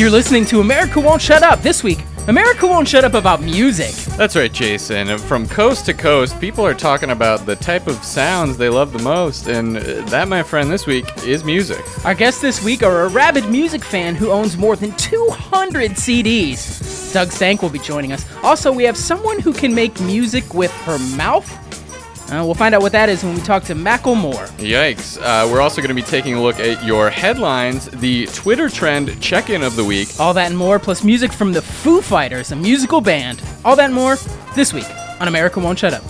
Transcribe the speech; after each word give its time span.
You're 0.00 0.08
listening 0.08 0.46
to 0.46 0.60
America 0.60 0.98
Won't 0.98 1.20
Shut 1.20 1.42
Up. 1.42 1.60
This 1.60 1.84
week, 1.84 1.98
America 2.26 2.66
Won't 2.66 2.88
Shut 2.88 3.04
Up 3.04 3.12
about 3.12 3.42
music. 3.42 3.90
That's 4.16 4.34
right, 4.34 4.50
Jason. 4.50 5.18
From 5.18 5.46
coast 5.46 5.84
to 5.84 5.92
coast, 5.92 6.40
people 6.40 6.64
are 6.64 6.72
talking 6.72 7.10
about 7.10 7.44
the 7.44 7.54
type 7.56 7.86
of 7.86 8.02
sounds 8.02 8.56
they 8.56 8.70
love 8.70 8.94
the 8.94 9.02
most, 9.02 9.46
and 9.46 9.76
that, 9.76 10.26
my 10.26 10.42
friend, 10.42 10.70
this 10.70 10.86
week 10.86 11.04
is 11.26 11.44
music. 11.44 11.84
Our 12.06 12.14
guests 12.14 12.40
this 12.40 12.64
week 12.64 12.82
are 12.82 13.02
a 13.02 13.08
rabid 13.08 13.50
music 13.50 13.84
fan 13.84 14.14
who 14.14 14.30
owns 14.30 14.56
more 14.56 14.74
than 14.74 14.92
200 14.92 15.90
CDs. 15.90 17.12
Doug 17.12 17.30
Stank 17.30 17.60
will 17.60 17.68
be 17.68 17.78
joining 17.78 18.12
us. 18.12 18.24
Also, 18.42 18.72
we 18.72 18.84
have 18.84 18.96
someone 18.96 19.38
who 19.38 19.52
can 19.52 19.74
make 19.74 20.00
music 20.00 20.54
with 20.54 20.72
her 20.86 20.98
mouth. 21.14 21.46
Uh, 22.30 22.44
we'll 22.44 22.54
find 22.54 22.76
out 22.76 22.80
what 22.80 22.92
that 22.92 23.08
is 23.08 23.24
when 23.24 23.34
we 23.34 23.40
talk 23.40 23.64
to 23.64 23.74
Macklemore. 23.74 24.48
Yikes. 24.58 25.20
Uh, 25.20 25.50
we're 25.50 25.60
also 25.60 25.80
going 25.82 25.88
to 25.88 25.94
be 25.94 26.02
taking 26.02 26.34
a 26.34 26.40
look 26.42 26.60
at 26.60 26.84
your 26.84 27.10
headlines, 27.10 27.86
the 27.90 28.26
Twitter 28.26 28.68
trend 28.68 29.20
check 29.20 29.50
in 29.50 29.64
of 29.64 29.74
the 29.74 29.84
week. 29.84 30.08
All 30.20 30.32
that 30.34 30.46
and 30.46 30.56
more, 30.56 30.78
plus 30.78 31.02
music 31.02 31.32
from 31.32 31.52
the 31.52 31.60
Foo 31.60 32.00
Fighters, 32.00 32.52
a 32.52 32.56
musical 32.56 33.00
band. 33.00 33.42
All 33.64 33.74
that 33.74 33.86
and 33.86 33.94
more 33.94 34.16
this 34.54 34.72
week 34.72 34.86
on 35.18 35.26
America 35.26 35.58
Won't 35.58 35.80
Shut 35.80 35.92
Up. 35.92 36.02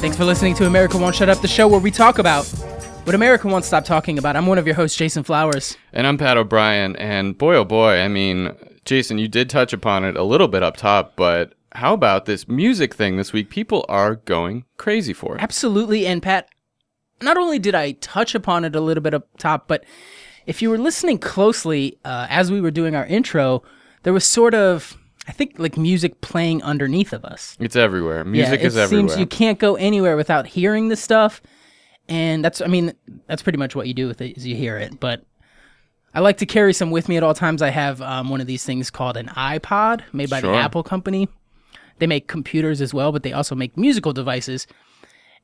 Thanks 0.00 0.16
for 0.16 0.24
listening 0.24 0.54
to 0.56 0.66
America 0.66 0.98
Won't 0.98 1.16
Shut 1.16 1.30
Up, 1.30 1.40
the 1.40 1.48
show 1.48 1.66
where 1.66 1.80
we 1.80 1.90
talk 1.90 2.18
about 2.18 2.44
what 3.08 3.14
America 3.14 3.48
won't 3.48 3.64
stop 3.64 3.86
talking 3.86 4.18
about. 4.18 4.36
I'm 4.36 4.46
one 4.46 4.58
of 4.58 4.66
your 4.66 4.74
hosts, 4.74 4.94
Jason 4.94 5.22
Flowers. 5.22 5.78
And 5.94 6.06
I'm 6.06 6.18
Pat 6.18 6.36
O'Brien. 6.36 6.94
And 6.96 7.38
boy, 7.38 7.54
oh 7.54 7.64
boy, 7.64 8.00
I 8.00 8.08
mean, 8.08 8.54
Jason, 8.84 9.16
you 9.16 9.28
did 9.28 9.48
touch 9.48 9.72
upon 9.72 10.04
it 10.04 10.14
a 10.14 10.22
little 10.22 10.46
bit 10.46 10.62
up 10.62 10.76
top, 10.76 11.16
but 11.16 11.54
how 11.72 11.94
about 11.94 12.26
this 12.26 12.46
music 12.48 12.94
thing 12.94 13.16
this 13.16 13.32
week? 13.32 13.48
People 13.48 13.86
are 13.88 14.16
going 14.16 14.66
crazy 14.76 15.14
for 15.14 15.36
it. 15.36 15.42
Absolutely. 15.42 16.06
And 16.06 16.22
Pat, 16.22 16.50
not 17.22 17.38
only 17.38 17.58
did 17.58 17.74
I 17.74 17.92
touch 17.92 18.34
upon 18.34 18.66
it 18.66 18.76
a 18.76 18.80
little 18.82 19.02
bit 19.02 19.14
up 19.14 19.26
top, 19.38 19.68
but 19.68 19.84
if 20.44 20.60
you 20.60 20.68
were 20.68 20.76
listening 20.76 21.16
closely 21.16 21.98
uh, 22.04 22.26
as 22.28 22.52
we 22.52 22.60
were 22.60 22.70
doing 22.70 22.94
our 22.94 23.06
intro, 23.06 23.62
there 24.02 24.12
was 24.12 24.26
sort 24.26 24.52
of 24.54 24.98
I 25.26 25.32
think 25.32 25.58
like 25.58 25.78
music 25.78 26.20
playing 26.20 26.62
underneath 26.62 27.14
of 27.14 27.24
us. 27.24 27.56
It's 27.58 27.74
everywhere. 27.74 28.22
Music 28.24 28.60
yeah, 28.60 28.66
is 28.66 28.76
everywhere. 28.76 29.06
It 29.06 29.08
seems 29.08 29.18
you 29.18 29.26
can't 29.26 29.58
go 29.58 29.76
anywhere 29.76 30.14
without 30.14 30.46
hearing 30.46 30.88
this 30.88 31.00
stuff, 31.02 31.40
and 32.08 32.44
that's 32.44 32.60
I 32.60 32.66
mean 32.66 32.92
that's 33.26 33.42
pretty 33.42 33.58
much 33.58 33.76
what 33.76 33.86
you 33.86 33.94
do 33.94 34.06
with 34.06 34.20
it 34.20 34.36
is 34.36 34.46
you 34.46 34.56
hear 34.56 34.78
it. 34.78 34.98
But 34.98 35.24
I 36.14 36.20
like 36.20 36.38
to 36.38 36.46
carry 36.46 36.72
some 36.72 36.90
with 36.90 37.08
me 37.08 37.16
at 37.16 37.22
all 37.22 37.34
times. 37.34 37.62
I 37.62 37.68
have 37.70 38.00
um, 38.00 38.30
one 38.30 38.40
of 38.40 38.46
these 38.46 38.64
things 38.64 38.90
called 38.90 39.16
an 39.16 39.26
iPod 39.28 40.02
made 40.12 40.30
by 40.30 40.40
Sure. 40.40 40.52
the 40.52 40.58
Apple 40.58 40.82
company. 40.82 41.28
They 41.98 42.06
make 42.06 42.28
computers 42.28 42.80
as 42.80 42.94
well, 42.94 43.12
but 43.12 43.22
they 43.22 43.32
also 43.32 43.54
make 43.54 43.76
musical 43.76 44.12
devices. 44.12 44.66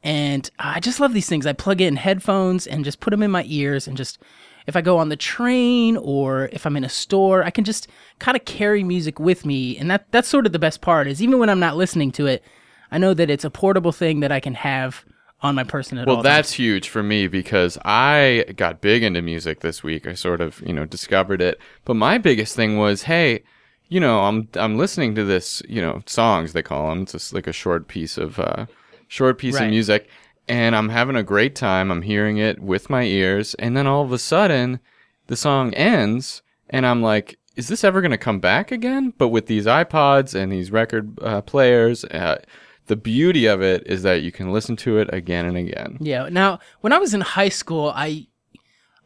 And 0.02 0.50
I 0.58 0.80
just 0.80 1.00
love 1.00 1.12
these 1.14 1.28
things. 1.28 1.46
I 1.46 1.52
plug 1.52 1.80
in 1.80 1.96
headphones 1.96 2.66
and 2.66 2.84
just 2.84 3.00
put 3.00 3.10
them 3.10 3.22
in 3.22 3.30
my 3.30 3.44
ears 3.46 3.86
and 3.88 3.96
just 3.96 4.18
if 4.66 4.76
I 4.76 4.80
go 4.80 4.96
on 4.98 5.10
the 5.10 5.16
train 5.16 5.96
or 5.98 6.48
if 6.52 6.64
I'm 6.64 6.76
in 6.76 6.84
a 6.84 6.88
store, 6.88 7.44
I 7.44 7.50
can 7.50 7.64
just 7.64 7.86
kind 8.18 8.36
of 8.36 8.44
carry 8.44 8.82
music 8.82 9.18
with 9.20 9.44
me. 9.44 9.76
And 9.76 9.90
that 9.90 10.06
that's 10.10 10.28
sort 10.28 10.46
of 10.46 10.52
the 10.52 10.58
best 10.58 10.80
part 10.80 11.06
is 11.06 11.22
even 11.22 11.38
when 11.38 11.50
I'm 11.50 11.60
not 11.60 11.76
listening 11.76 12.12
to 12.12 12.26
it, 12.26 12.42
I 12.90 12.98
know 12.98 13.12
that 13.14 13.28
it's 13.30 13.44
a 13.44 13.50
portable 13.50 13.92
thing 13.92 14.20
that 14.20 14.32
I 14.32 14.40
can 14.40 14.54
have 14.54 15.04
on 15.44 15.54
my 15.54 15.62
person 15.62 15.98
at 15.98 16.06
Well, 16.08 16.16
all 16.16 16.22
that's 16.22 16.48
times. 16.50 16.56
huge 16.56 16.88
for 16.88 17.02
me 17.02 17.28
because 17.28 17.78
I 17.84 18.46
got 18.56 18.80
big 18.80 19.02
into 19.04 19.22
music 19.22 19.60
this 19.60 19.82
week. 19.84 20.06
I 20.08 20.14
sort 20.14 20.40
of, 20.40 20.60
you 20.66 20.72
know, 20.72 20.86
discovered 20.86 21.40
it. 21.42 21.60
But 21.84 21.94
my 21.94 22.18
biggest 22.18 22.56
thing 22.56 22.78
was, 22.78 23.02
hey, 23.04 23.44
you 23.88 24.00
know, 24.00 24.20
I'm 24.22 24.48
I'm 24.54 24.76
listening 24.78 25.14
to 25.16 25.24
this, 25.24 25.62
you 25.68 25.80
know, 25.82 26.02
songs 26.06 26.52
they 26.54 26.62
call 26.62 26.88
them. 26.88 27.02
It's 27.02 27.12
just 27.12 27.32
like 27.34 27.46
a 27.46 27.52
short 27.52 27.86
piece 27.86 28.16
of 28.18 28.40
uh, 28.40 28.66
short 29.06 29.38
piece 29.38 29.54
Right. 29.56 29.64
of 29.66 29.70
music, 29.70 30.08
and 30.48 30.74
I'm 30.74 30.88
having 30.88 31.14
a 31.16 31.22
great 31.22 31.54
time. 31.54 31.90
I'm 31.92 32.02
hearing 32.02 32.38
it 32.38 32.60
with 32.60 32.88
my 32.90 33.04
ears, 33.04 33.54
and 33.56 33.76
then 33.76 33.86
all 33.86 34.02
of 34.02 34.12
a 34.12 34.18
sudden, 34.18 34.80
the 35.26 35.36
song 35.36 35.74
ends, 35.74 36.42
and 36.70 36.86
I'm 36.86 37.02
like, 37.02 37.38
is 37.54 37.68
this 37.68 37.84
ever 37.84 38.00
going 38.00 38.10
to 38.10 38.18
come 38.18 38.40
back 38.40 38.72
again? 38.72 39.12
But 39.18 39.28
with 39.28 39.46
these 39.46 39.66
iPods 39.66 40.34
and 40.34 40.50
these 40.50 40.70
record 40.72 41.18
uh, 41.22 41.42
players. 41.42 42.04
Uh, 42.06 42.38
the 42.86 42.96
beauty 42.96 43.46
of 43.46 43.62
it 43.62 43.86
is 43.86 44.02
that 44.02 44.22
you 44.22 44.30
can 44.30 44.52
listen 44.52 44.76
to 44.76 44.98
it 44.98 45.12
again 45.12 45.46
and 45.46 45.56
again. 45.56 45.96
Yeah. 46.00 46.28
Now, 46.28 46.58
when 46.80 46.92
I 46.92 46.98
was 46.98 47.14
in 47.14 47.20
high 47.20 47.48
school, 47.48 47.92
I 47.94 48.26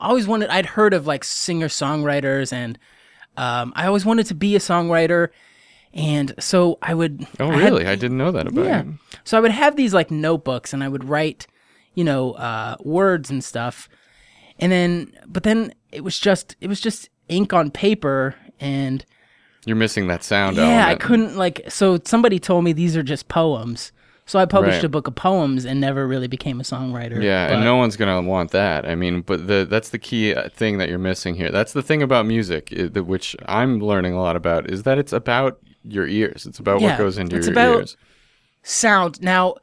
always 0.01 0.27
wanted. 0.27 0.51
I'd 0.51 0.67
heard 0.67 0.95
of 0.95 1.07
like 1.07 1.25
singer 1.25 1.69
songwriters, 1.69 2.53
and 2.53 2.79
um, 3.37 3.73
I 3.77 3.87
always 3.87 4.05
wanted 4.05 4.27
to 4.27 4.35
be 4.35 4.57
a 4.57 4.61
songwriter. 4.61 5.29
And 5.95 6.35
so 6.39 6.79
I 6.83 6.95
would. 6.95 7.27
Oh, 7.41 7.51
I 7.51 7.57
had- 7.57 7.73
really? 7.73 7.87
I 7.87 7.95
didn't 7.95 8.19
know 8.19 8.33
that 8.33 8.47
about 8.49 8.65
yeah. 8.65 8.83
you. 8.85 8.99
So 9.25 9.39
I 9.39 9.41
would 9.41 9.53
have 9.53 9.77
these 9.77 9.95
like 9.95 10.11
notebooks, 10.11 10.73
and 10.73 10.83
I 10.83 10.89
would 10.89 11.05
write, 11.05 11.47
you 11.95 12.05
know, 12.05 12.33
uh, 12.33 12.77
words 12.81 13.31
and 13.31 13.43
stuff. 13.43 13.89
And 14.61 14.73
then, 14.73 15.13
but 15.27 15.45
then 15.45 15.73
it 15.93 16.03
was 16.03 16.19
just 16.19 16.57
it 16.61 16.69
was 16.69 16.81
just 16.81 17.09
ink 17.29 17.53
on 17.53 17.71
paper, 17.71 18.35
and 18.59 19.05
You're 19.69 19.77
missing 19.77 20.07
that 20.09 20.25
sound 20.25 20.57
yeah, 20.57 20.87
I 20.87 20.95
couldn't 20.95 21.37
like. 21.37 21.61
So 21.69 21.99
somebody 22.05 22.39
told 22.39 22.65
me 22.65 22.73
these 22.73 22.97
are 22.97 23.03
just 23.03 23.29
poems. 23.29 23.93
So 24.25 24.39
I 24.39 24.45
published 24.47 24.77
Right. 24.77 24.85
a 24.85 24.89
book 24.89 25.07
of 25.07 25.15
poems 25.15 25.65
and 25.67 25.81
never 25.81 26.07
really 26.07 26.27
became 26.27 26.59
a 26.61 26.63
songwriter. 26.63 27.23
Yeah, 27.23 27.49
but- 27.49 27.55
and 27.57 27.65
no 27.65 27.77
one's 27.77 27.97
gonna 27.97 28.21
want 28.23 28.51
that. 28.53 28.87
I 28.89 28.95
mean, 28.95 29.21
but 29.23 29.47
the 29.47 29.67
that's 29.69 29.91
the 29.91 29.99
key 29.99 30.35
uh, 30.35 30.49
thing 30.51 30.79
that 30.79 30.89
you're 30.89 30.99
missing 30.99 31.35
here. 31.35 31.51
That's 31.51 31.73
the 31.75 31.83
thing 31.83 32.03
about 32.03 32.25
music, 32.27 32.73
which 32.95 33.37
I'm 33.47 33.79
learning 33.79 34.15
a 34.15 34.21
lot 34.21 34.37
about, 34.37 34.71
is 34.71 34.83
that 34.85 34.99
it's 34.99 35.13
about 35.13 35.59
your 35.85 36.07
ears. 36.07 36.47
It's 36.47 36.59
about 36.59 36.81
Yeah, 36.81 36.89
what 36.91 36.99
goes 36.99 37.19
into 37.19 37.37
it's 37.37 37.47
your 37.47 37.53
about- 37.55 37.77
ears. 37.81 37.97
sound. 38.63 39.21
Now, 39.23 39.55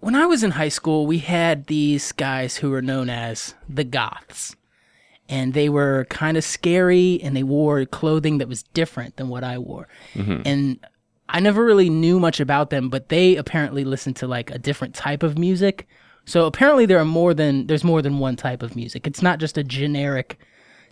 when 0.00 0.14
I 0.14 0.26
was 0.26 0.42
in 0.42 0.52
high 0.52 0.68
school, 0.68 1.06
we 1.06 1.18
had 1.18 1.66
these 1.66 2.12
guys 2.12 2.56
who 2.58 2.70
were 2.70 2.82
known 2.82 3.08
as 3.10 3.54
the 3.68 3.84
Goths. 3.84 4.54
And 5.34 5.52
they 5.52 5.68
were 5.68 6.06
kind 6.10 6.36
of 6.36 6.44
scary 6.44 7.20
and 7.22 7.36
they 7.36 7.42
wore 7.42 7.84
clothing 7.86 8.38
that 8.38 8.48
was 8.48 8.62
different 8.62 9.16
than 9.16 9.28
what 9.28 9.42
I 9.42 9.58
wore. 9.58 9.88
Mm-hmm. 10.14 10.42
And 10.46 10.86
I 11.28 11.40
never 11.40 11.64
really 11.64 11.90
knew 11.90 12.20
much 12.20 12.38
about 12.38 12.70
them, 12.70 12.88
but 12.88 13.08
they 13.08 13.34
apparently 13.34 13.84
listened 13.84 14.14
to 14.16 14.28
like 14.28 14.52
a 14.52 14.58
different 14.58 14.94
type 14.94 15.24
of 15.24 15.36
music. 15.36 15.88
So 16.24 16.46
apparently 16.46 16.86
there 16.86 16.98
are 16.98 17.04
more 17.04 17.34
than 17.34 17.66
there's 17.66 17.82
more 17.82 18.00
than 18.00 18.20
one 18.20 18.36
type 18.36 18.62
of 18.62 18.76
music. 18.76 19.08
It's 19.08 19.22
not 19.22 19.40
just 19.40 19.58
a 19.58 19.64
generic 19.64 20.38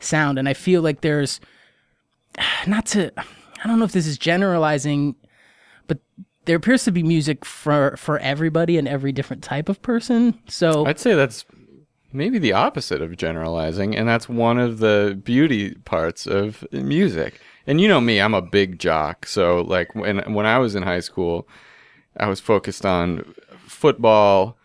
sound 0.01 0.39
and 0.39 0.49
I 0.49 0.55
feel 0.55 0.83
like 0.83 1.03
there's 1.03 1.41
not 2.67 2.87
to 2.87 3.13
I 3.19 3.69
don't 3.69 3.79
know 3.79 3.85
if 3.85 3.93
this 3.93 4.09
is 4.09 4.19
generalizing 4.19 5.15
but 5.87 5.99
there 6.47 6.57
appears 6.57 6.83
to 6.85 6.91
be 6.91 7.05
music 7.05 7.45
for 7.45 7.97
for 7.97 8.19
everybody 8.19 8.77
and 8.77 8.89
every 8.89 9.13
different 9.13 9.45
type 9.45 9.69
of 9.69 9.81
person. 9.83 10.37
So 10.49 10.85
I'd 10.87 10.99
say 10.99 11.15
that's 11.15 11.45
maybe 12.13 12.39
the 12.39 12.53
opposite 12.53 13.03
of 13.03 13.17
generalizing, 13.17 13.97
and 13.97 14.09
that's 14.09 14.29
one 14.29 14.59
of 14.59 14.79
the 14.79 15.21
beauty 15.23 15.75
parts 15.85 16.27
of 16.27 16.65
music. 16.73 17.41
And 17.67 17.81
you 17.81 17.89
know 17.89 18.01
me, 18.01 18.21
I'm 18.21 18.35
a 18.35 18.43
big 18.43 18.79
jock, 18.79 19.27
so 19.27 19.63
like 19.63 19.95
when 19.95 20.19
when 20.35 20.47
I 20.47 20.59
was 20.59 20.75
in 20.75 20.83
high 20.83 21.01
school, 21.01 21.49
I 22.17 22.29
was 22.29 22.41
focused 22.41 22.85
on 22.85 23.35
football, 23.67 24.57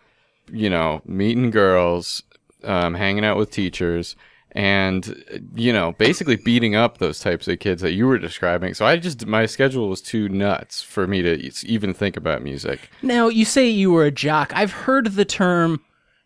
you 0.52 0.70
know, 0.70 1.02
meeting 1.06 1.52
girls, 1.52 2.24
um, 2.64 2.96
hanging 2.96 3.24
out 3.24 3.38
with 3.38 3.52
teachers, 3.52 4.16
and 4.52 5.24
you 5.56 5.72
know, 5.72 5.94
basically 5.94 6.36
beating 6.36 6.76
up 6.76 6.98
those 6.98 7.20
types 7.20 7.48
of 7.48 7.60
kids 7.60 7.82
that 7.82 7.94
you 7.94 8.08
were 8.08 8.18
describing. 8.18 8.74
So 8.74 8.86
I 8.86 8.98
just 8.98 9.26
my 9.26 9.46
schedule 9.46 9.88
was 9.88 10.02
too 10.02 10.28
nuts 10.30 10.82
for 10.82 11.06
me 11.06 11.22
to 11.22 11.68
even 11.68 11.94
think 11.94 12.18
about 12.18 12.42
music. 12.42 12.90
now 13.02 13.28
you 13.28 13.46
say 13.46 13.70
you 13.70 13.92
were 13.92 14.06
a 14.06 14.12
jock. 14.12 14.52
I've 14.56 14.72
heard 14.72 15.14
the 15.14 15.26
term 15.26 15.82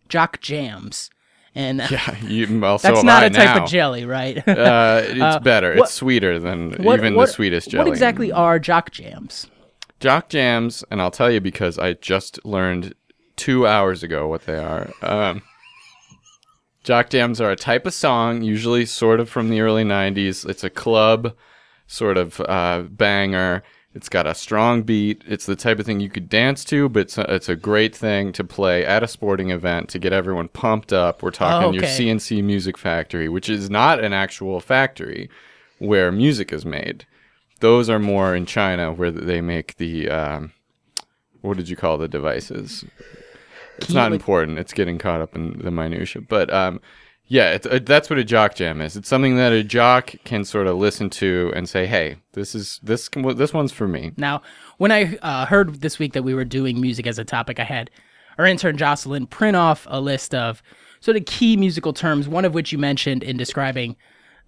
jock 0.09 0.41
jams. 0.41 1.10
And 1.53 1.79
Yeah, 1.91 2.17
you, 2.23 2.59
well, 2.59 2.77
so 2.79 2.87
that's 2.89 3.03
not 3.03 3.23
I 3.23 3.25
a 3.25 3.29
type 3.29 3.61
of 3.63 3.69
jelly, 3.69 4.05
right? 4.05 4.37
Uh, 4.47 5.01
it's 5.05 5.43
better. 5.43 5.75
what- 5.75 5.83
it's 5.85 5.93
sweeter 5.93 6.39
than 6.39 6.71
What- 6.83 6.99
even 6.99 7.15
what- 7.15 7.25
the 7.27 7.33
sweetest 7.33 7.69
jelly. 7.71 7.83
What 7.83 7.87
exactly 7.91 8.31
are 8.31 8.57
jock 8.59 8.91
jams? 8.91 9.47
Jock 9.99 10.29
jams, 10.29 10.83
and 10.89 11.01
I'll 11.01 11.11
tell 11.11 11.29
you 11.29 11.39
because 11.41 11.77
I 11.77 11.93
just 11.93 12.43
learned 12.45 12.95
two 13.35 13.67
hours 13.67 14.01
ago 14.01 14.27
what 14.27 14.45
they 14.45 14.57
are. 14.57 14.89
Um, 15.01 15.41
jock 16.83 17.09
jams 17.09 17.39
are 17.41 17.51
a 17.51 17.55
type 17.55 17.85
of 17.85 17.93
song, 17.93 18.41
usually 18.41 18.85
sort 18.85 19.19
of 19.19 19.29
from 19.29 19.49
the 19.49 19.61
early 19.61 19.83
'90s. 19.83 20.47
It's 20.49 20.63
a 20.63 20.69
club 20.69 21.35
sort 21.87 22.17
of 22.17 22.39
uh, 22.41 22.83
banger. 22.89 23.63
It's 23.93 24.07
got 24.07 24.25
a 24.25 24.33
strong 24.33 24.83
beat. 24.83 25.21
It's 25.27 25.45
the 25.45 25.55
type 25.55 25.77
of 25.77 25.85
thing 25.85 25.99
you 25.99 26.09
could 26.09 26.29
dance 26.29 26.63
to, 26.65 26.87
but 26.87 27.01
it's 27.01 27.17
a, 27.17 27.33
it's 27.33 27.49
a 27.49 27.57
great 27.57 27.93
thing 27.93 28.31
to 28.33 28.43
play 28.43 28.85
at 28.85 29.03
a 29.03 29.07
sporting 29.07 29.49
event 29.49 29.89
to 29.89 29.99
get 29.99 30.13
everyone 30.13 30.47
pumped 30.47 30.93
up. 30.93 31.21
We're 31.21 31.31
talking 31.31 31.73
your 31.73 31.83
Okay. 31.83 32.17
C+C 32.17 32.41
Music 32.41 32.77
Factory, 32.77 33.27
which 33.27 33.49
is 33.49 33.69
not 33.69 34.01
an 34.01 34.13
actual 34.13 34.61
factory 34.61 35.29
where 35.79 36.09
music 36.11 36.53
is 36.53 36.65
made. 36.65 37.05
Those 37.59 37.89
are 37.89 37.99
more 37.99 38.33
in 38.33 38.45
China 38.45 38.93
where 38.93 39.11
they 39.11 39.41
make 39.41 39.75
the 39.75 40.09
um, 40.09 40.53
what 41.41 41.57
did 41.57 41.67
you 41.67 41.75
call 41.75 41.97
the 41.97 42.07
devices? 42.07 42.85
It's 43.77 43.91
not 43.91 44.13
important. 44.13 44.57
It's 44.59 44.73
getting 44.73 44.99
caught 44.99 45.21
up 45.21 45.35
in 45.35 45.59
the 45.59 45.71
minutia, 45.71 46.21
but 46.21 46.53
um, 46.53 46.79
Yeah, 47.31 47.51
it's, 47.51 47.65
uh, 47.65 47.79
that's 47.81 48.09
what 48.09 48.19
a 48.19 48.25
jock 48.25 48.55
jam 48.55 48.81
is. 48.81 48.97
It's 48.97 49.07
something 49.07 49.37
that 49.37 49.53
a 49.53 49.63
jock 49.63 50.13
can 50.25 50.43
sort 50.43 50.67
of 50.67 50.75
listen 50.75 51.09
to 51.11 51.53
and 51.55 51.69
say, 51.69 51.85
"Hey, 51.85 52.17
this 52.33 52.53
is 52.53 52.81
this 52.83 53.07
this 53.07 53.53
one's 53.53 53.71
for 53.71 53.87
me." 53.87 54.11
Now, 54.17 54.41
when 54.79 54.91
I 54.91 55.15
uh, 55.21 55.45
heard 55.45 55.79
this 55.79 55.97
week 55.97 56.11
that 56.11 56.23
we 56.23 56.33
were 56.33 56.43
doing 56.43 56.81
music 56.81 57.07
as 57.07 57.17
a 57.17 57.23
topic, 57.23 57.57
I 57.57 57.63
had 57.63 57.89
our 58.37 58.45
intern 58.45 58.75
Jocelyn 58.75 59.27
print 59.27 59.55
off 59.55 59.87
a 59.89 60.01
list 60.01 60.35
of 60.35 60.61
sort 60.99 61.15
of 61.15 61.23
key 61.23 61.55
musical 61.55 61.93
terms, 61.93 62.27
one 62.27 62.43
of 62.43 62.53
which 62.53 62.73
you 62.73 62.77
mentioned 62.77 63.23
in 63.23 63.37
describing 63.37 63.95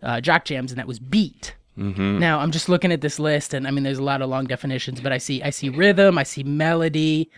uh, 0.01 0.19
jock 0.19 0.44
jams, 0.44 0.69
and 0.69 0.77
that 0.77 0.86
was 0.86 1.00
beat. 1.00 1.56
Mm-hmm. 1.77 2.19
Now, 2.19 2.39
I'm 2.39 2.51
just 2.51 2.68
looking 2.68 2.91
at 2.91 3.00
this 3.00 3.18
list, 3.18 3.53
and 3.53 3.65
I 3.65 3.71
mean, 3.71 3.86
there's 3.86 3.97
a 3.97 4.03
lot 4.03 4.21
of 4.21 4.27
long 4.27 4.44
definitions, 4.44 5.00
but 5.00 5.13
I 5.13 5.19
see 5.19 5.41
I 5.41 5.51
see 5.51 5.69
rhythm, 5.69 6.18
I 6.18 6.24
see 6.24 6.44
melody, 6.44 7.31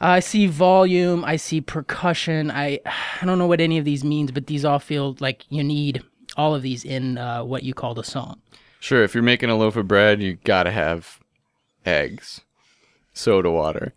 I 0.00 0.20
see 0.20 0.46
volume, 0.46 1.24
I 1.24 1.36
see 1.36 1.60
percussion. 1.60 2.50
I 2.50 2.80
I 3.20 3.26
don't 3.26 3.38
know 3.38 3.46
what 3.46 3.60
any 3.60 3.78
of 3.78 3.84
these 3.84 4.02
means, 4.04 4.30
but 4.30 4.46
these 4.46 4.64
all 4.64 4.78
feel 4.78 5.16
like 5.20 5.44
you 5.50 5.62
need 5.62 6.02
all 6.36 6.54
of 6.54 6.62
these 6.62 6.84
in 6.84 7.18
uh, 7.18 7.44
what 7.44 7.62
you 7.64 7.74
call 7.74 7.98
a 7.98 8.04
song. 8.04 8.40
Sure, 8.80 9.02
if 9.02 9.14
you're 9.14 9.22
making 9.22 9.50
a 9.50 9.56
loaf 9.56 9.76
of 9.76 9.86
bread, 9.86 10.22
you 10.22 10.36
got 10.44 10.62
to 10.62 10.70
have 10.70 11.20
eggs, 11.84 12.40
soda 13.12 13.50
water, 13.50 13.92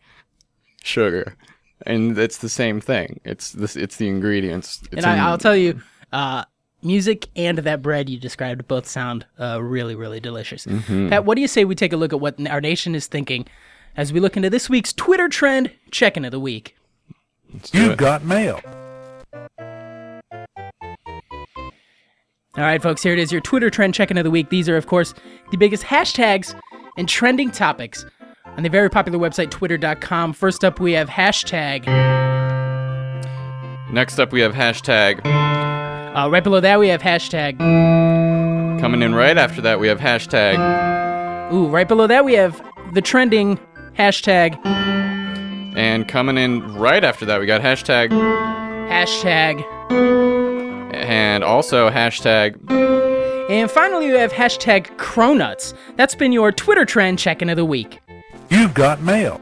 sugar, 0.84 1.38
and 1.86 2.18
it's 2.18 2.40
the 2.40 2.50
same 2.50 2.82
thing. 2.82 3.22
It's 3.24 3.52
this. 3.54 3.78
It's 3.78 3.96
the 3.96 4.10
ingredients. 4.10 4.82
It's 4.92 4.98
and 4.98 5.06
I, 5.06 5.14
in- 5.14 5.20
I'll 5.22 5.38
tell 5.38 5.56
you, 5.56 5.82
uh, 6.12 6.44
music 6.82 7.30
and 7.38 7.60
that 7.60 7.82
bread 7.82 8.10
you 8.10 8.20
described 8.20 8.68
both 8.68 8.88
sound 8.88 9.26
uh, 9.40 9.62
really, 9.62 9.96
really 9.96 10.20
delicious. 10.20 10.66
Pat, 11.10 11.24
what 11.24 11.36
do 11.36 11.42
you 11.42 11.48
say 11.48 11.64
we 11.64 11.76
take 11.76 11.94
a 11.94 11.98
look 11.98 12.12
at 12.12 12.20
what 12.20 12.36
our 12.48 12.60
nation 12.60 12.94
is 12.94 13.08
thinking 13.08 13.46
as 13.96 14.12
we 14.12 14.20
look 14.20 14.36
into 14.38 14.50
this 14.50 14.70
week's 14.70 14.94
Twitter 14.94 15.30
trend 15.30 15.72
check-in 15.92 16.26
of 16.26 16.32
the 16.32 16.40
week? 16.40 16.76
You've 17.72 17.98
got 17.98 18.24
mail. 18.24 18.60
All 22.56 22.64
right, 22.64 22.82
folks, 22.82 23.02
here 23.02 23.14
it 23.14 23.20
is, 23.20 23.32
your 23.32 23.42
Twitter 23.42 23.70
trend 23.70 23.94
check-in 23.94 24.18
of 24.18 24.24
the 24.24 24.32
week. 24.32 24.50
These 24.50 24.70
are, 24.70 24.78
of 24.78 24.86
course, 24.86 25.14
the 25.52 25.58
biggest 25.58 25.84
hashtags 25.84 26.60
and 26.98 27.10
trending 27.10 27.50
topics 27.50 28.06
on 28.46 28.64
the 28.64 28.70
very 28.70 28.90
popular 28.90 29.18
website 29.18 29.50
twitter.com. 29.50 30.34
First 30.34 30.64
up, 30.64 30.80
we 30.80 30.94
have 30.94 31.10
hashtag. 31.10 31.88
Next 33.92 34.20
up, 34.20 34.32
we 34.32 34.42
have 34.42 34.54
hashtag. 34.54 35.26
Uh, 36.16 36.30
right 36.30 36.44
below 36.44 36.60
that, 36.60 36.80
we 36.80 36.90
have 36.90 37.02
hashtag. 37.02 37.58
Coming 38.80 39.02
in 39.02 39.16
right 39.16 39.38
after 39.38 39.62
that, 39.62 39.80
we 39.80 39.88
have 39.88 40.00
hashtag. 40.00 41.52
Ooh, 41.52 41.68
right 41.68 41.88
below 41.88 42.06
that, 42.06 42.24
we 42.26 42.34
have 42.34 42.62
the 42.94 43.02
trending 43.02 43.60
hashtag. 43.98 44.58
And 45.76 46.08
coming 46.08 46.38
in 46.38 46.76
right 46.76 47.04
after 47.04 47.26
that, 47.26 47.40
we 47.40 47.46
got 47.46 47.62
hashtag. 47.62 48.10
Hashtag. 48.90 49.64
And 50.94 51.44
also 51.44 51.90
hashtag. 51.90 52.58
And 53.50 53.70
finally, 53.70 54.08
we 54.12 54.18
have 54.18 54.32
hashtag 54.32 54.96
Cronuts. 54.98 55.74
That's 55.96 56.16
been 56.16 56.32
your 56.32 56.52
Twitter 56.52 56.86
trend 56.86 57.20
check-in 57.20 57.50
of 57.50 57.58
the 57.58 57.66
week. 57.66 58.00
You've 58.50 58.74
got 58.74 59.02
mail. 59.02 59.42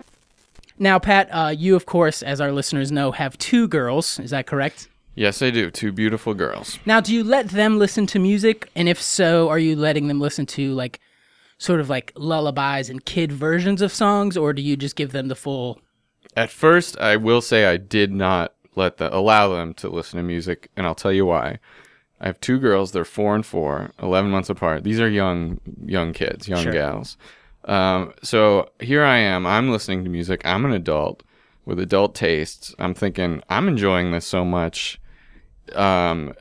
Now, 0.80 0.98
Pat, 0.98 1.30
uh, 1.31 1.53
you, 1.56 1.75
of 1.75 1.86
course, 1.86 2.24
as 2.24 2.42
our 2.42 2.51
listeners 2.51 2.92
know, 2.92 3.12
have 3.12 3.38
two 3.38 3.68
girls. 3.68 4.19
Is 4.19 4.31
that 4.31 4.48
correct? 4.48 4.88
Yes, 5.13 5.42
I 5.42 5.51
do. 5.51 5.69
Two 5.69 5.92
beautiful 5.92 6.33
girls. 6.33 6.80
Now, 6.86 7.01
do 7.01 7.13
you 7.13 7.24
let 7.24 7.50
them 7.50 7.77
listen 7.77 8.07
to 8.07 8.19
music? 8.19 8.69
And 8.75 8.89
if 8.89 9.00
so, 9.00 9.50
are 9.50 9.59
you 9.59 9.75
letting 9.75 10.07
them 10.07 10.19
listen 10.19 10.45
to, 10.48 10.74
like, 10.74 11.00
sort 11.61 11.79
of 11.79 11.91
like 11.91 12.11
lullabies 12.15 12.89
and 12.89 13.05
kid 13.05 13.31
versions 13.31 13.83
of 13.83 13.93
songs, 13.93 14.35
or 14.35 14.51
do 14.51 14.63
you 14.63 14.75
just 14.75 14.95
give 14.95 15.11
them 15.11 15.27
the 15.27 15.35
full. 15.35 15.79
At 16.35 16.49
first, 16.49 16.97
I 16.97 17.17
will 17.17 17.39
say 17.41 17.65
I 17.65 17.77
did 17.77 18.11
not 18.11 18.55
let 18.75 18.97
the 18.97 19.15
allow 19.15 19.49
them 19.49 19.75
to 19.75 19.87
listen 19.87 20.17
to 20.17 20.23
music, 20.23 20.71
and 20.75 20.87
I'll 20.87 20.95
tell 20.95 21.13
you 21.13 21.27
why. 21.27 21.59
I 22.19 22.25
have 22.25 22.39
two 22.39 22.57
girls. 22.57 22.91
They're 22.93 23.05
four 23.05 23.35
and 23.35 23.45
four, 23.45 23.91
11 24.01 24.31
months 24.31 24.49
apart. 24.49 24.83
These 24.83 24.99
are 24.99 25.07
young, 25.07 25.59
young 25.85 26.13
kids, 26.13 26.47
young 26.47 26.63
Sure. 26.63 26.73
gals. 26.73 27.15
Um, 27.65 28.13
so 28.23 28.71
here 28.79 29.03
I 29.03 29.17
am. 29.19 29.45
I'm 29.45 29.69
listening 29.71 30.03
to 30.03 30.09
music. 30.09 30.41
I'm 30.43 30.65
an 30.65 30.71
adult 30.71 31.21
with 31.63 31.79
adult 31.79 32.15
tastes. 32.15 32.73
I'm 32.79 32.95
thinking 32.95 33.43
I'm 33.49 33.67
enjoying 33.67 34.11
this 34.11 34.25
so 34.25 34.43
much. 34.43 34.99
Um, 35.75 36.33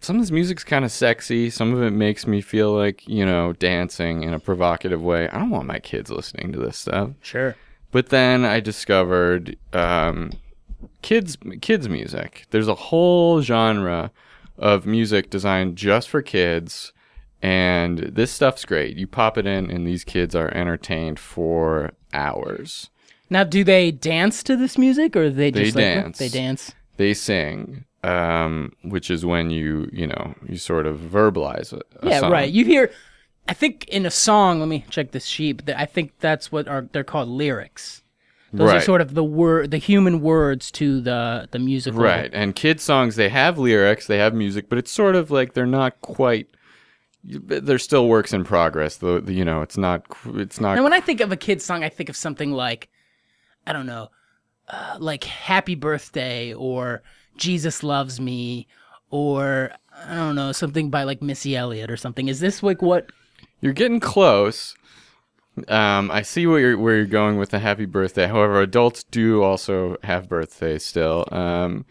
some 0.00 0.16
of 0.16 0.22
this 0.22 0.30
music's 0.30 0.64
kind 0.64 0.84
of 0.84 0.92
sexy. 0.92 1.50
Some 1.50 1.74
of 1.74 1.82
it 1.82 1.90
makes 1.90 2.26
me 2.26 2.40
feel 2.40 2.72
like 2.72 3.06
you 3.08 3.24
know 3.26 3.52
dancing 3.54 4.22
in 4.22 4.32
a 4.34 4.38
provocative 4.38 5.02
way. 5.02 5.28
I 5.28 5.38
don't 5.38 5.50
want 5.50 5.66
my 5.66 5.78
kids 5.78 6.10
listening 6.10 6.52
to 6.52 6.58
this 6.58 6.76
stuff. 6.76 7.10
Sure. 7.20 7.56
But 7.90 8.10
then 8.10 8.44
I 8.44 8.60
discovered 8.60 9.56
um, 9.72 10.32
kids 11.02 11.36
kids 11.60 11.88
music. 11.88 12.46
There's 12.50 12.68
a 12.68 12.74
whole 12.74 13.40
genre 13.42 14.10
of 14.58 14.86
music 14.86 15.30
designed 15.30 15.76
just 15.76 16.08
for 16.08 16.20
kids, 16.20 16.92
and 17.42 17.98
this 17.98 18.30
stuff's 18.30 18.64
great. 18.64 18.96
You 18.96 19.06
pop 19.06 19.38
it 19.38 19.46
in, 19.46 19.70
and 19.70 19.86
these 19.86 20.04
kids 20.04 20.34
are 20.34 20.52
entertained 20.54 21.18
for 21.18 21.92
hours. 22.12 22.90
Now, 23.30 23.44
do 23.44 23.62
they 23.62 23.90
dance 23.90 24.42
to 24.44 24.56
this 24.56 24.78
music, 24.78 25.14
or 25.16 25.28
they 25.30 25.50
They 25.50 25.64
just 25.64 25.76
like, 25.76 25.82
dance. 25.84 26.18
they 26.18 26.28
dance? 26.28 26.72
They 26.96 27.14
sing, 27.14 27.84
um, 28.04 28.72
which 28.82 29.10
is 29.10 29.24
when 29.24 29.50
you 29.50 29.88
you 29.92 30.06
know 30.06 30.34
you 30.46 30.56
sort 30.56 30.86
of 30.86 30.98
verbalize 30.98 31.72
it. 31.72 31.86
Yeah, 32.02 32.28
right. 32.28 32.50
You 32.50 32.64
hear, 32.64 32.90
I 33.48 33.54
think 33.54 33.86
in 33.88 34.06
a 34.06 34.10
song. 34.10 34.60
Let 34.60 34.68
me 34.68 34.84
check 34.90 35.10
this 35.10 35.26
sheet. 35.26 35.64
But 35.64 35.76
I 35.76 35.86
think 35.86 36.12
that's 36.20 36.52
what 36.52 36.68
are 36.68 36.88
they're 36.92 37.04
called 37.04 37.28
lyrics. 37.28 38.02
Those 38.52 38.72
are 38.72 38.80
sort 38.80 39.00
of 39.02 39.14
the 39.14 39.24
word, 39.24 39.72
the 39.72 39.78
human 39.78 40.20
words 40.22 40.70
to 40.72 41.00
the 41.00 41.48
the 41.50 41.58
musical. 41.58 42.00
Right. 42.00 42.30
And 42.32 42.54
kid 42.54 42.80
songs, 42.80 43.16
they 43.16 43.28
have 43.28 43.58
lyrics, 43.58 44.06
they 44.06 44.18
have 44.18 44.32
music, 44.32 44.68
but 44.68 44.78
it's 44.78 44.90
sort 44.90 45.16
of 45.16 45.30
like 45.30 45.52
they're 45.52 45.66
not 45.66 46.00
quite. 46.00 46.48
They're 47.24 47.78
still 47.78 48.08
works 48.08 48.32
in 48.32 48.44
progress. 48.44 48.96
Though 48.96 49.18
you 49.18 49.44
know, 49.44 49.60
it's 49.60 49.76
not. 49.76 50.06
It's 50.34 50.60
not. 50.60 50.76
And 50.76 50.84
when 50.84 50.94
I 50.94 51.00
think 51.00 51.20
of 51.20 51.30
a 51.30 51.36
kid's 51.36 51.64
song, 51.64 51.84
I 51.84 51.90
think 51.90 52.08
of 52.08 52.16
something 52.16 52.52
like, 52.52 52.88
I 53.66 53.74
don't 53.74 53.86
know, 53.86 54.08
uh, 54.68 54.96
like 54.98 55.24
"Happy 55.24 55.74
Birthday" 55.74 56.54
or 56.54 57.02
"Jesus 57.38 57.82
Loves 57.82 58.20
Me" 58.20 58.66
or 59.10 59.70
I 60.06 60.14
don't 60.14 60.34
know 60.34 60.52
something 60.52 60.90
by 60.90 61.04
like 61.04 61.22
Missy 61.22 61.56
Elliott 61.56 61.90
or 61.90 61.96
something. 61.96 62.28
Is 62.28 62.40
this 62.40 62.62
like 62.62 62.82
what? 62.82 63.10
You're 63.60 63.72
getting 63.72 64.00
close. 64.00 64.74
Um, 65.66 66.10
I 66.10 66.22
see 66.22 66.46
where 66.46 66.60
you're 66.60 66.78
where 66.78 66.96
you're 66.96 67.06
going 67.06 67.36
with 67.38 67.50
the 67.50 67.58
happy 67.58 67.86
birthday. 67.86 68.28
However, 68.28 68.60
adults 68.60 69.02
do 69.04 69.42
also 69.42 69.96
have 70.04 70.28
birthdays 70.28 70.84
still. 70.84 71.24
Um, 71.32 71.84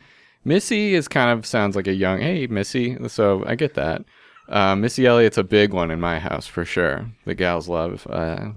Missy 0.45 0.93
is 0.93 1.09
kind 1.09 1.37
of 1.37 1.45
sounds 1.45 1.75
like 1.75 1.87
a 1.87 1.93
young 1.93 2.21
hey 2.21 2.47
Missy, 2.47 2.97
so 3.09 3.43
I 3.45 3.55
get 3.55 3.73
that. 3.73 4.05
Uh, 4.47 4.77
Missy 4.77 5.05
Elliott's 5.05 5.37
a 5.37 5.43
big 5.43 5.73
one 5.73 5.91
in 5.91 5.99
my 5.99 6.19
house 6.19 6.47
for 6.47 6.63
sure. 6.63 7.11
The 7.25 7.35
gals 7.35 7.67
love 7.67 8.07
uh, 8.09 8.51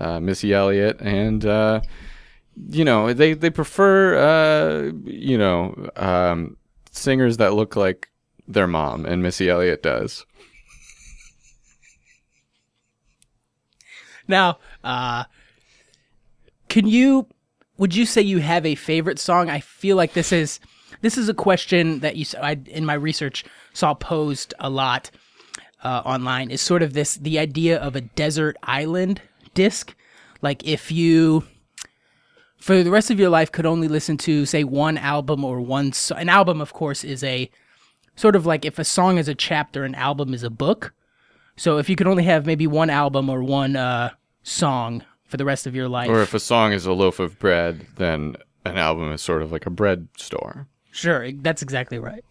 uh, 0.00 0.18
Missy 0.18 0.52
Elliott, 0.52 1.00
and 1.00 1.46
uh, 1.46 1.80
you 2.68 2.84
know 2.84 3.12
they 3.12 3.34
they 3.34 3.50
prefer 3.50 4.16
uh, 4.16 4.92
you 5.04 5.38
know 5.38 5.90
um, 5.96 6.56
singers 6.90 7.36
that 7.38 7.54
look 7.54 7.76
like 7.76 8.08
their 8.46 8.66
mom, 8.66 9.06
and 9.06 9.22
Missy 9.22 9.48
Elliott 9.48 9.82
does. 9.82 10.26
Now, 14.28 14.58
uh, 14.84 15.24
can 16.68 16.86
you? 16.86 17.26
Would 17.78 17.96
you 17.96 18.04
say 18.04 18.20
you 18.20 18.38
have 18.38 18.66
a 18.66 18.74
favorite 18.74 19.18
song? 19.18 19.48
I 19.48 19.60
feel 19.60 19.96
like 19.96 20.12
this 20.12 20.32
is 20.32 20.60
this 21.00 21.16
is 21.16 21.28
a 21.28 21.34
question 21.34 22.00
that 22.00 22.16
you 22.16 22.26
I, 22.40 22.58
in 22.66 22.84
my 22.84 22.94
research 22.94 23.44
saw 23.72 23.94
posed 23.94 24.54
a 24.60 24.70
lot 24.70 25.10
uh, 25.82 26.02
online. 26.04 26.50
Is 26.50 26.60
sort 26.60 26.82
of 26.82 26.92
this 26.92 27.14
the 27.14 27.38
idea 27.38 27.78
of 27.78 27.96
a 27.96 28.00
desert 28.00 28.56
island 28.62 29.22
disc, 29.54 29.94
like 30.42 30.64
if 30.64 30.92
you 30.92 31.44
for 32.60 32.82
the 32.82 32.90
rest 32.90 33.10
of 33.10 33.18
your 33.18 33.30
life 33.30 33.50
could 33.50 33.66
only 33.66 33.88
listen 33.88 34.16
to 34.18 34.44
say 34.46 34.64
one 34.64 34.98
album 34.98 35.44
or 35.44 35.60
one 35.60 35.92
so- 35.92 36.14
an 36.16 36.28
album 36.28 36.60
of 36.60 36.72
course 36.72 37.02
is 37.04 37.24
a 37.24 37.50
sort 38.16 38.36
of 38.36 38.44
like 38.46 38.64
if 38.64 38.78
a 38.78 38.84
song 38.84 39.18
is 39.18 39.28
a 39.28 39.34
chapter 39.34 39.84
an 39.84 39.94
album 39.94 40.34
is 40.34 40.42
a 40.42 40.50
book 40.50 40.92
so 41.56 41.78
if 41.78 41.88
you 41.88 41.96
could 41.96 42.06
only 42.06 42.24
have 42.24 42.46
maybe 42.46 42.66
one 42.66 42.90
album 42.90 43.28
or 43.28 43.42
one 43.42 43.76
uh, 43.76 44.10
song 44.42 45.04
for 45.26 45.36
the 45.36 45.44
rest 45.44 45.66
of 45.66 45.74
your 45.74 45.88
life 45.88 46.08
Or 46.08 46.22
if 46.22 46.34
a 46.34 46.40
song 46.40 46.72
is 46.72 46.86
a 46.86 46.92
loaf 46.92 47.18
of 47.20 47.38
bread, 47.38 47.86
then 47.96 48.36
an 48.64 48.76
album 48.78 49.12
is 49.12 49.20
sort 49.22 49.42
of 49.42 49.52
like 49.52 49.66
a 49.66 49.70
bread 49.70 50.08
store. 50.16 50.66
sure 50.90 51.30
that's 51.32 51.62
exactly 51.62 51.98
right 51.98 52.24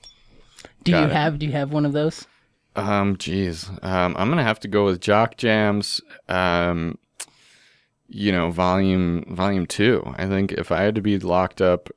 do 0.84 0.92
Got 0.92 1.00
you 1.02 1.06
it. 1.08 1.12
have 1.14 1.40
do 1.40 1.46
you 1.46 1.52
have 1.54 1.72
one 1.72 1.86
of 1.86 1.94
those 1.94 2.26
Um, 2.76 3.18
geez, 3.18 3.70
um, 3.82 4.16
I'm 4.18 4.30
gonna 4.30 4.44
have 4.44 4.60
to 4.62 4.68
go 4.68 4.86
with 4.86 5.02
Jock 5.02 5.38
Jams. 5.38 6.02
Um, 6.30 6.98
you 8.10 8.32
know, 8.32 8.52
volume 8.52 9.24
volume 9.30 9.66
two. 9.66 10.04
I 10.18 10.26
think 10.28 10.52
if 10.52 10.72
I 10.72 10.82
had 10.82 10.96
to 10.96 11.02
be 11.02 11.20
locked 11.20 11.62
up, 11.62 11.90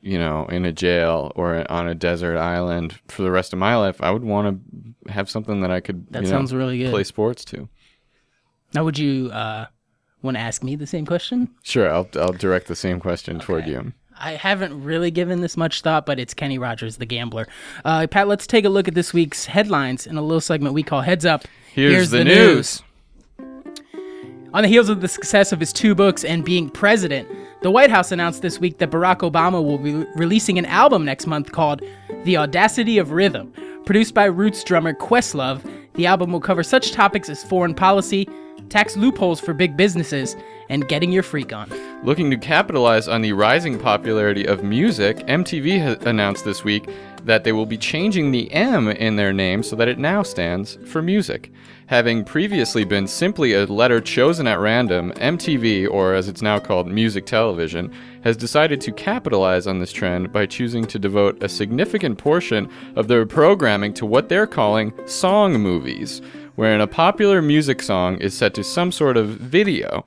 you 0.00 0.18
know, 0.18 0.46
in 0.46 0.64
a 0.64 0.72
jail 0.72 1.32
or 1.36 1.70
on 1.70 1.88
a 1.88 1.94
desert 1.94 2.36
island 2.36 3.00
for 3.08 3.22
the 3.22 3.30
rest 3.30 3.52
of 3.52 3.58
my 3.58 3.76
life, 3.76 4.00
I 4.00 4.10
would 4.10 4.24
want 4.24 4.60
to 5.06 5.12
have 5.12 5.30
something 5.30 5.60
that 5.60 5.70
I 5.70 5.80
could. 5.80 6.06
That 6.10 6.24
you 6.24 6.28
know, 6.28 6.36
sounds 6.36 6.52
really 6.52 6.78
good. 6.78 6.90
Play 6.90 7.04
sports 7.04 7.44
to. 7.46 7.68
now 8.74 8.84
would 8.84 8.98
you 8.98 9.30
uh, 9.30 9.66
want 10.22 10.36
to 10.36 10.40
ask 10.40 10.62
me 10.62 10.76
the 10.76 10.86
same 10.86 11.06
question 11.06 11.48
Sure, 11.62 11.90
I'll 11.90 12.08
I'll 12.16 12.32
direct 12.32 12.66
the 12.66 12.76
same 12.76 13.00
question 13.00 13.38
toward 13.38 13.66
you. 13.66 13.92
I 14.18 14.32
haven't 14.32 14.84
really 14.84 15.10
given 15.10 15.40
this 15.40 15.56
much 15.56 15.80
thought, 15.80 16.06
but 16.06 16.20
it's 16.20 16.32
Kenny 16.34 16.58
Rogers, 16.58 16.98
the 16.98 17.06
gambler. 17.06 17.48
Uh, 17.84 18.06
Pat, 18.06 18.28
let's 18.28 18.46
take 18.46 18.64
a 18.64 18.68
look 18.68 18.86
at 18.86 18.94
this 18.94 19.12
week's 19.12 19.46
headlines 19.46 20.06
in 20.06 20.16
a 20.16 20.22
little 20.22 20.40
segment 20.40 20.74
we 20.74 20.84
call 20.84 21.00
Heads 21.00 21.26
Up. 21.26 21.44
Here's, 21.72 22.10
the, 22.10 22.22
news. 22.22 22.82
On 24.54 24.62
the 24.62 24.68
heels 24.68 24.90
of 24.90 25.00
the 25.00 25.08
success 25.08 25.50
of 25.50 25.60
his 25.60 25.72
two 25.72 25.94
books 25.94 26.24
and 26.24 26.44
being 26.44 26.68
president, 26.68 27.26
the 27.62 27.70
White 27.70 27.88
House 27.88 28.12
announced 28.12 28.42
this 28.42 28.58
week 28.60 28.76
that 28.78 28.90
Barack 28.90 29.20
Obama 29.20 29.64
will 29.64 29.78
be 29.78 30.04
releasing 30.14 30.58
an 30.58 30.66
album 30.66 31.06
next 31.06 31.26
month 31.26 31.52
called 31.52 31.80
The 32.24 32.36
Audacity 32.36 32.98
of 32.98 33.12
Rhythm. 33.12 33.54
Produced 33.86 34.12
by 34.12 34.26
Roots 34.26 34.62
drummer 34.62 34.92
Questlove, 34.92 35.62
the 35.94 36.04
album 36.04 36.32
will 36.32 36.40
cover 36.40 36.62
such 36.62 36.92
topics 36.92 37.30
as 37.30 37.42
foreign 37.42 37.74
policy, 37.74 38.28
tax 38.68 38.96
loopholes 38.96 39.40
for 39.40 39.54
big 39.54 39.76
businesses, 39.76 40.36
and 40.68 40.88
getting 40.88 41.12
your 41.12 41.22
freak 41.22 41.52
on. 41.52 41.70
Looking 42.02 42.30
to 42.30 42.36
capitalize 42.38 43.06
on 43.06 43.20
the 43.20 43.32
rising 43.34 43.78
popularity 43.78 44.46
of 44.46 44.64
music, 44.64 45.18
MTV 45.26 46.02
announced 46.06 46.44
this 46.44 46.64
week 46.64 46.88
that 47.24 47.44
they 47.44 47.52
will 47.52 47.66
be 47.66 47.76
changing 47.76 48.30
the 48.30 48.50
M 48.52 48.88
in 48.88 49.16
their 49.16 49.32
name 49.32 49.62
so 49.62 49.76
that 49.76 49.88
it 49.88 49.98
now 49.98 50.22
stands 50.22 50.78
for 50.86 51.02
music. 51.02 51.52
Having 51.86 52.24
previously 52.24 52.84
been 52.84 53.06
simply 53.06 53.52
a 53.52 53.66
letter 53.66 54.00
chosen 54.00 54.46
at 54.46 54.58
random, 54.58 55.12
MTV, 55.12 55.88
or 55.90 56.14
as 56.14 56.26
it's 56.26 56.42
now 56.42 56.58
called 56.58 56.88
Music 56.88 57.26
Television, 57.26 57.92
has 58.24 58.36
decided 58.36 58.80
to 58.80 58.92
capitalize 58.92 59.66
on 59.66 59.78
this 59.78 59.92
trend 59.92 60.32
by 60.32 60.46
choosing 60.46 60.86
to 60.86 60.98
devote 60.98 61.42
a 61.42 61.48
significant 61.48 62.18
portion 62.18 62.70
of 62.96 63.08
their 63.08 63.26
programming 63.26 63.92
to 63.94 64.06
what 64.06 64.28
they're 64.28 64.46
calling 64.46 64.92
song 65.06 65.52
movies, 65.60 66.22
wherein 66.62 66.80
a 66.80 66.86
popular 66.86 67.42
music 67.42 67.82
song 67.82 68.16
is 68.18 68.32
set 68.32 68.54
to 68.54 68.62
some 68.62 68.92
sort 68.92 69.16
of 69.16 69.30
video. 69.30 70.06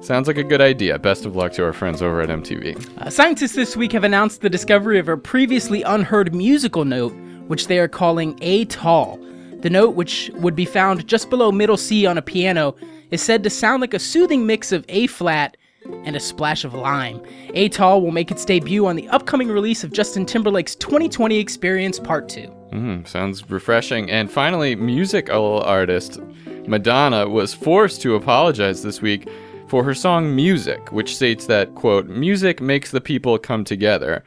Sounds 0.00 0.26
like 0.26 0.38
a 0.38 0.42
good 0.42 0.62
idea. 0.62 0.98
Best 0.98 1.26
of 1.26 1.36
luck 1.36 1.52
to 1.52 1.62
our 1.62 1.74
friends 1.74 2.00
over 2.00 2.22
at 2.22 2.30
MTV. 2.30 2.98
Uh, 2.98 3.10
scientists 3.10 3.54
this 3.54 3.76
week 3.76 3.92
have 3.92 4.02
announced 4.02 4.40
the 4.40 4.48
discovery 4.48 4.98
of 4.98 5.10
a 5.10 5.18
previously 5.18 5.82
unheard 5.82 6.34
musical 6.34 6.86
note, 6.86 7.12
which 7.46 7.66
they 7.66 7.78
are 7.78 7.88
calling 7.88 8.42
Atoll. 8.42 9.20
The 9.60 9.68
note, 9.68 9.94
which 9.94 10.30
would 10.36 10.56
be 10.56 10.64
found 10.64 11.06
just 11.06 11.28
below 11.28 11.52
middle 11.52 11.76
C 11.76 12.06
on 12.06 12.16
a 12.16 12.22
piano, 12.22 12.74
is 13.10 13.20
said 13.20 13.42
to 13.42 13.50
sound 13.50 13.82
like 13.82 13.92
a 13.92 13.98
soothing 13.98 14.46
mix 14.46 14.72
of 14.72 14.86
A 14.88 15.08
flat 15.08 15.58
and 16.04 16.16
a 16.16 16.20
splash 16.20 16.64
of 16.64 16.74
lime. 16.74 17.22
Atoll 17.54 18.00
will 18.00 18.10
make 18.10 18.30
its 18.30 18.44
debut 18.44 18.86
on 18.86 18.96
the 18.96 19.08
upcoming 19.08 19.48
release 19.48 19.84
of 19.84 19.92
Justin 19.92 20.26
Timberlake's 20.26 20.74
2020 20.76 21.38
Experience 21.38 21.98
Part 21.98 22.28
2. 22.28 22.52
Mm, 22.72 23.06
sounds 23.06 23.48
refreshing. 23.50 24.10
And 24.10 24.30
finally, 24.30 24.74
musical 24.74 25.60
artist 25.62 26.18
Madonna 26.66 27.28
was 27.28 27.52
forced 27.54 28.00
to 28.02 28.14
apologize 28.14 28.82
this 28.82 29.02
week 29.02 29.28
for 29.68 29.84
her 29.84 29.94
song 29.94 30.34
Music, 30.34 30.92
which 30.92 31.16
states 31.16 31.46
that, 31.46 31.74
quote, 31.74 32.06
music 32.06 32.60
makes 32.60 32.90
the 32.90 33.00
people 33.00 33.38
come 33.38 33.64
together. 33.64 34.24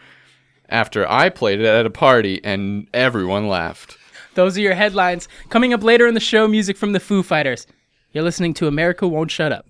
After 0.70 1.10
I 1.10 1.30
played 1.30 1.60
it 1.60 1.66
at 1.66 1.86
a 1.86 1.92
party 1.92 2.44
and 2.44 2.88
everyone 2.94 3.48
laughed. 3.48 3.98
Those 4.34 4.58
are 4.58 4.62
your 4.62 4.74
headlines. 4.74 5.28
Coming 5.50 5.74
up 5.74 5.84
later 5.84 6.08
in 6.08 6.14
the 6.14 6.20
show, 6.20 6.48
music 6.48 6.78
from 6.78 6.92
the 6.92 7.00
Foo 7.00 7.24
Fighters. 7.24 7.68
You're 8.12 8.24
listening 8.24 8.54
to 8.56 8.68
America 8.68 9.08
Won't 9.08 9.32
Shut 9.32 9.52
Up. 9.52 9.66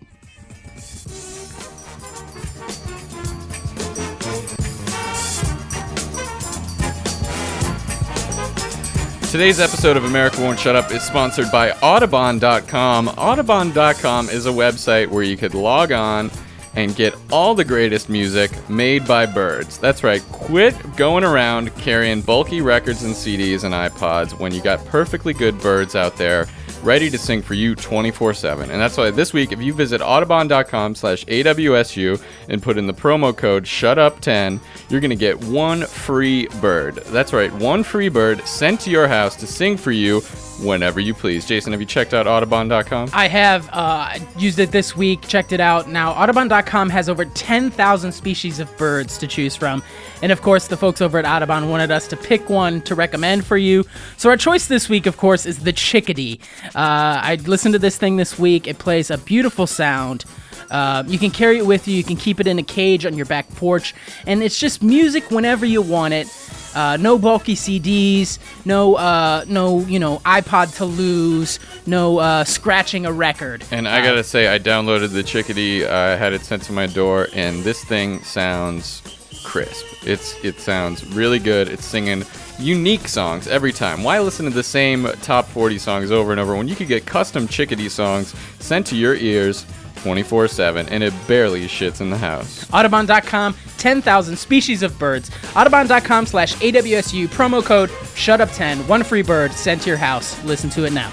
Today's 9.35 9.59
episode 9.59 9.97
of 9.97 10.05
America 10.05 10.39
Won't 10.39 10.57
Shut 10.57 10.77
Up 10.77 10.89
is 10.91 11.03
sponsored 11.03 11.51
by 11.51 11.71
Audubon.com. 11.71 13.09
Audubon.com 13.09 14.29
is 14.29 14.45
a 14.45 14.49
website 14.49 15.09
where 15.09 15.23
you 15.23 15.35
could 15.35 15.53
log 15.53 15.91
on 15.91 16.31
and 16.73 16.95
get 16.95 17.13
all 17.33 17.53
the 17.53 17.65
greatest 17.65 18.07
music 18.07 18.49
made 18.69 19.05
by 19.05 19.25
birds. 19.25 19.77
That's 19.77 20.05
right, 20.05 20.21
quit 20.31 20.73
going 20.95 21.25
around 21.25 21.75
carrying 21.75 22.21
bulky 22.21 22.61
records 22.61 23.03
and 23.03 23.13
CDs 23.13 23.65
and 23.65 23.73
iPods 23.73 24.39
when 24.39 24.53
you 24.53 24.61
got 24.61 24.85
perfectly 24.85 25.33
good 25.33 25.59
birds 25.59 25.97
out 25.97 26.15
there 26.15 26.47
ready 26.85 27.09
to 27.09 27.17
sing 27.17 27.41
for 27.41 27.55
you 27.55 27.75
24-7. 27.75 28.69
And 28.69 28.79
that's 28.79 28.95
why 28.95 29.09
this 29.09 29.33
week, 29.33 29.51
if 29.51 29.59
you 29.61 29.73
visit 29.73 30.01
audubon.com 30.01 30.93
slash 30.93 31.25
AWSU 31.25 32.21
and 32.47 32.61
put 32.61 32.77
in 32.77 32.85
the 32.85 32.93
promo 32.93 33.35
code 33.35 33.63
SHUTUP10, 33.63 34.59
you're 34.89 35.01
going 35.01 35.09
to 35.09 35.15
get 35.15 35.43
one 35.45 35.81
free 35.81 36.47
bird. 36.61 36.95
That's 37.07 37.33
right, 37.33 37.51
one 37.53 37.83
free 37.83 38.09
bird 38.09 38.39
sent 38.47 38.81
to 38.81 38.91
your 38.91 39.07
house 39.07 39.35
to 39.37 39.47
sing 39.47 39.77
for 39.77 39.91
you 39.91 40.21
whenever 40.59 40.99
you 40.99 41.13
please. 41.13 41.45
Jason, 41.45 41.71
have 41.71 41.81
you 41.81 41.85
checked 41.85 42.13
out 42.13 42.27
audubon.com? 42.27 43.09
I 43.13 43.27
have 43.27 43.69
uh, 43.71 44.17
used 44.37 44.59
it 44.59 44.71
this 44.71 44.95
week, 44.95 45.21
checked 45.27 45.51
it 45.51 45.59
out. 45.59 45.87
Now, 45.87 46.11
Audubon.com 46.11 46.89
has 46.89 47.09
over 47.09 47.25
10,000 47.25 48.11
species 48.11 48.59
of 48.59 48.75
birds 48.77 49.17
to 49.17 49.27
choose 49.27 49.55
from. 49.55 49.83
And 50.21 50.31
of 50.31 50.41
course, 50.41 50.67
the 50.67 50.77
folks 50.77 51.01
over 51.01 51.19
at 51.19 51.25
Audubon 51.25 51.69
wanted 51.69 51.91
us 51.91 52.07
to 52.07 52.17
pick 52.17 52.49
one 52.49 52.81
to 52.81 52.95
recommend 52.95 53.45
for 53.45 53.57
you. 53.57 53.85
So, 54.17 54.29
our 54.29 54.37
choice 54.37 54.67
this 54.67 54.89
week, 54.89 55.05
of 55.05 55.17
course, 55.17 55.45
is 55.45 55.59
the 55.59 55.73
chickadee. 55.73 56.39
Uh, 56.67 57.19
I 57.21 57.37
listened 57.45 57.73
to 57.73 57.79
this 57.79 57.97
thing 57.97 58.17
this 58.17 58.39
week, 58.39 58.67
it 58.67 58.79
plays 58.79 59.11
a 59.11 59.17
beautiful 59.17 59.67
sound. 59.67 60.25
Uh, 60.71 61.03
you 61.05 61.19
can 61.19 61.31
carry 61.31 61.59
it 61.59 61.65
with 61.65 61.87
you. 61.87 61.95
You 61.95 62.03
can 62.03 62.17
keep 62.17 62.39
it 62.39 62.47
in 62.47 62.57
a 62.57 62.63
cage 62.63 63.05
on 63.05 63.15
your 63.15 63.25
back 63.25 63.47
porch, 63.55 63.93
and 64.25 64.41
it's 64.41 64.59
just 64.59 64.81
music 64.81 65.29
whenever 65.29 65.65
you 65.65 65.81
want 65.81 66.13
it. 66.13 66.27
Uh, 66.75 66.97
no 66.97 67.17
bulky 67.17 67.55
CDs, 67.55 68.37
no 68.65 68.95
uh, 68.95 69.45
no 69.47 69.79
you 69.81 69.97
know 69.97 70.17
iPod 70.19 70.75
to 70.75 70.85
lose, 70.85 71.59
no 71.87 72.17
uh, 72.19 72.43
scratching 72.43 73.05
a 73.05 73.11
record. 73.11 73.63
And 73.71 73.87
I 73.87 74.01
gotta 74.05 74.23
say, 74.23 74.47
I 74.47 74.59
downloaded 74.59 75.13
the 75.13 75.23
Chickadee. 75.23 75.85
I 75.85 76.17
had 76.17 76.33
it 76.33 76.41
sent 76.41 76.63
to 76.63 76.73
my 76.73 76.85
door, 76.85 77.29
and 77.33 77.63
this 77.63 77.83
thing 77.83 78.21
sounds 78.23 79.01
crisp. 79.45 79.85
It's 80.05 80.35
it 80.43 80.59
sounds 80.59 81.05
really 81.15 81.39
good. 81.39 81.69
It's 81.69 81.85
singing 81.85 82.23
unique 82.59 83.07
songs 83.07 83.47
every 83.47 83.71
time. 83.71 84.03
Why 84.03 84.19
listen 84.19 84.45
to 84.45 84.51
the 84.51 84.63
same 84.63 85.05
top 85.21 85.45
40 85.45 85.77
songs 85.77 86.11
over 86.11 86.31
and 86.31 86.39
over 86.39 86.55
when 86.55 86.67
you 86.67 86.75
could 86.75 86.87
get 86.87 87.05
custom 87.05 87.47
Chickadee 87.47 87.89
songs 87.89 88.33
sent 88.59 88.87
to 88.87 88.95
your 88.95 89.15
ears 89.15 89.65
24 90.05 90.47
7 90.47 90.87
and 90.89 91.01
it 91.01 91.11
barely 91.27 91.65
shits 91.65 91.99
in 91.99 92.11
the 92.11 92.17
house? 92.17 92.71
Audubon.com, 92.71 93.55
10,000 93.79 94.35
species 94.37 94.83
of 94.83 94.99
birds. 94.99 95.31
Audubon.com 95.55 96.27
slash 96.27 96.53
AWSU, 96.57 97.27
promo 97.29 97.65
code 97.65 97.89
SHUTUP10, 97.89 98.87
one 98.87 99.01
free 99.03 99.23
bird 99.23 99.51
sent 99.53 99.81
to 99.81 99.89
your 99.89 99.97
house. 99.97 100.43
Listen 100.43 100.69
to 100.69 100.85
it 100.85 100.93
now. 100.93 101.11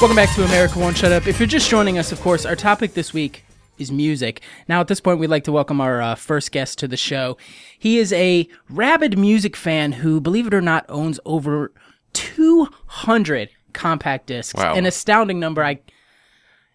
Welcome 0.00 0.16
back 0.16 0.34
to 0.34 0.44
America 0.44 0.78
Won't 0.78 0.96
Shut 0.96 1.12
Up. 1.12 1.26
If 1.26 1.38
you're 1.38 1.46
just 1.46 1.68
joining 1.68 1.98
us, 1.98 2.10
of 2.10 2.22
course, 2.22 2.46
our 2.46 2.56
topic 2.56 2.94
this 2.94 3.12
week 3.12 3.44
is 3.80 3.90
music. 3.90 4.42
Now, 4.68 4.80
at 4.80 4.88
this 4.88 5.00
point, 5.00 5.18
we'd 5.18 5.30
like 5.30 5.44
to 5.44 5.52
welcome 5.52 5.80
our 5.80 6.00
uh, 6.00 6.14
first 6.14 6.52
guest 6.52 6.78
to 6.80 6.88
the 6.88 6.96
show. 6.96 7.36
He 7.78 7.98
is 7.98 8.12
a 8.12 8.48
rabid 8.68 9.18
music 9.18 9.56
fan 9.56 9.92
who, 9.92 10.20
believe 10.20 10.46
it 10.46 10.54
or 10.54 10.60
not, 10.60 10.84
owns 10.88 11.18
over 11.24 11.72
200 12.12 13.50
compact 13.72 14.26
discs. 14.26 14.54
Wow. 14.58 14.74
An 14.74 14.86
astounding 14.86 15.40
number. 15.40 15.64
I 15.64 15.80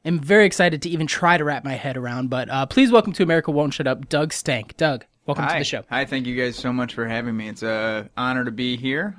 am 0.04 0.20
very 0.20 0.46
excited 0.46 0.82
to 0.84 0.90
even 0.90 1.08
try 1.08 1.38
to 1.38 1.44
wrap 1.44 1.64
my 1.64 1.74
head 1.74 1.98
around. 1.98 2.30
But 2.30 2.50
uh, 2.50 2.66
please 2.66 2.92
welcome 2.92 3.14
to 3.14 3.24
America 3.24 3.52
Won't 3.52 3.74
Shut 3.74 3.88
Up, 3.88 4.10
Doug 4.10 4.34
Stank. 4.34 4.76
Doug, 4.78 5.06
welcome 5.26 5.46
Hi. 5.46 5.54
to 5.54 5.60
the 5.60 5.66
show. 5.66 5.84
Hi, 5.90 6.06
thank 6.06 6.26
you 6.26 6.36
guys 6.36 6.56
so 6.56 6.74
much 6.74 6.94
for 6.94 7.08
having 7.08 7.38
me. 7.38 7.50
It's 7.50 7.64
an 7.64 8.10
honor 8.18 8.46
to 8.46 8.52
be 8.52 8.78
here. 8.78 9.16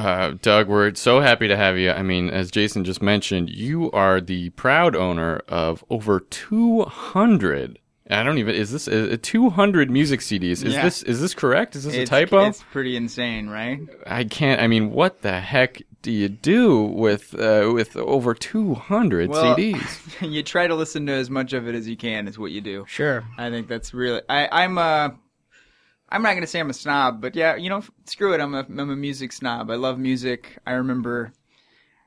Uh, 0.00 0.34
Doug, 0.40 0.68
we're 0.68 0.94
so 0.94 1.20
happy 1.20 1.46
to 1.48 1.56
have 1.56 1.76
you. 1.76 1.90
I 1.90 2.02
mean, 2.02 2.30
as 2.30 2.50
Jason 2.50 2.84
just 2.84 3.02
mentioned, 3.02 3.50
you 3.50 3.90
are 3.92 4.20
the 4.20 4.50
proud 4.50 4.96
owner 4.96 5.42
of 5.48 5.84
over 5.90 6.20
200. 6.20 7.78
I 8.10 8.22
don't 8.24 8.38
even. 8.38 8.54
Is 8.54 8.72
this 8.72 8.88
uh, 8.88 9.16
200 9.22 9.90
music 9.90 10.20
CDs? 10.20 10.64
Is 10.64 10.74
Yeah. 10.74 10.82
this 10.82 11.02
is 11.04 11.20
this 11.20 11.32
correct? 11.32 11.76
Is 11.76 11.84
this 11.84 11.94
it's, 11.94 12.10
a 12.10 12.12
typo? 12.12 12.46
It's 12.46 12.64
pretty 12.72 12.96
insane, 12.96 13.48
right? 13.48 13.78
I 14.06 14.24
can't. 14.24 14.60
I 14.60 14.66
mean, 14.66 14.90
what 14.90 15.22
the 15.22 15.38
heck 15.40 15.80
do 16.02 16.10
you 16.10 16.28
do 16.28 16.82
with 16.82 17.38
uh, 17.38 17.70
with 17.72 17.96
over 17.96 18.34
200 18.34 19.30
Well- 19.30 19.54
CDs? 19.56 20.20
you 20.32 20.42
try 20.42 20.66
to 20.66 20.74
listen 20.74 21.06
to 21.06 21.12
as 21.12 21.30
much 21.30 21.52
of 21.52 21.68
it 21.68 21.74
as 21.76 21.88
you 21.88 21.96
can. 21.96 22.26
Is 22.26 22.36
what 22.36 22.50
you 22.50 22.60
do. 22.60 22.84
Sure. 22.88 23.22
I 23.38 23.48
think 23.50 23.68
that's 23.68 23.94
really. 23.94 24.22
I, 24.28 24.48
I'm 24.64 24.76
a. 24.78 25.14
I'm 26.12 26.22
not 26.22 26.34
gonna 26.34 26.46
say 26.46 26.58
I'm 26.60 26.70
a 26.70 26.74
snob, 26.74 27.20
but 27.20 27.36
yeah, 27.36 27.56
you 27.56 27.68
know, 27.70 27.82
screw 28.06 28.34
it. 28.34 28.40
I'm 28.40 28.54
a 28.54 28.60
I'm 28.60 28.90
a 28.90 28.96
music 28.96 29.32
snob. 29.32 29.70
I 29.70 29.76
love 29.76 29.98
music. 29.98 30.58
I 30.66 30.72
remember, 30.72 31.32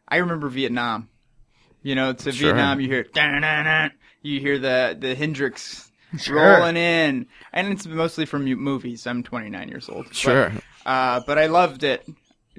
I 0.07 0.17
remember 0.17 0.50
Vietnam. 0.50 1.10
You 1.81 1.95
know, 1.95 2.13
to 2.13 2.31
Sure. 2.31 2.48
Vietnam, 2.53 2.79
you 2.79 2.88
hear 2.88 3.03
you 4.22 4.39
hear 4.39 4.57
the 4.60 4.95
the 5.00 5.15
Hendrix 5.15 5.89
Sure. 6.17 6.36
rolling 6.36 6.77
in, 6.77 7.25
and 7.53 7.67
it's 7.74 7.86
mostly 7.88 8.25
from 8.25 8.45
movies. 8.55 9.07
I'm 9.07 9.24
29 9.24 9.67
years 9.69 9.89
old. 9.89 10.05
But, 10.05 10.15
Sure. 10.15 10.51
uh, 10.86 11.22
but 11.25 11.38
I 11.39 11.48
loved 11.48 11.83
it. 11.83 12.07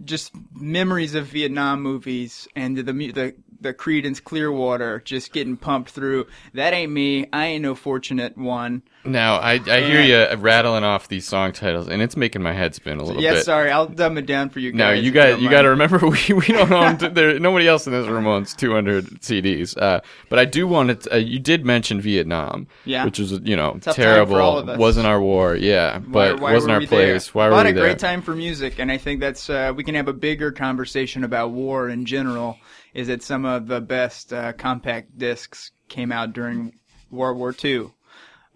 Just 0.04 0.32
memories 0.52 1.14
of 1.14 1.26
Vietnam 1.26 1.80
movies 1.80 2.48
and 2.56 2.76
the 2.76 2.92
mu- 2.92 3.12
the 3.12 3.34
the 3.60 3.72
Creedence 3.74 4.22
Clearwater 4.22 5.00
just 5.04 5.32
getting 5.32 5.56
pumped 5.56 5.90
through. 5.90 6.26
That 6.52 6.72
ain't 6.74 6.92
me. 6.92 7.26
I 7.32 7.46
ain't 7.46 7.62
no 7.62 7.74
fortunate 7.74 8.36
one. 8.36 8.82
Now 9.06 9.36
I, 9.36 9.60
I 9.66 9.80
hear 9.82 10.00
you 10.00 10.36
rattling 10.38 10.82
off 10.82 11.08
these 11.08 11.26
song 11.26 11.52
titles, 11.52 11.88
and 11.88 12.00
it's 12.00 12.16
making 12.16 12.42
my 12.42 12.54
head 12.54 12.74
spin 12.74 12.98
a 12.98 13.04
little 13.04 13.22
Yeah, 13.22 13.32
bit. 13.32 13.36
Yeah, 13.36 13.42
sorry, 13.42 13.70
I'll 13.70 13.86
dumb 13.86 14.16
it 14.16 14.24
down 14.24 14.48
for 14.48 14.60
you 14.60 14.72
guys. 14.72 14.78
No, 14.78 14.90
you 14.92 15.10
got 15.10 15.40
you 15.42 15.50
got 15.50 15.62
to 15.62 15.68
remember 15.70 15.98
we, 16.08 16.18
we 16.34 16.46
don't 16.46 16.72
own 16.72 16.96
t- 16.96 17.08
there 17.08 17.38
nobody 17.38 17.68
else 17.68 17.86
in 17.86 17.92
this 17.92 18.06
room 18.08 18.26
owns 18.26 18.54
200 18.54 19.20
CDs. 19.20 19.76
Uh, 19.76 20.00
but 20.30 20.38
I 20.38 20.46
do 20.46 20.66
want 20.66 21.02
to. 21.02 21.14
Uh, 21.14 21.16
you 21.18 21.38
did 21.38 21.66
mention 21.66 22.00
Vietnam, 22.00 22.66
Yeah. 22.86 23.04
which 23.04 23.18
was 23.18 23.32
you 23.32 23.56
know 23.56 23.76
Tough 23.80 23.94
terrible. 23.96 24.36
all 24.36 24.58
of 24.58 24.68
us. 24.70 24.78
Wasn't 24.78 25.06
our 25.06 25.20
war, 25.20 25.54
yeah, 25.54 25.98
but 25.98 26.36
why, 26.36 26.42
why 26.42 26.52
wasn't 26.54 26.72
our 26.72 26.80
place. 26.80 27.26
There? 27.26 27.32
Why 27.34 27.48
were 27.50 27.62
we 27.62 27.70
a 27.70 27.72
there? 27.74 27.84
great 27.84 27.98
time 27.98 28.22
for 28.22 28.34
music, 28.34 28.78
and 28.78 28.90
I 28.90 28.96
think 28.96 29.20
that's 29.20 29.50
uh, 29.50 29.74
we 29.76 29.84
can 29.84 29.94
have 29.96 30.08
a 30.08 30.14
bigger 30.14 30.50
conversation 30.50 31.24
about 31.24 31.50
war 31.50 31.90
in 31.90 32.06
general. 32.06 32.58
Is 32.94 33.08
that 33.08 33.22
some 33.22 33.44
of 33.44 33.66
the 33.66 33.80
best 33.80 34.32
uh, 34.32 34.52
compact 34.54 35.18
discs 35.18 35.72
came 35.88 36.12
out 36.12 36.32
during 36.32 36.72
World 37.10 37.36
War 37.36 37.54
II, 37.62 37.90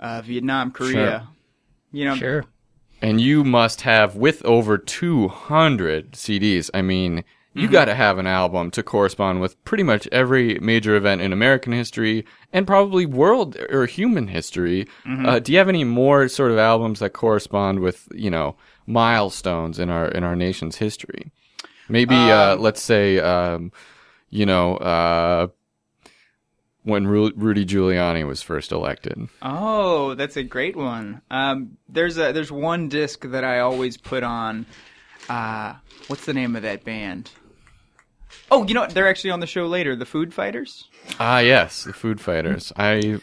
uh, 0.01 0.23
Vietnam, 0.23 0.71
Korea. 0.71 1.29
You 1.93 2.05
know, 2.05 2.15
Sure. 2.17 2.45
And 3.01 3.21
you 3.21 3.45
must 3.45 3.83
have 3.83 4.17
with 4.17 4.45
over 4.45 4.77
200 4.77 6.13
CDs. 6.13 6.69
I 6.75 6.83
mean, 6.83 7.25
you 7.55 7.69
got 7.69 7.87
to 7.87 7.95
have 7.95 8.19
an 8.19 8.27
album 8.27 8.71
to 8.73 8.83
correspond 8.83 9.41
with 9.41 9.63
pretty 9.65 9.83
much 9.83 10.07
every 10.13 10.59
major 10.61 10.95
event 10.95 11.21
in 11.21 11.33
American 11.33 11.73
history 11.73 12.25
and 12.53 12.67
probably 12.67 13.07
world 13.07 13.57
or 13.71 13.87
human 13.87 14.29
history. 14.29 14.87
Uh, 15.07 15.39
do 15.39 15.53
you 15.53 15.59
have 15.59 15.69
any 15.69 15.85
more 15.85 16.29
sort 16.29 16.53
of 16.53 16.59
albums 16.59 17.01
that 17.01 17.11
correspond 17.11 17.81
with, 17.81 18.09
you 18.13 18.31
know, 18.31 18.57
milestones 18.87 19.79
in 19.79 19.91
our 19.91 20.07
in 20.09 20.23
our 20.25 20.37
nation's 20.37 20.77
history? 20.77 21.33
Maybe 21.89 22.15
uh, 22.15 22.57
let's 22.57 22.83
say 22.83 23.19
um, 23.19 23.73
you 24.31 24.47
know, 24.47 24.77
uh, 24.77 25.49
when 26.83 27.07
Ru- 27.07 27.33
Rudy 27.37 27.65
Giuliani 27.65 28.27
was 28.27 28.43
first 28.43 28.73
elected. 28.73 29.29
Oh, 29.43 30.15
that's 30.15 30.37
a 30.37 30.43
great 30.43 30.77
one. 30.77 31.21
Um, 31.31 31.77
there's 31.89 32.19
a 32.19 32.33
there's 32.33 32.53
one 32.53 32.89
disc 32.89 33.23
that 33.27 33.45
I 33.45 33.61
always 33.61 33.97
put 33.97 34.23
on. 34.23 34.67
Uh, 35.29 35.75
what's 36.07 36.25
the 36.25 36.35
name 36.35 36.57
of 36.57 36.63
that 36.63 36.85
band? 36.85 37.31
Oh, 38.51 38.67
you 38.67 38.75
know 38.75 38.81
what? 38.81 38.91
They're 38.91 39.09
actually 39.09 39.31
on 39.31 39.41
the 39.41 39.47
show 39.47 39.67
later. 39.67 39.95
The 39.97 40.07
Food 40.07 40.33
Fighters. 40.33 40.89
Ah, 41.21 41.41
yes, 41.41 41.85
the 41.85 41.93
Food 41.93 42.21
Fighters. 42.21 42.73
I 42.77 43.21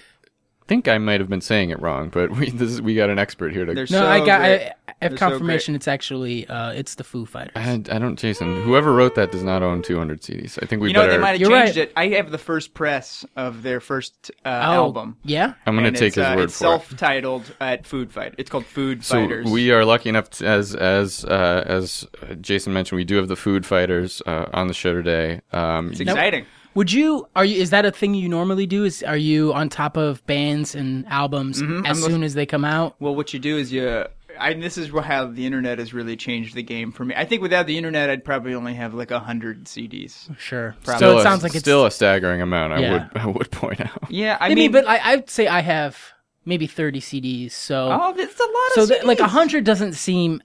think 0.67 0.87
I 0.87 0.97
might 0.97 1.19
have 1.19 1.29
been 1.29 1.41
saying 1.41 1.69
it 1.69 1.81
wrong, 1.81 2.09
but 2.09 2.31
we 2.31 2.49
this 2.49 2.71
is, 2.71 2.81
we 2.81 2.95
got 2.95 3.09
an 3.09 3.19
expert 3.19 3.53
here 3.53 3.65
to. 3.65 3.73
They're 3.73 3.83
No, 3.89 3.99
so 3.99 4.07
I 4.07 4.25
got. 4.25 4.41
I, 4.41 4.73
I 4.87 4.93
have 5.01 5.11
They're 5.11 5.17
so 5.17 5.29
confirmation. 5.29 5.75
it's 5.75 5.87
actually 5.87 6.47
uh, 6.47 6.71
it's 6.71 6.95
the 6.95 7.03
Foo 7.03 7.25
Fighters. 7.25 7.51
I, 7.55 7.73
I 7.73 7.99
don't, 7.99 8.17
Jason. 8.17 8.63
Whoever 8.63 8.93
wrote 8.93 9.15
that 9.15 9.31
does 9.31 9.43
not 9.43 9.61
own 9.61 9.81
200 9.81 10.21
CDs. 10.21 10.57
I 10.63 10.65
think 10.65 10.81
we 10.81 10.87
You 10.89 10.93
know 10.93 11.01
better. 11.01 11.11
they 11.13 11.17
might 11.17 11.39
have 11.39 11.49
changed 11.49 11.51
right. 11.51 11.77
it. 11.77 11.93
I 11.97 12.07
have 12.09 12.31
the 12.31 12.37
first 12.37 12.73
press 12.73 13.25
of 13.35 13.61
their 13.61 13.79
first 13.81 14.31
uh, 14.45 14.49
oh, 14.49 14.51
album. 14.51 15.17
Yeah. 15.23 15.53
I'm 15.65 15.75
gonna 15.75 15.87
And 15.89 15.97
take 15.97 16.07
it's, 16.07 16.15
his 16.15 16.25
uh, 16.25 16.33
word 16.37 16.43
it's 16.45 16.57
for 16.57 16.65
it. 16.65 16.67
self-titled 16.69 17.55
at 17.59 17.85
Food 17.85 18.11
Fight. 18.13 18.35
It's 18.37 18.49
called 18.49 18.65
Food 18.65 19.03
So 19.03 19.15
Fighters. 19.15 19.49
we 19.51 19.71
are 19.71 19.83
lucky 19.83 20.09
enough, 20.09 20.29
to, 20.31 20.47
as 20.47 20.73
as 20.75 21.25
uh, 21.25 21.63
as 21.65 22.07
Jason 22.39 22.71
mentioned, 22.73 22.95
we 22.97 23.03
do 23.05 23.17
have 23.17 23.27
the 23.27 23.35
Food 23.35 23.65
Fighters 23.65 24.21
uh, 24.25 24.45
on 24.53 24.67
the 24.67 24.73
show 24.73 24.93
today. 24.93 25.41
Um, 25.51 25.91
it's 25.91 25.99
exciting. 25.99 26.45
Would 26.75 26.91
you? 26.91 27.27
Are 27.35 27.43
you? 27.45 27.59
Is 27.61 27.71
that 27.71 27.85
a 27.85 27.91
thing 27.91 28.13
you 28.13 28.29
normally 28.29 28.65
do? 28.67 28.83
Is 28.83 29.01
are 29.03 29.17
you 29.17 29.53
on 29.53 29.69
top 29.69 29.97
of 29.97 30.25
bands 30.27 30.75
and 30.75 31.05
albums 31.07 31.57
as 31.61 31.63
Mm-hmm. 31.67 31.85
I'm 31.87 31.95
soon 31.95 32.21
as 32.23 32.33
they 32.35 32.45
come 32.45 32.63
out? 32.65 32.95
Well, 32.99 33.15
what 33.15 33.33
you 33.33 33.39
do 33.39 33.57
is 33.57 33.71
you. 33.71 34.05
I, 34.37 34.53
this 34.53 34.77
is 34.77 34.89
how 34.89 35.27
the 35.27 35.45
internet 35.45 35.79
has 35.79 35.93
really 35.93 36.17
changed 36.17 36.55
the 36.55 36.61
game 36.63 36.91
for 36.91 37.05
me. 37.05 37.15
I 37.15 37.23
think 37.23 37.41
without 37.41 37.67
the 37.67 37.77
internet, 37.77 38.09
I'd 38.09 38.25
probably 38.25 38.53
only 38.53 38.73
have 38.73 38.93
like 38.93 39.09
a 39.11 39.19
hundred 39.19 39.63
CDs. 39.63 40.37
Sure. 40.37 40.75
Probably. 40.83 40.91
So 40.91 40.97
still 40.97 41.17
it 41.17 41.21
a- 41.21 41.23
sounds 41.23 41.43
like 41.43 41.53
it's 41.55 41.61
still 41.63 41.85
a 41.85 41.91
staggering 41.91 42.41
amount. 42.41 42.73
I 42.73 42.79
Yeah. 42.79 42.91
would 43.13 43.21
I 43.21 43.25
would 43.27 43.51
point 43.51 43.79
out. 43.79 44.11
Yeah, 44.11 44.37
I, 44.41 44.49
I 44.51 44.53
mean, 44.55 44.73
but 44.73 44.85
I, 44.85 44.99
I'd 45.13 45.29
say 45.29 45.47
I 45.47 45.61
have 45.61 45.97
maybe 46.43 46.67
thirty 46.67 46.99
CDs. 46.99 47.53
So 47.53 47.89
oh, 47.89 48.13
that's 48.13 48.37
a 48.37 48.43
lot 48.43 48.71
so 48.73 48.83
of 48.83 48.89
that, 48.89 49.05
like 49.05 49.19
CDs. 49.19 49.27
hundred 49.29 49.63
doesn't 49.63 49.93
seem 49.93 50.43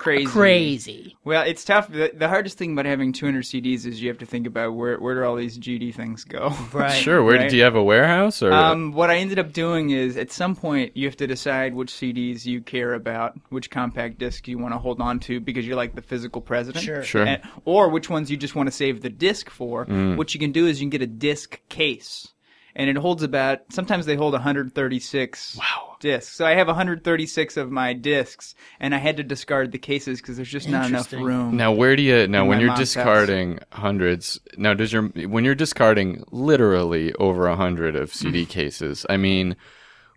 crazy. 0.00 0.26
crazy. 0.26 1.16
Well, 1.24 1.42
it's 1.46 1.64
tough. 1.64 1.88
The, 1.88 2.10
the 2.14 2.28
hardest 2.28 2.58
thing 2.58 2.72
about 2.72 2.86
having 2.86 3.12
200 3.12 3.44
CDs 3.44 3.86
is 3.86 4.02
you 4.02 4.08
have 4.08 4.18
to 4.18 4.26
think 4.26 4.46
about 4.46 4.74
where 4.74 4.98
where 4.98 5.14
do 5.14 5.22
all 5.24 5.36
these 5.36 5.58
GD 5.58 5.94
things 5.94 6.24
go. 6.24 6.52
Right. 6.72 6.90
Sure. 6.90 7.22
Where 7.22 7.36
Right. 7.36 7.50
do 7.50 7.56
you 7.56 7.62
have 7.62 7.74
a 7.76 7.82
warehouse 7.82 8.42
or? 8.42 8.52
Um, 8.52 8.92
what 8.92 9.10
I 9.10 9.16
ended 9.16 9.38
up 9.38 9.52
doing 9.52 9.90
is 9.90 10.16
at 10.16 10.30
some 10.32 10.56
point 10.56 10.96
you 10.96 11.06
have 11.06 11.16
to 11.18 11.26
decide 11.26 11.74
which 11.74 11.92
CDs 11.92 12.44
you 12.46 12.60
care 12.60 12.94
about, 12.94 13.38
which 13.50 13.70
compact 13.70 14.18
disc 14.18 14.48
you 14.48 14.58
want 14.58 14.74
to 14.74 14.78
hold 14.78 15.00
on 15.00 15.20
to 15.20 15.38
because 15.40 15.66
you're 15.66 15.76
like 15.76 15.94
the 15.94 16.02
physical 16.02 16.40
president. 16.40 16.84
Sure. 16.84 17.02
Sure. 17.02 17.26
And- 17.26 17.42
or 17.64 17.88
which 17.88 18.08
ones 18.10 18.30
you 18.30 18.36
just 18.36 18.54
want 18.54 18.66
to 18.68 18.72
save 18.72 19.02
the 19.02 19.10
disc 19.10 19.50
for. 19.50 19.86
Mm. 19.86 20.16
What 20.16 20.32
you 20.34 20.40
can 20.40 20.52
do 20.52 20.66
is 20.66 20.80
you 20.80 20.84
can 20.86 20.90
get 20.90 21.02
a 21.02 21.06
disc 21.06 21.60
case. 21.68 22.32
And 22.76 22.88
it 22.88 22.96
holds 22.96 23.22
about, 23.24 23.60
sometimes 23.70 24.06
they 24.06 24.14
hold 24.14 24.32
136 24.32 25.56
Wow. 25.58 25.89
Discs. 26.00 26.34
So 26.34 26.44
I 26.44 26.54
have 26.54 26.66
136 26.66 27.56
of 27.56 27.70
my 27.70 27.92
discs, 27.92 28.54
and 28.80 28.94
I 28.94 28.98
had 28.98 29.18
to 29.18 29.22
discard 29.22 29.70
the 29.70 29.78
cases 29.78 30.20
because 30.20 30.36
there's 30.36 30.50
just 30.50 30.68
not 30.68 30.88
enough 30.88 31.12
room. 31.12 31.56
Now, 31.56 31.72
where 31.72 31.94
do 31.94 32.02
you 32.02 32.26
now 32.26 32.44
when 32.44 32.58
you're 32.58 32.68
mom's 32.68 32.80
house. 32.80 32.94
discarding 32.94 33.60
hundreds? 33.72 34.40
Now, 34.56 34.74
does 34.74 34.92
your 34.92 35.04
when 35.04 35.44
you're 35.44 35.54
discarding 35.54 36.24
literally 36.32 37.12
over 37.14 37.46
a 37.46 37.56
hundred 37.56 37.94
of 37.94 38.12
CD 38.12 38.44
cases? 38.46 39.06
I 39.08 39.16
mean, 39.16 39.54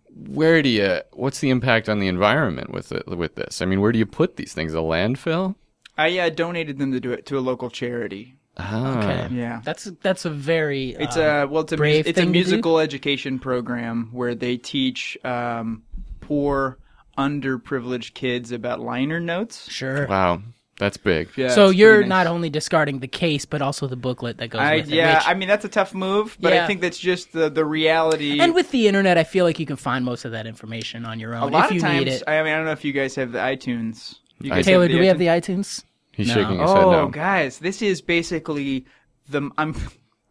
where 0.08 0.62
do 0.62 0.68
you? 0.68 1.00
What's 1.12 1.38
the 1.38 1.50
impact 1.50 1.88
on 1.88 2.00
the 2.00 2.08
environment 2.08 2.70
with 2.72 2.90
it 2.90 3.06
with 3.06 3.36
this? 3.36 3.62
I 3.62 3.66
mean, 3.66 3.80
where 3.80 3.92
do 3.92 3.98
you 3.98 4.06
put 4.06 4.36
these 4.36 4.52
things? 4.52 4.74
A 4.74 4.78
landfill? 4.78 5.54
I 5.96 6.18
uh, 6.18 6.30
donated 6.30 6.78
them 6.78 6.92
to 6.92 7.00
do 7.00 7.12
it 7.12 7.26
to 7.26 7.38
a 7.38 7.40
local 7.40 7.70
charity. 7.70 8.36
Ah. 8.56 8.98
Okay. 8.98 9.34
Yeah. 9.34 9.60
That's 9.64 9.84
that's 10.02 10.24
a 10.24 10.30
very. 10.30 10.90
It's 10.90 11.16
uh, 11.16 11.44
a 11.44 11.46
well, 11.48 11.62
it's 11.62 11.72
a 11.72 11.76
brave 11.76 12.04
mus- 12.04 12.10
it's 12.10 12.18
a 12.18 12.22
thing 12.22 12.28
do. 12.32 12.38
musical 12.38 12.78
education 12.78 13.38
program 13.38 14.10
where 14.12 14.34
they 14.34 14.56
teach 14.56 15.18
um, 15.24 15.82
poor, 16.20 16.78
underprivileged 17.18 18.14
kids 18.14 18.52
about 18.52 18.80
liner 18.80 19.18
notes. 19.20 19.70
sure. 19.70 20.06
Wow, 20.06 20.42
that's 20.78 20.96
big. 20.96 21.30
Yeah, 21.36 21.48
so 21.48 21.70
you're 21.70 21.96
pretty 21.96 22.08
not 22.08 22.26
only 22.28 22.48
discarding 22.50 23.00
the 23.00 23.08
case, 23.08 23.44
but 23.44 23.60
also 23.62 23.86
the 23.88 23.96
booklet 23.96 24.38
that 24.38 24.48
goes 24.48 24.60
I, 24.60 24.76
with 24.76 24.88
it. 24.88 24.94
yeah, 24.94 25.16
which- 25.18 25.28
I 25.28 25.34
mean 25.34 25.48
that's 25.48 25.64
a 25.64 25.68
tough 25.68 25.92
move, 25.94 26.36
but 26.40 26.52
Yeah. 26.52 26.64
I 26.64 26.66
think 26.66 26.80
that's 26.80 26.98
just 26.98 27.32
the 27.32 27.50
the 27.50 27.64
reality. 27.64 28.38
and 28.40 28.54
with 28.54 28.70
the 28.70 28.86
internet, 28.86 29.18
I 29.18 29.24
feel 29.24 29.44
like 29.44 29.58
you 29.58 29.66
can 29.66 29.76
find 29.76 30.04
most 30.04 30.24
of 30.24 30.32
that 30.32 30.46
information 30.46 31.04
on 31.04 31.18
your 31.18 31.34
own. 31.34 31.42
a 31.42 31.46
own 31.46 31.52
lot 31.52 31.64
if 31.66 31.70
you 31.72 31.76
of 31.78 31.82
times, 31.82 32.04
need 32.04 32.12
it. 32.12 32.22
I 32.26 32.42
mean, 32.42 32.52
I 32.52 32.56
don't 32.56 32.66
know 32.66 32.72
if 32.72 32.84
you 32.84 32.92
guys 32.92 33.14
have 33.16 33.32
the 33.32 33.38
iTunes. 33.38 34.16
You 34.40 34.52
I 34.52 34.56
guys 34.56 34.64
Taylor, 34.66 34.88
do 34.88 34.98
we 34.98 35.06
have 35.06 35.18
the 35.18 35.26
iTunes? 35.26 35.84
He's 36.16 36.28
No. 36.28 36.34
shaking 36.34 36.58
his 36.60 36.70
head 36.70 36.84
Oh, 36.84 36.90
no. 36.92 37.08
guys, 37.08 37.58
this 37.58 37.82
is 37.82 38.00
basically 38.00 38.86
the 39.28 39.50
I'm 39.58 39.74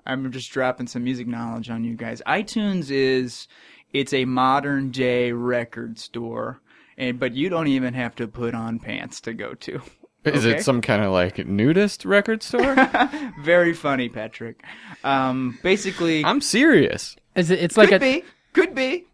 I'm 0.05 0.31
just 0.31 0.51
dropping 0.51 0.87
some 0.87 1.03
music 1.03 1.27
knowledge 1.27 1.69
on 1.69 1.83
you 1.83 1.95
guys. 1.95 2.21
iTunes 2.27 2.89
is 2.91 3.47
it's 3.93 4.13
a 4.13 4.25
modern 4.25 4.91
day 4.91 5.31
record 5.31 5.99
store, 5.99 6.61
and 6.97 7.19
but 7.19 7.33
you 7.33 7.49
don't 7.49 7.67
even 7.67 7.93
have 7.93 8.15
to 8.15 8.27
put 8.27 8.53
on 8.55 8.79
pants 8.79 9.21
to 9.21 9.33
go 9.33 9.53
to. 9.55 9.81
Is 10.25 10.45
Okay. 10.45 10.57
it 10.57 10.63
some 10.63 10.79
kind 10.79 11.03
of 11.03 11.11
like 11.11 11.45
nudist 11.47 12.05
record 12.05 12.43
store? 12.43 12.75
Very 13.43 13.73
funny, 13.73 14.07
Patrick. 14.07 14.63
Um, 15.03 15.59
basically, 15.63 16.23
I'm 16.23 16.39
serious. 16.39 17.17
Is 17.35 17.51
it? 17.51 17.59
It's 17.59 17.75
like 17.77 17.89
could 17.89 18.01
a. 18.01 18.21
be, 18.21 18.25
could 18.53 18.73
be. 18.73 19.05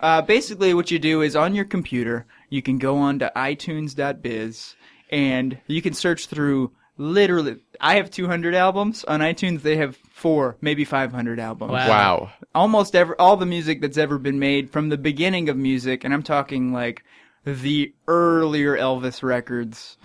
Uh, 0.00 0.22
basically, 0.22 0.74
what 0.74 0.90
you 0.90 0.98
do 0.98 1.22
is 1.22 1.36
on 1.36 1.54
your 1.54 1.64
computer, 1.64 2.26
you 2.50 2.62
can 2.62 2.78
go 2.78 2.96
on 2.98 3.18
to 3.20 3.30
iTunes.biz, 3.36 4.74
and 5.10 5.58
you 5.66 5.82
can 5.82 5.94
search 5.94 6.26
through 6.26 6.72
literally. 6.98 7.56
I 7.80 7.96
have 7.96 8.10
200 8.10 8.54
albums 8.54 9.04
on 9.04 9.20
iTunes. 9.20 9.62
They 9.62 9.76
have 9.76 9.96
four, 10.10 10.56
maybe 10.60 10.84
500 10.84 11.38
albums. 11.38 11.72
Wow. 11.72 11.88
Wow. 11.88 12.30
Almost 12.54 12.94
ever, 12.96 13.20
all 13.20 13.36
the 13.36 13.46
music 13.46 13.80
that's 13.80 13.98
ever 13.98 14.18
been 14.18 14.38
made 14.38 14.70
from 14.70 14.88
the 14.88 14.98
beginning 14.98 15.48
of 15.48 15.56
music, 15.56 16.04
and 16.04 16.14
I'm 16.14 16.22
talking 16.22 16.72
like 16.72 17.04
the 17.44 17.94
earlier 18.08 18.76
Elvis 18.76 19.22
records 19.22 19.98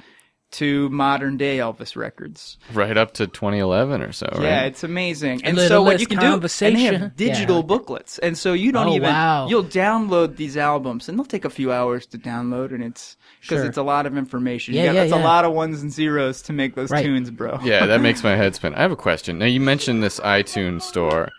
to 0.52 0.90
modern 0.90 1.38
day 1.38 1.58
Elvis 1.60 1.96
records. 1.96 2.58
Right 2.74 2.98
up 2.98 3.14
to 3.16 3.28
2011 3.28 4.02
or 4.02 4.12
so, 4.12 4.28
right? 4.34 4.42
Yeah, 4.44 4.62
it's 4.64 4.84
amazing. 4.84 5.44
And 5.46 5.58
so 5.58 5.82
what 5.82 6.00
you 6.00 6.08
can 6.08 6.20
do, 6.20 6.34
and 6.34 6.44
they 6.76 6.82
have 6.84 7.16
digital 7.16 7.58
Yeah. 7.58 7.62
booklets, 7.64 8.20
and 8.20 8.38
so 8.38 8.54
you 8.54 8.72
don't 8.72 8.88
Oh, 8.90 8.96
even 8.96 9.10
wow. 9.14 9.48
you'll 9.48 9.64
download 9.64 10.36
these 10.36 10.58
albums, 10.58 11.08
and 11.08 11.18
they'll 11.18 11.26
take 11.26 11.46
a 11.46 11.50
few 11.50 11.72
hours 11.72 12.06
to 12.08 12.18
download, 12.18 12.74
and 12.74 12.84
it's 12.84 13.16
because 13.42 13.60
Sure. 13.60 13.66
it's 13.66 13.78
a 13.78 13.84
lot 13.84 14.06
of 14.06 14.18
information. 14.18 14.74
Yeah, 14.74 14.82
you 14.82 14.88
got, 14.88 14.96
yeah, 14.96 15.04
It's 15.04 15.14
a 15.14 15.18
lot 15.18 15.46
of 15.46 15.54
ones 15.54 15.82
and 15.82 15.92
zeros 15.92 16.42
to 16.44 16.54
make 16.54 16.76
those 16.76 16.92
Right. 16.92 17.04
tunes, 17.06 17.30
bro. 17.32 17.60
yeah, 17.64 17.86
that 17.86 18.02
makes 18.08 18.24
my 18.24 18.36
head 18.36 18.54
spin. 18.56 18.76
I 18.76 18.82
have 18.82 18.92
a 18.92 18.96
question. 18.98 19.40
Now 19.40 19.46
you 19.46 19.62
mentioned 19.62 20.04
this 20.04 20.20
iTunes 20.20 20.82
store, 20.82 21.30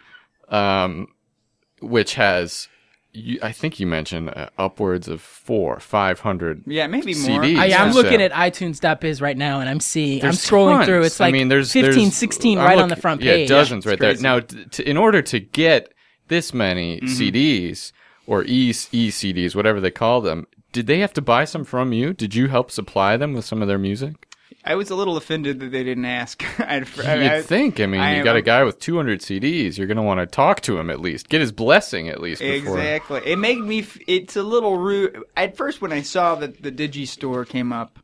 um, 0.49 1.09
which 1.81 2.15
has, 2.15 2.69
you, 3.15 3.39
I 3.43 3.53
think 3.53 3.79
you 3.79 3.87
mentioned 3.87 4.31
uh, 4.31 4.49
upwards 4.59 5.07
of 5.09 5.21
four, 5.21 5.79
five 5.81 6.21
hundred. 6.21 6.63
Yeah, 6.67 6.87
maybe 6.87 7.15
more. 7.15 7.43
CDs. 7.43 7.59
I, 7.59 7.67
Yeah. 7.67 7.83
I'm 7.85 7.93
looking 7.93 8.19
So- 8.21 8.25
at 8.25 8.33
iTunes.biz 8.33 9.21
right 9.21 9.37
now, 9.37 9.61
and 9.61 9.69
I'm 9.69 9.81
seeing. 9.81 10.21
There's 10.21 10.45
I'm 10.51 10.57
scrolling 10.59 10.77
tons. 10.77 10.87
through. 10.87 11.03
It's 11.03 11.21
like 11.21 11.29
I 11.29 11.33
mean, 11.33 11.49
there's 11.49 11.73
15, 11.73 11.93
there's- 11.93 12.15
16 12.17 12.59
I'm 12.59 12.65
right 12.65 12.79
on 12.79 12.89
the 12.89 12.97
front 12.97 13.21
page. 13.21 13.51
yeah, 13.51 13.57
dozens 13.57 13.85
Yeah, 13.85 13.91
right 13.93 14.03
it's 14.03 14.23
there. 14.23 14.31
Now, 14.37 14.41
t- 14.41 14.65
to, 14.65 14.89
in 14.89 14.97
order 14.97 15.21
to 15.23 15.41
get 15.41 15.93
this 16.29 16.55
many 16.55 17.01
Mm-hmm. 17.01 17.07
CDs 17.07 17.93
or 18.27 18.45
e 18.45 18.71
e 18.93 19.11
CDs, 19.11 19.55
whatever 19.55 19.81
they 19.81 19.91
call 19.91 20.21
them, 20.23 20.47
did 20.73 20.87
they 20.87 21.01
have 21.01 21.13
to 21.13 21.21
buy 21.21 21.45
some 21.45 21.65
from 21.65 21.93
you? 21.93 22.15
Did 22.15 22.35
you 22.35 22.49
help 22.49 22.71
supply 22.71 23.19
them 23.19 23.35
with 23.35 23.45
some 23.45 23.61
of 23.61 23.69
their 23.69 23.79
music? 23.79 24.15
I 24.65 24.75
was 24.75 24.91
a 24.91 24.95
little 24.95 25.17
offended 25.17 25.61
that 25.61 25.71
they 25.73 25.85
didn't 25.85 26.05
ask. 26.05 26.43
I'd, 26.61 26.87
You'd 26.89 27.45
think. 27.45 27.81
I 27.81 27.87
mean, 27.87 28.01
I 28.01 28.17
you 28.19 28.25
got 28.25 28.37
a 28.37 28.43
guy 28.43 28.63
with 28.63 28.79
200 28.79 29.21
CDs. 29.21 29.79
You're 29.79 29.87
going 29.87 29.97
to 29.97 30.03
want 30.03 30.21
to 30.21 30.27
talk 30.27 30.61
to 30.63 30.79
him 30.79 30.91
at 30.91 31.01
least, 31.01 31.29
get 31.29 31.41
his 31.41 31.53
blessing 31.53 32.09
at 32.09 32.21
least 32.21 32.41
before. 32.41 32.79
Exactly. 32.79 33.23
It 33.25 33.39
made 33.39 33.59
me. 33.59 33.81
F- 33.81 33.99
it's 34.07 34.37
a 34.37 34.43
little 34.43 34.77
rude. 34.77 35.23
At 35.37 35.57
first, 35.57 35.81
when 35.81 35.93
I 35.93 36.03
saw 36.03 36.35
that 36.37 36.63
the 36.63 36.73
Digi 36.73 37.07
Store 37.07 37.45
came 37.45 37.73
up, 37.73 37.99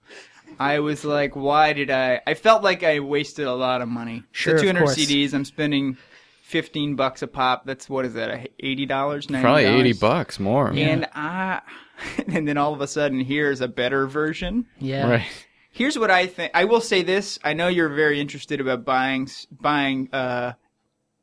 I 0.59 0.81
was 0.81 1.05
like, 1.05 1.37
"Why 1.37 1.73
did 1.73 1.91
I?" 1.91 2.21
I 2.27 2.35
felt 2.35 2.63
like 2.63 2.83
I 2.83 3.01
wasted 3.01 3.47
a 3.47 3.55
lot 3.55 3.81
of 3.81 3.89
money. 3.89 4.25
Sure, 4.33 4.55
the 4.55 4.63
200 4.63 4.81
course. 4.81 4.97
CDs. 4.97 5.35
I'm 5.35 5.45
spending 5.45 5.97
15 6.43 6.97
bucks 6.97 7.23
a 7.23 7.27
pop. 7.27 7.67
That's 7.67 7.91
what 7.91 8.07
is 8.07 8.15
that? 8.15 8.49
Eighty 8.59 8.87
dollars? 8.87 9.27
Probably 9.27 9.67
80 9.67 9.93
bucks 9.95 10.41
more. 10.41 10.71
And 10.71 11.07
I, 11.15 11.61
and 12.27 12.49
then 12.49 12.57
all 12.57 12.73
of 12.73 12.81
a 12.81 12.87
sudden, 12.87 13.21
here's 13.21 13.61
a 13.61 13.69
better 13.69 14.07
version. 14.07 14.67
Yeah. 14.79 15.11
Right. 15.11 15.47
Here's 15.79 15.97
what 15.97 16.11
I 16.11 16.27
think. 16.27 16.51
I 16.55 16.65
will 16.65 16.81
say 16.81 17.03
this. 17.03 17.39
I 17.45 17.53
know 17.55 17.69
you're 17.69 17.89
very 17.89 18.21
interested 18.21 18.61
about 18.61 18.85
buying 18.85 19.29
buying 19.51 20.09
uh, 20.13 20.55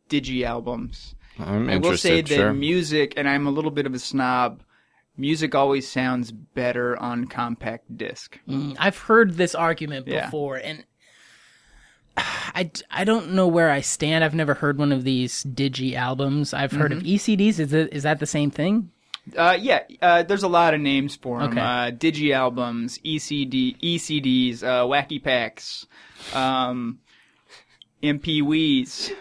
digi 0.10 0.44
albums. 0.46 1.13
I'm 1.38 1.70
I 1.70 1.76
will 1.78 1.98
say 1.98 2.20
interested, 2.20 2.28
that 2.28 2.36
sure. 2.44 2.54
music, 2.54 3.13
and 3.18 3.28
I'm 3.28 3.48
a 3.48 3.52
little 3.52 3.70
bit 3.72 3.86
of 3.86 3.94
a 3.94 4.00
snob. 4.00 4.62
Music 5.18 5.54
always 5.56 5.86
sounds 5.88 6.32
better 6.32 6.96
on 6.98 7.26
compact 7.28 7.98
disc. 7.98 8.39
Mm, 8.48 8.78
I've 8.80 8.98
heard 8.98 9.34
this 9.36 9.54
argument 9.56 10.08
Yeah. 10.08 10.26
before, 10.26 10.56
and 10.56 10.86
I, 12.18 12.72
I 12.89 13.04
don't 13.04 13.34
know 13.34 13.48
where 13.48 13.70
I 13.72 13.82
stand. 13.82 14.24
I've 14.24 14.34
never 14.34 14.54
heard 14.54 14.78
one 14.78 14.94
of 14.94 15.04
these 15.04 15.44
digi 15.44 15.96
albums. 15.96 16.54
I've 16.54 16.72
heard 16.72 16.94
of 16.94 17.00
Mm-hmm. 17.00 17.08
ECDs. 17.34 17.60
Is 17.60 17.74
it 17.74 17.91
is 17.94 18.04
that 18.04 18.20
the 18.20 18.26
same 18.26 18.52
thing? 18.52 18.91
Uh, 19.36 19.58
yeah, 19.60 19.82
uh, 20.02 20.24
there's 20.24 20.44
a 20.44 20.48
lot 20.48 20.74
of 20.74 20.82
names 20.82 21.16
for 21.16 21.40
them. 21.40 21.52
Okay. 21.52 21.60
Uh, 21.62 21.92
digi 21.92 22.34
albums, 22.34 23.00
ECD, 23.00 23.76
ECDs, 23.82 24.62
uh, 24.64 24.84
wacky 24.86 25.24
packs, 25.24 25.88
um, 26.34 27.00
MPWs. 28.04 29.12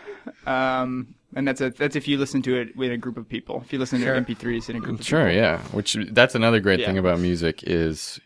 Um, 0.47 1.15
and 1.35 1.49
that's 1.49 1.61
a, 1.61 1.71
that's 1.71 1.97
if 1.97 2.07
you 2.07 2.19
listen 2.19 2.43
to 2.43 2.57
it 2.57 2.77
with 2.77 2.93
a 2.93 2.97
group 2.97 3.17
of 3.17 3.29
people. 3.29 3.63
If 3.65 3.73
you 3.73 3.79
listen 3.79 4.01
Sure. 4.01 4.15
to 4.15 4.21
MP3s 4.21 4.69
in 4.71 4.77
a 4.77 4.81
group 4.81 5.01
of 5.01 5.07
Sure, 5.07 5.21
people. 5.27 5.37
yeah. 5.37 5.59
Which 5.73 5.97
that's 6.13 6.35
another 6.35 6.61
great 6.61 6.81
Yeah. 6.81 6.87
thing 6.87 6.99
about 6.99 7.19
music 7.19 7.63
is, 7.65 8.21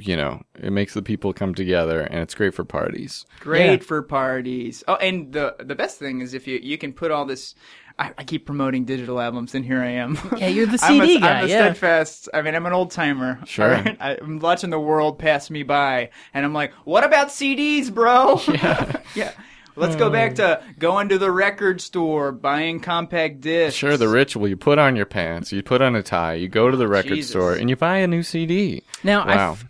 you 0.00 0.16
know, 0.16 0.42
it 0.58 0.72
makes 0.72 0.94
the 0.94 1.02
people 1.02 1.32
come 1.32 1.54
together, 1.54 2.00
and 2.00 2.20
it's 2.20 2.34
great 2.34 2.54
for 2.54 2.64
parties. 2.64 3.24
Great 3.40 3.80
Yeah. 3.80 3.86
for 3.86 4.02
parties. 4.02 4.82
Oh, 4.88 4.94
and 4.96 5.32
the 5.32 5.56
the 5.58 5.74
best 5.74 5.98
thing 5.98 6.20
is 6.20 6.34
if 6.34 6.46
you 6.46 6.58
you 6.62 6.78
can 6.78 6.92
put 6.92 7.10
all 7.10 7.24
this. 7.24 7.54
I, 7.98 8.12
I 8.16 8.24
keep 8.24 8.46
promoting 8.46 8.86
digital 8.86 9.20
albums, 9.20 9.54
and 9.54 9.62
here 9.62 9.82
I 9.82 9.88
am. 9.90 10.16
Yeah, 10.38 10.46
you're 10.46 10.64
the 10.64 10.78
I'm 10.82 11.00
a, 11.02 11.06
CD 11.06 11.20
guy, 11.20 11.40
I'm 11.40 11.44
a 11.44 11.48
yeah. 11.48 11.56
steadfast. 11.64 12.30
I 12.32 12.40
mean, 12.40 12.54
I'm 12.54 12.64
an 12.64 12.72
old 12.72 12.92
timer. 12.92 13.38
Sure. 13.44 13.76
all 13.76 13.82
right? 13.82 13.96
I, 14.00 14.16
I'm 14.16 14.38
watching 14.38 14.70
the 14.70 14.80
world 14.80 15.18
pass 15.18 15.50
me 15.50 15.64
by, 15.64 16.08
and 16.32 16.46
I'm 16.46 16.54
like, 16.54 16.72
"What 16.84 17.04
about 17.04 17.28
CDs, 17.28 17.92
bro?" 17.92 18.40
Yeah. 18.48 19.00
yeah. 19.14 19.32
Let's 19.76 19.96
go 19.96 20.10
back 20.10 20.34
to 20.36 20.62
going 20.78 21.08
to 21.10 21.16
the 21.18 21.30
record 21.30 21.80
store, 21.80 22.32
buying 22.32 22.80
compact 22.80 23.40
discs. 23.40 23.78
Sure, 23.78 23.96
the 23.96 24.08
ritual 24.08 24.46
you 24.48 24.56
put 24.56 24.78
on 24.78 24.94
your 24.96 25.06
pants, 25.06 25.52
you 25.52 25.62
put 25.62 25.80
on 25.80 25.94
a 25.94 26.02
tie, 26.02 26.34
you 26.34 26.48
go 26.48 26.70
to 26.70 26.76
the 26.76 26.88
record 26.88 27.14
Jesus. 27.14 27.30
store, 27.30 27.54
and 27.54 27.70
you 27.70 27.76
buy 27.76 27.98
a 27.98 28.06
new 28.06 28.22
CD. 28.22 28.82
Now, 29.04 29.26
Wow. 29.26 29.52
f- 29.52 29.64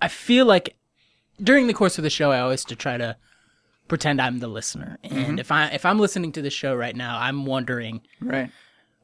I 0.00 0.08
feel 0.08 0.46
like 0.46 0.76
during 1.42 1.66
the 1.66 1.74
course 1.74 1.98
of 1.98 2.04
the 2.04 2.10
show, 2.10 2.30
I 2.30 2.40
always 2.40 2.64
to 2.66 2.76
try 2.76 2.96
to 2.96 3.16
pretend 3.88 4.20
I'm 4.20 4.38
the 4.38 4.48
listener, 4.48 4.98
and 5.02 5.12
Mm-hmm. 5.12 5.38
if 5.38 5.52
I 5.52 5.66
if 5.68 5.84
I'm 5.84 5.98
listening 5.98 6.32
to 6.32 6.42
the 6.42 6.50
show 6.50 6.74
right 6.74 6.96
now, 6.96 7.18
I'm 7.18 7.44
wondering, 7.46 8.00
Right. 8.20 8.50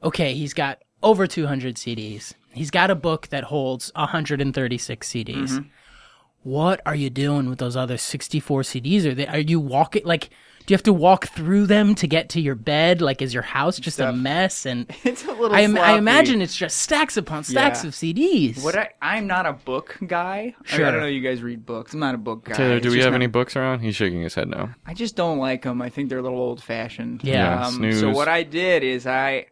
okay, 0.03 0.35
he's 0.35 0.55
got 0.55 0.83
over 1.03 1.27
200 1.27 1.77
CDs. 1.77 2.35
He's 2.53 2.71
got 2.71 2.91
a 2.91 2.95
book 2.95 3.29
that 3.29 3.45
holds 3.45 3.93
136 3.95 5.09
CDs. 5.09 5.35
Mm-hmm. 5.51 5.69
What 6.43 6.81
are 6.87 6.95
you 6.95 7.11
doing 7.11 7.49
with 7.51 7.59
those 7.59 7.77
other 7.77 7.97
64 7.99 8.63
CDs? 8.63 9.05
Are 9.05 9.15
they 9.15 9.27
are 9.27 9.39
you 9.39 9.61
walking 9.61 10.05
like 10.05 10.31
do 10.71 10.75
you 10.75 10.77
have 10.77 10.85
to 10.85 10.93
walk 10.93 11.27
through 11.27 11.67
them 11.67 11.97
to 11.97 12.07
get 12.07 12.29
to 12.29 12.41
your 12.41 12.55
bed? 12.55 13.01
Like 13.03 13.21
is 13.23 13.35
your 13.35 13.43
house 13.43 13.77
just 13.81 13.99
a 13.99 14.13
mess 14.13 14.65
and 14.67 14.89
It's 15.05 15.25
a 15.25 15.33
little. 15.33 15.53
I, 15.53 15.63
I 15.63 15.99
imagine 15.99 16.41
it's 16.41 16.55
just 16.55 16.77
stacks 16.79 17.17
upon 17.17 17.43
stacks 17.43 17.83
Yeah. 17.83 17.89
of 17.89 17.95
CDs. 17.95 18.63
What 18.63 18.77
I, 18.77 18.91
I'm 19.03 19.27
not 19.27 19.47
a 19.47 19.53
book 19.53 19.99
guy. 20.07 20.37
I, 20.37 20.45
mean, 20.45 20.55
Sure. 20.63 20.87
I 20.87 20.93
don't 20.93 21.01
know. 21.01 21.07
You 21.09 21.23
guys 21.23 21.43
read 21.43 21.67
books. 21.67 21.93
I'm 21.93 21.99
not 21.99 22.15
a 22.15 22.19
book 22.19 22.45
guy. 22.45 22.55
Taylor, 22.55 22.77
It's 22.77 22.85
do 22.85 22.93
we 22.93 23.01
have 23.01 23.11
not- 23.11 23.17
any 23.17 23.27
books 23.27 23.57
around? 23.57 23.81
He's 23.81 23.97
shaking 23.97 24.23
his 24.23 24.37
head 24.37 24.47
no. 24.49 24.71
I 24.87 24.95
just 24.95 25.17
don't 25.17 25.39
like 25.39 25.63
them. 25.63 25.83
I 25.83 25.89
think 25.89 26.09
they're 26.09 26.21
a 26.21 26.23
little 26.23 26.39
old 26.39 26.63
fashioned. 26.63 27.25
Yeah. 27.25 27.33
Yeah, 27.59 27.67
Um, 27.67 27.75
snooze. 27.75 27.99
so 27.99 28.11
what 28.11 28.29
I 28.29 28.45
did 28.45 28.85
is 28.85 29.09
I 29.09 29.47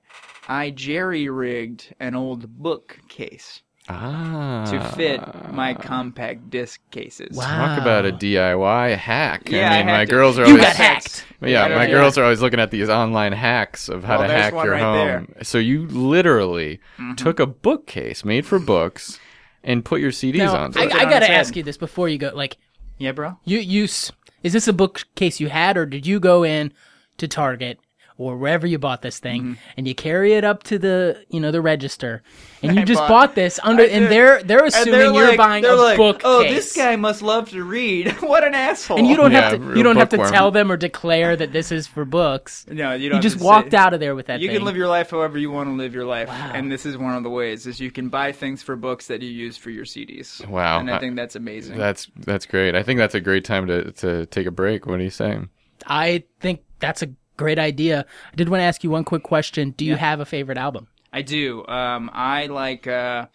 I 0.46 0.70
jerry 0.70 1.28
rigged 1.28 1.92
an 1.98 2.14
old 2.14 2.46
bookcase 2.48 3.62
Ah. 3.88 4.66
to 4.70 4.96
fit 4.96 5.20
my 5.52 5.74
compact 5.74 6.50
disc 6.50 6.80
cases. 6.90 7.36
Wow. 7.36 7.44
Talk 7.66 7.80
about 7.80 8.04
a 8.06 8.12
DIY 8.12 8.96
hack. 8.96 9.48
Yeah, 9.50 9.70
I 9.70 9.74
I 9.74 9.78
mean, 9.78 9.86
had 9.88 9.92
my 9.98 10.04
to- 10.04 10.10
girls 10.10 10.38
are 10.38 10.42
You 10.46 10.52
always 10.52 10.64
got 10.64 10.76
hacked. 10.76 11.24
Yeah, 11.40 11.64
I 11.64 11.68
don't 11.68 11.78
my 11.78 11.86
know. 11.86 11.92
girls 11.92 12.18
are 12.18 12.24
always 12.24 12.42
looking 12.42 12.60
at 12.60 12.70
these 12.70 12.88
online 12.88 13.32
hacks 13.32 13.88
of 13.88 14.04
how 14.04 14.18
Well, 14.18 14.28
to 14.28 14.32
there's 14.32 14.44
hack 14.44 14.54
one 14.54 14.64
your 14.66 14.74
right 14.74 14.82
home. 14.82 15.34
So 15.42 15.58
you 15.58 15.86
literally 15.86 16.80
Mm-hmm. 16.98 17.14
took 17.14 17.40
a 17.40 17.46
bookcase 17.46 18.24
made 18.24 18.44
for 18.44 18.58
books 18.58 19.18
and 19.64 19.84
put 19.84 20.00
your 20.00 20.10
CDs 20.10 20.38
Now, 20.38 20.56
onto 20.56 20.78
I, 20.78 20.82
it. 20.84 20.86
it 20.90 20.94
I 20.96 21.04
on 21.04 21.10
gotta 21.10 21.16
its 21.16 21.26
head. 21.28 21.40
ask 21.40 21.56
you 21.56 21.62
this 21.62 21.76
before 21.76 22.08
you 22.08 22.18
go. 22.18 22.30
Like, 22.34 22.56
Yeah, 22.98 23.12
bro. 23.12 23.38
you 23.44 23.58
you 23.58 23.84
s- 23.84 24.12
is 24.42 24.52
this 24.52 24.68
a 24.68 24.72
bookcase 24.72 25.40
you 25.40 25.48
had, 25.48 25.76
or 25.76 25.86
did 25.86 26.06
you 26.06 26.20
go 26.20 26.44
in 26.44 26.72
to 27.18 27.26
Target 27.28 27.78
or 28.18 28.36
wherever 28.36 28.66
you 28.66 28.78
bought 28.78 29.00
this 29.00 29.18
thing 29.20 29.42
Mm-hmm. 29.42 29.52
and 29.78 29.88
you 29.88 29.94
carry 29.94 30.34
it 30.34 30.44
up 30.44 30.64
to 30.64 30.78
the 30.78 31.24
you 31.30 31.38
know 31.40 31.50
the 31.50 31.60
register 31.62 32.22
and 32.62 32.74
you 32.74 32.82
I 32.82 32.84
just 32.84 32.98
bought- 32.98 33.08
bought, 33.08 33.34
this 33.36 33.58
under 33.62 33.84
I 33.84 33.86
and 33.86 34.06
they're 34.06 34.42
they're 34.42 34.64
assuming 34.66 34.92
they're 34.92 35.12
you're 35.12 35.28
like, 35.28 35.38
buying 35.38 35.64
a 35.64 35.72
like, 35.74 35.96
bookcase. 35.96 36.22
Oh, 36.24 36.42
this 36.42 36.76
guy 36.76 36.96
must 36.96 37.22
love 37.22 37.48
to 37.50 37.62
read. 37.62 38.08
what 38.20 38.42
an 38.44 38.54
asshole. 38.54 38.98
and 38.98 39.06
you 39.06 39.16
don't 39.16 39.30
Yeah, 39.32 39.50
have 39.50 39.60
to 39.60 39.76
you 39.76 39.82
don't 39.84 39.96
have 39.96 40.08
to 40.10 40.16
bookworm. 40.16 40.32
tell 40.32 40.50
them 40.50 40.70
or 40.72 40.76
declare 40.76 41.36
that 41.36 41.52
this 41.52 41.70
is 41.70 41.86
for 41.86 42.04
books. 42.04 42.66
No, 42.68 42.92
you 42.94 43.04
You, 43.04 43.08
don't. 43.10 43.16
have 43.16 43.22
just 43.22 43.38
to 43.38 43.44
walked 43.44 43.70
say- 43.70 43.76
out 43.76 43.94
of 43.94 44.00
there 44.00 44.14
with 44.16 44.26
that 44.26 44.40
You 44.40 44.48
thing. 44.48 44.56
can 44.56 44.64
live 44.66 44.76
your 44.76 44.88
life 44.88 45.10
however 45.10 45.38
you 45.38 45.50
want 45.52 45.68
to 45.68 45.74
live 45.74 45.94
your 45.94 46.04
life, 46.04 46.26
Wow. 46.28 46.50
and 46.54 46.70
this 46.72 46.84
is 46.84 46.98
one 46.98 47.14
of 47.14 47.22
the 47.22 47.30
ways: 47.30 47.66
is 47.68 47.78
you 47.80 47.92
can 47.92 48.08
buy 48.08 48.32
things 48.32 48.62
for 48.62 48.74
books 48.74 49.06
that 49.06 49.22
you 49.22 49.30
use 49.30 49.56
for 49.56 49.70
your 49.70 49.84
CDs. 49.84 50.44
Wow. 50.48 50.80
and 50.80 50.90
I 50.90 50.96
I- 50.96 50.98
think 50.98 51.14
that's 51.14 51.36
amazing. 51.36 51.78
That's 51.78 52.08
that's 52.16 52.46
great. 52.46 52.74
I 52.74 52.82
think 52.82 52.98
that's 52.98 53.14
a 53.14 53.20
great 53.20 53.44
time 53.44 53.68
to, 53.68 53.92
to 53.92 54.26
take 54.26 54.46
a 54.48 54.50
break. 54.50 54.86
What 54.86 54.98
are 54.98 55.04
you 55.04 55.10
saying? 55.10 55.48
I 55.86 56.24
think 56.40 56.62
that's 56.80 57.02
a 57.02 57.10
great 57.38 57.58
idea. 57.58 58.04
I 58.32 58.36
did 58.36 58.50
want 58.50 58.60
to 58.60 58.64
ask 58.64 58.84
you 58.84 58.90
one 58.90 59.04
quick 59.04 59.22
question. 59.22 59.70
Do 59.70 59.86
you 59.86 59.96
have 59.96 60.20
a 60.20 60.26
favorite 60.26 60.58
album? 60.58 60.88
I 61.12 61.22
do. 61.22 61.66
Um, 61.66 62.10
I 62.12 62.46
like. 62.46 62.86
Uh, 62.86 63.26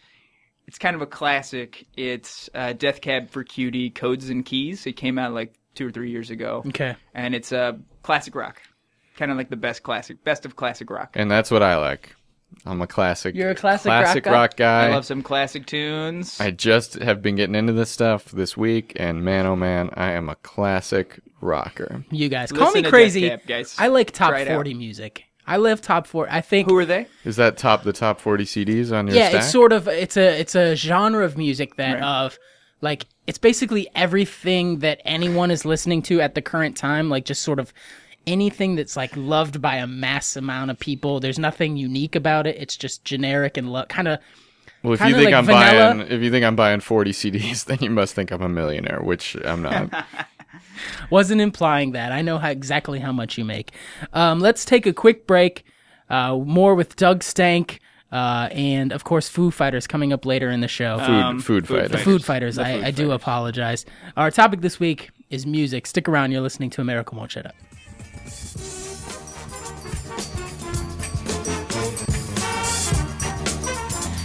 it's 0.68 0.78
kind 0.78 0.96
of 0.96 1.02
a 1.02 1.08
classic. 1.08 1.88
It's 1.98 2.50
uh, 2.54 2.74
Death 2.74 3.02
Cab 3.02 3.30
for 3.32 3.44
Cutie, 3.44 3.90
Codes 3.90 4.30
and 4.30 4.46
Keys. 4.46 4.86
It 4.86 4.94
came 4.94 5.18
out 5.18 5.34
like 5.34 5.56
two 5.76 5.88
or 5.88 5.92
three 5.92 6.12
years 6.12 6.30
ago, 6.30 6.62
Okay. 6.68 6.96
and 7.16 7.34
it's 7.34 7.52
a 7.52 7.60
uh, 7.60 7.74
classic 8.04 8.36
rock, 8.36 8.62
kind 9.18 9.32
of 9.32 9.38
like 9.38 9.50
the 9.50 9.56
best 9.58 9.82
classic, 9.84 10.24
best 10.24 10.46
of 10.46 10.56
classic 10.56 10.90
rock. 10.92 11.12
And 11.16 11.32
that's 11.32 11.50
what 11.50 11.64
I 11.64 11.78
like. 11.78 12.16
I'm 12.66 12.82
a 12.82 12.88
classic. 12.88 13.36
You're 13.36 13.52
a 13.52 13.56
classic 13.56 13.90
rock 13.90 14.04
classic 14.04 14.24
guy? 14.24 14.32
rock 14.32 14.56
guy. 14.58 14.88
I 14.88 14.92
love 14.92 15.06
some 15.06 15.22
classic 15.22 15.66
tunes. 15.66 16.40
I 16.40 16.52
just 16.52 16.96
have 16.96 17.22
been 17.22 17.36
getting 17.36 17.56
into 17.56 17.74
this 17.74 17.90
stuff 17.90 18.26
this 18.32 18.56
week, 18.58 18.94
and 18.96 19.24
man, 19.24 19.46
oh 19.46 19.56
man, 19.56 19.90
I 19.94 20.12
am 20.12 20.30
a 20.30 20.36
classic 20.36 21.20
rocker. 21.42 22.04
You 22.12 22.30
guys 22.30 22.52
call 22.52 22.72
me 22.72 22.84
crazy. 22.84 23.22
Death 23.22 23.40
Cab, 23.42 23.48
guys. 23.48 23.76
I 23.78 23.88
like 23.88 24.12
top 24.12 24.30
Try 24.30 24.42
it 24.42 24.48
out. 24.48 24.56
40 24.56 24.74
music. 24.76 25.24
I 25.46 25.58
live 25.58 25.82
top 25.82 26.08
40. 26.08 26.32
I 26.32 26.40
think 26.42 26.70
Who 26.70 26.78
are 26.78 26.86
they? 26.86 27.08
Is 27.26 27.36
that 27.36 27.58
top 27.58 27.84
the 27.84 27.92
top 27.92 28.22
40 28.22 28.46
CDs 28.46 28.98
on 28.98 29.08
your 29.08 29.18
yeah, 29.18 29.30
stack? 29.30 29.42
it's 29.42 29.52
sort 29.52 29.74
of 29.74 29.88
it's 29.90 30.16
a 30.16 30.40
it's 30.40 30.56
a 30.56 30.76
genre 30.76 31.26
of 31.26 31.38
music 31.38 31.76
that 31.76 31.96
Right. 31.96 32.04
of 32.04 32.40
like 32.80 33.06
it's 33.28 33.38
basically 33.38 33.90
everything 33.96 34.80
that 34.80 35.02
anyone 35.04 35.52
is 35.52 35.66
listening 35.66 36.02
to 36.04 36.22
at 36.22 36.36
the 36.36 36.42
current 36.42 36.78
time, 36.78 37.10
like 37.10 37.26
just 37.26 37.42
sort 37.42 37.60
of 37.60 37.74
anything 38.28 38.76
that's 38.76 38.96
like 38.96 39.16
loved 39.16 39.62
by 39.62 39.76
a 39.78 39.88
mass 39.88 40.36
amount 40.36 40.72
of 40.72 40.80
people. 40.80 41.20
There's 41.20 41.40
nothing 41.40 41.78
unique 41.78 42.16
about 42.16 42.48
it. 42.48 42.56
It's 42.60 42.76
just 42.78 43.04
generic 43.04 43.58
and 43.58 43.72
lo- 43.72 43.86
kind 43.86 44.08
of 44.08 44.20
well, 44.84 44.94
if 44.94 45.02
you 45.02 45.14
think 45.16 45.26
like 45.26 45.34
I'm 45.34 45.46
vanilla. 45.46 45.96
buying, 45.96 46.12
if 46.12 46.22
you 46.22 46.30
think 46.30 46.44
I'm 46.46 46.56
buying 46.58 46.82
40 46.82 47.12
CDs, 47.12 47.66
then 47.66 47.78
you 47.82 47.90
must 47.90 48.14
think 48.16 48.32
I'm 48.32 48.42
a 48.42 48.50
millionaire, 48.50 49.02
which 49.02 49.36
I'm 49.46 49.62
not. 49.62 50.06
wasn't 51.10 51.42
implying 51.42 51.94
that. 51.94 52.12
I 52.12 52.22
know 52.22 52.38
how, 52.38 52.50
exactly 52.50 53.00
how 53.00 53.12
much 53.12 53.38
you 53.38 53.46
make. 53.46 53.72
Um, 54.12 54.40
let's 54.40 54.66
take 54.66 54.86
a 54.86 54.94
quick 54.94 55.26
break. 55.26 55.64
Uh, 56.10 56.38
more 56.38 56.76
with 56.76 56.96
Doug 56.96 57.24
Stank. 57.24 57.80
Uh, 58.12 58.48
and 58.52 58.92
of 58.92 59.04
course, 59.06 59.28
Foo 59.28 59.50
Fighters 59.50 59.88
coming 59.88 60.14
up 60.14 60.24
later 60.26 60.52
in 60.52 60.60
the 60.62 60.68
show. 60.68 61.00
Food, 61.00 61.10
Um, 61.10 61.40
food, 61.40 61.68
Food 61.68 61.78
fighter. 61.78 61.90
Fighters. 61.90 62.04
Food 62.04 62.26
Fighters. 62.26 62.56
The 62.58 62.66
I, 62.66 62.74
Food 62.76 62.84
I 62.84 62.92
do 62.92 63.12
apologize. 63.12 63.86
Our 64.16 64.30
topic 64.30 64.62
this 64.62 64.80
week 64.80 65.10
is 65.32 65.48
music. 65.48 65.88
Stick 65.88 66.08
around. 66.08 66.32
You're 66.32 66.42
listening 66.42 66.70
to 66.72 66.82
America 66.82 67.16
Won't 67.16 67.32
Shut 67.32 67.48
Up. 67.48 67.56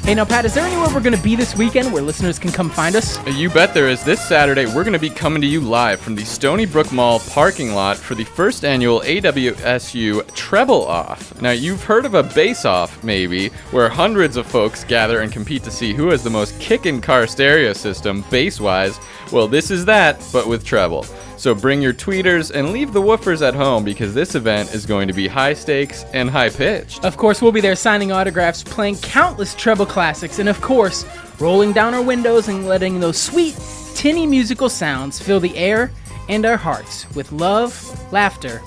Hey, 0.09 0.15
now, 0.15 0.25
Pat, 0.25 0.47
is 0.47 0.55
there 0.55 0.65
anywhere 0.65 0.89
we're 0.89 1.03
going 1.03 1.15
to 1.15 1.23
be 1.23 1.37
this 1.37 1.55
weekend 1.55 1.93
where 1.93 2.01
listeners 2.01 2.39
can 2.39 2.51
come 2.51 2.71
find 2.71 2.97
us? 2.97 3.19
You 3.27 3.51
bet 3.51 3.75
there 3.75 3.91
is. 3.91 4.03
This 4.03 4.27
Saturday, 4.27 4.65
we're 4.65 4.83
going 4.83 4.95
to 4.95 4.99
be 4.99 5.11
coming 5.11 5.43
to 5.43 5.47
you 5.47 5.61
live 5.61 6.01
from 6.01 6.15
the 6.15 6.25
Stony 6.25 6.65
Brook 6.65 6.91
Mall 6.91 7.21
parking 7.21 7.75
lot 7.75 7.99
for 7.99 8.15
the 8.15 8.25
first 8.25 8.65
annual 8.65 9.01
AWSU 9.01 10.35
Treble 10.35 10.87
Off. 10.87 11.39
Now, 11.43 11.51
you've 11.51 11.85
heard 11.85 12.07
of 12.07 12.15
a 12.15 12.23
bass 12.23 12.65
off, 12.65 13.05
maybe, 13.05 13.51
where 13.71 13.91
hundreds 13.91 14.39
of 14.39 14.47
folks 14.47 14.83
gather 14.83 15.21
and 15.21 15.31
compete 15.31 15.63
to 15.65 15.71
see 15.71 15.93
who 15.93 16.09
has 16.09 16.25
the 16.25 16.31
most 16.31 16.59
kickin' 16.59 17.03
car 17.03 17.27
stereo 17.27 17.75
system, 17.75 18.25
bass 18.31 18.59
wise. 18.59 18.99
Well, 19.31 19.47
this 19.47 19.71
is 19.71 19.85
that, 19.85 20.27
but 20.33 20.49
with 20.49 20.65
treble. 20.65 21.05
So 21.39 21.55
bring 21.55 21.81
your 21.81 21.95
tweeters 21.95 22.51
and 22.51 22.73
leave 22.73 22.93
the 22.93 23.01
woofers 23.01 23.47
at 23.47 23.55
home 23.55 23.85
because 23.85 24.13
this 24.13 24.35
event 24.35 24.75
is 24.75 24.85
going 24.85 25.07
to 25.07 25.15
be 25.15 25.29
high 25.29 25.55
stakes 25.55 26.05
and 26.13 26.29
high 26.29 26.51
pitched. 26.51 27.05
Of 27.05 27.17
course, 27.17 27.41
we'll 27.41 27.53
be 27.53 27.61
there 27.61 27.77
signing 27.77 28.11
autographs, 28.11 28.65
playing 28.65 28.97
countless 28.97 29.55
treble 29.55 29.87
classics, 29.87 30.41
and 30.41 30.49
of 30.49 30.61
course, 30.61 31.07
rolling 31.39 31.73
down 31.73 31.95
our 31.95 32.03
windows 32.03 32.49
and 32.49 32.67
letting 32.67 32.99
those 32.99 33.23
sweet, 33.23 33.57
tinny 33.95 34.27
musical 34.27 34.69
sounds 34.69 35.21
fill 35.21 35.39
the 35.39 35.57
air 35.57 35.93
and 36.29 36.45
our 36.45 36.57
hearts 36.57 37.09
with 37.15 37.31
love, 37.31 38.13
laughter, 38.13 38.61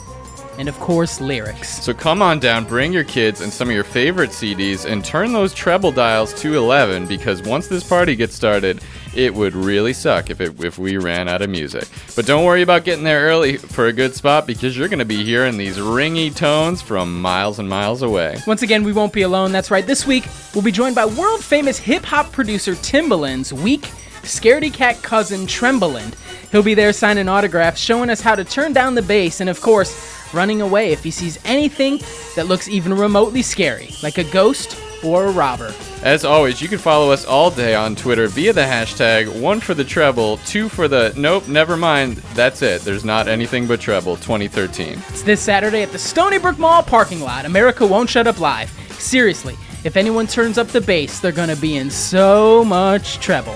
and 0.58 0.70
of 0.70 0.80
course, 0.80 1.20
lyrics. 1.20 1.84
So 1.84 1.94
come 1.94 2.22
on 2.22 2.40
down, 2.40 2.66
bring 2.66 2.94
your 2.94 3.04
kids 3.04 3.42
and 3.42 3.52
some 3.52 3.68
of 3.68 3.76
your 3.76 3.84
favorite 3.84 4.30
CDs, 4.30 4.90
and 4.90 5.04
turn 5.04 5.34
those 5.34 5.54
treble 5.54 5.92
dials 5.92 6.34
to 6.42 6.56
11 6.56 7.08
because 7.08 7.42
once 7.42 7.68
this 7.68 7.84
party 7.84 8.16
gets 8.16 8.36
started, 8.36 8.82
it 9.16 9.34
would 9.34 9.54
really 9.54 9.94
suck 9.94 10.30
if, 10.30 10.40
it, 10.42 10.64
if 10.64 10.78
we 10.78 10.98
ran 10.98 11.28
out 11.28 11.42
of 11.42 11.50
music. 11.50 11.88
But 12.16 12.26
don't 12.26 12.46
worry 12.46 12.62
about 12.62 12.86
getting 12.86 13.04
there 13.04 13.22
early 13.28 13.58
for 13.58 13.88
a 13.88 13.94
good 13.94 14.16
spot 14.16 14.48
because 14.48 14.78
you're 14.78 14.88
going 14.88 15.00
to 15.00 15.06
be 15.06 15.24
hearing 15.24 15.58
these 15.58 15.78
ringy 15.78 16.34
tones 16.34 16.82
from 16.82 17.22
miles 17.22 17.60
and 17.60 17.70
miles 17.70 18.02
away. 18.02 18.38
Once 18.48 18.62
again, 18.62 18.84
we 18.84 18.94
won't 18.94 19.14
be 19.14 19.24
alone. 19.24 19.52
That's 19.52 19.72
right. 19.72 19.86
This 19.86 20.08
week, 20.08 20.28
we'll 20.54 20.64
be 20.64 20.72
joined 20.72 20.96
by 20.96 21.06
world 21.06 21.44
famous 21.44 21.78
hip 21.78 22.04
hop 22.04 22.32
producer 22.32 22.74
Timbaland's 22.74 23.54
weak, 23.54 23.92
scaredy 24.24 24.74
cat 24.74 25.02
cousin 25.02 25.42
Trembaland. 25.42 26.16
He'll 26.52 26.64
be 26.64 26.74
there 26.74 26.94
signing 26.94 27.30
autographs, 27.30 27.80
showing 27.80 28.10
us 28.10 28.22
how 28.22 28.36
to 28.36 28.44
turn 28.44 28.74
down 28.74 28.96
the 28.96 29.02
bass, 29.02 29.40
and 29.40 29.50
of 29.50 29.62
course, 29.62 30.34
running 30.34 30.62
away 30.62 30.92
if 30.92 31.04
he 31.04 31.12
sees 31.12 31.40
anything 31.46 32.00
that 32.36 32.48
looks 32.48 32.68
even 32.68 32.94
remotely 32.94 33.42
scary, 33.42 33.90
like 34.04 34.18
a 34.18 34.24
ghost 34.26 34.78
or 35.04 35.28
a 35.28 35.32
robber. 35.32 35.74
As 36.04 36.26
always, 36.26 36.62
you 36.62 36.68
can 36.68 36.78
follow 36.78 37.12
us 37.12 37.26
all 37.26 37.52
day 37.52 37.76
on 37.76 37.96
Twitter 37.96 38.28
via 38.28 38.54
the 38.54 38.62
hashtag 38.62 39.42
one 39.42 39.60
for 39.60 39.74
the 39.74 39.84
treble, 39.84 40.38
two 40.38 40.70
for 40.70 40.88
the 40.88 41.14
nope, 41.16 41.48
never 41.48 41.78
mind. 41.78 42.18
That's 42.34 42.62
it. 42.62 42.82
There's 42.82 43.06
not 43.06 43.28
anything 43.28 43.68
but 43.68 43.80
treble 43.80 44.16
2013. 44.18 45.00
It's 45.10 45.22
this 45.22 45.42
Saturday 45.42 45.84
at 45.84 45.92
the 45.92 46.00
Stony 46.00 46.38
Brook 46.38 46.60
Mall 46.60 46.84
parking 46.84 47.22
lot. 47.22 47.46
America 47.46 47.86
won't 47.86 48.10
shut 48.10 48.28
up 48.28 48.40
live. 48.40 48.72
Seriously, 49.00 49.58
if 49.84 49.98
anyone 49.98 50.28
turns 50.28 50.58
up 50.58 50.68
the 50.68 50.82
bass, 50.82 51.20
they're 51.20 51.32
gonna 51.32 51.56
be 51.56 51.78
in 51.78 51.90
so 51.90 52.64
much 52.64 53.20
trouble. 53.20 53.56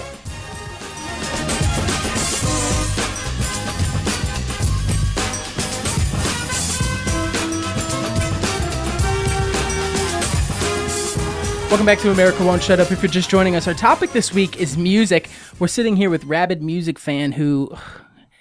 Welcome 11.75 11.87
back 11.87 11.99
to 11.99 12.11
America 12.11 12.41
Won't 12.45 12.63
Shut 12.63 12.79
Up. 12.79 12.89
If 12.89 13.03
you're 13.03 13.11
just 13.11 13.29
joining 13.29 13.53
us, 13.57 13.67
our 13.67 13.73
topic 13.73 14.13
this 14.13 14.33
week 14.33 14.61
is 14.61 14.77
music. 14.77 15.29
We're 15.59 15.67
sitting 15.67 15.97
here 15.97 16.09
with 16.09 16.23
rabid 16.23 16.63
music 16.63 16.97
fan 16.97 17.33
who 17.33 17.69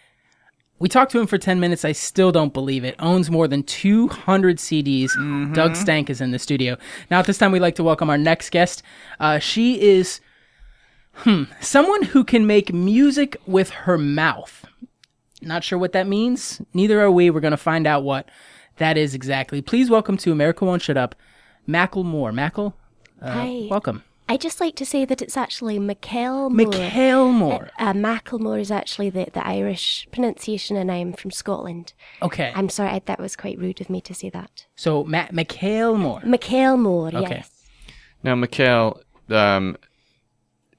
we 0.79 0.89
talked 0.89 1.11
to 1.11 1.19
him 1.21 1.27
for 1.27 1.37
10 1.37 1.59
minutes. 1.59 1.85
I 1.85 1.91
still 1.91 2.31
don't 2.31 2.55
believe 2.55 2.85
it. 2.85 2.95
Owns 3.01 3.33
more 3.33 3.49
than 3.49 3.65
200 3.65 4.59
CDs. 4.59 5.53
Doug 5.53 5.75
Stank 5.75 6.11
is 6.11 6.21
in 6.21 6.31
the 6.31 6.39
studio. 6.39 6.77
Now, 7.11 7.19
at 7.19 7.27
this 7.27 7.37
time, 7.37 7.51
we'd 7.51 7.59
like 7.59 7.75
to 7.75 7.83
welcome 7.83 8.09
our 8.09 8.17
next 8.17 8.51
guest. 8.51 8.85
Uh, 9.19 9.41
she 9.41 9.83
is 9.83 10.21
hmm, 11.15 11.43
someone 11.59 12.03
who 12.03 12.23
can 12.23 12.47
make 12.47 12.73
music 12.73 13.37
with 13.49 13.71
her 13.71 13.99
mouth. 13.99 14.65
Not 15.43 15.65
sure 15.65 15.77
what 15.81 15.91
that 15.91 16.07
means. 16.07 16.63
Neither 16.73 17.03
are 17.03 17.11
we. 17.11 17.31
We're 17.31 17.41
going 17.41 17.51
to 17.51 17.57
find 17.57 17.85
out 17.85 18.05
what 18.05 18.31
that 18.77 18.97
is 18.97 19.13
exactly. 19.13 19.61
Please 19.61 19.91
welcome 19.91 20.17
to 20.19 20.31
America 20.31 20.65
Won't 20.65 20.83
Shut 20.83 20.97
Up, 20.97 21.17
Mackel 21.69 22.05
Moore. 22.05 22.31
Mackel, 22.31 22.75
uh, 23.25 23.33
Hi. 23.33 23.67
welcome. 23.71 24.03
I 24.27 24.39
just 24.39 24.59
like 24.59 24.75
to 24.77 24.87
say 24.87 25.05
that 25.05 25.21
it's 25.21 25.37
actually 25.37 25.79
Mikhail 25.79 26.49
Moore. 26.49 26.67
Mikhail 26.69 27.31
Moore. 27.31 27.71
Uh, 27.79 27.93
Macklemore 27.93 28.59
is 28.59 28.71
actually 28.71 29.11
the, 29.11 29.27
the 29.33 29.47
Irish 29.47 30.09
pronunciation, 30.13 30.77
and 30.79 30.91
I'm 30.91 31.13
from 31.13 31.31
Scotland. 31.31 31.93
Okay. 32.23 32.51
I'm 32.55 32.71
sorry, 32.71 32.89
I, 32.91 33.03
that 33.05 33.21
was 33.21 33.37
quite 33.37 33.59
rude 33.59 33.83
of 33.83 33.91
me 33.91 34.01
to 34.01 34.15
say 34.15 34.31
that. 34.31 34.65
So, 34.77 35.05
Ma- 35.05 35.29
Mikhail 35.31 35.97
Moore. 35.99 36.23
Mikhail 36.25 36.79
Moore, 36.79 37.09
Okay. 37.09 37.35
yes. 37.37 37.51
Now, 38.23 38.35
Mikhail, 38.35 39.03
um, 39.29 39.77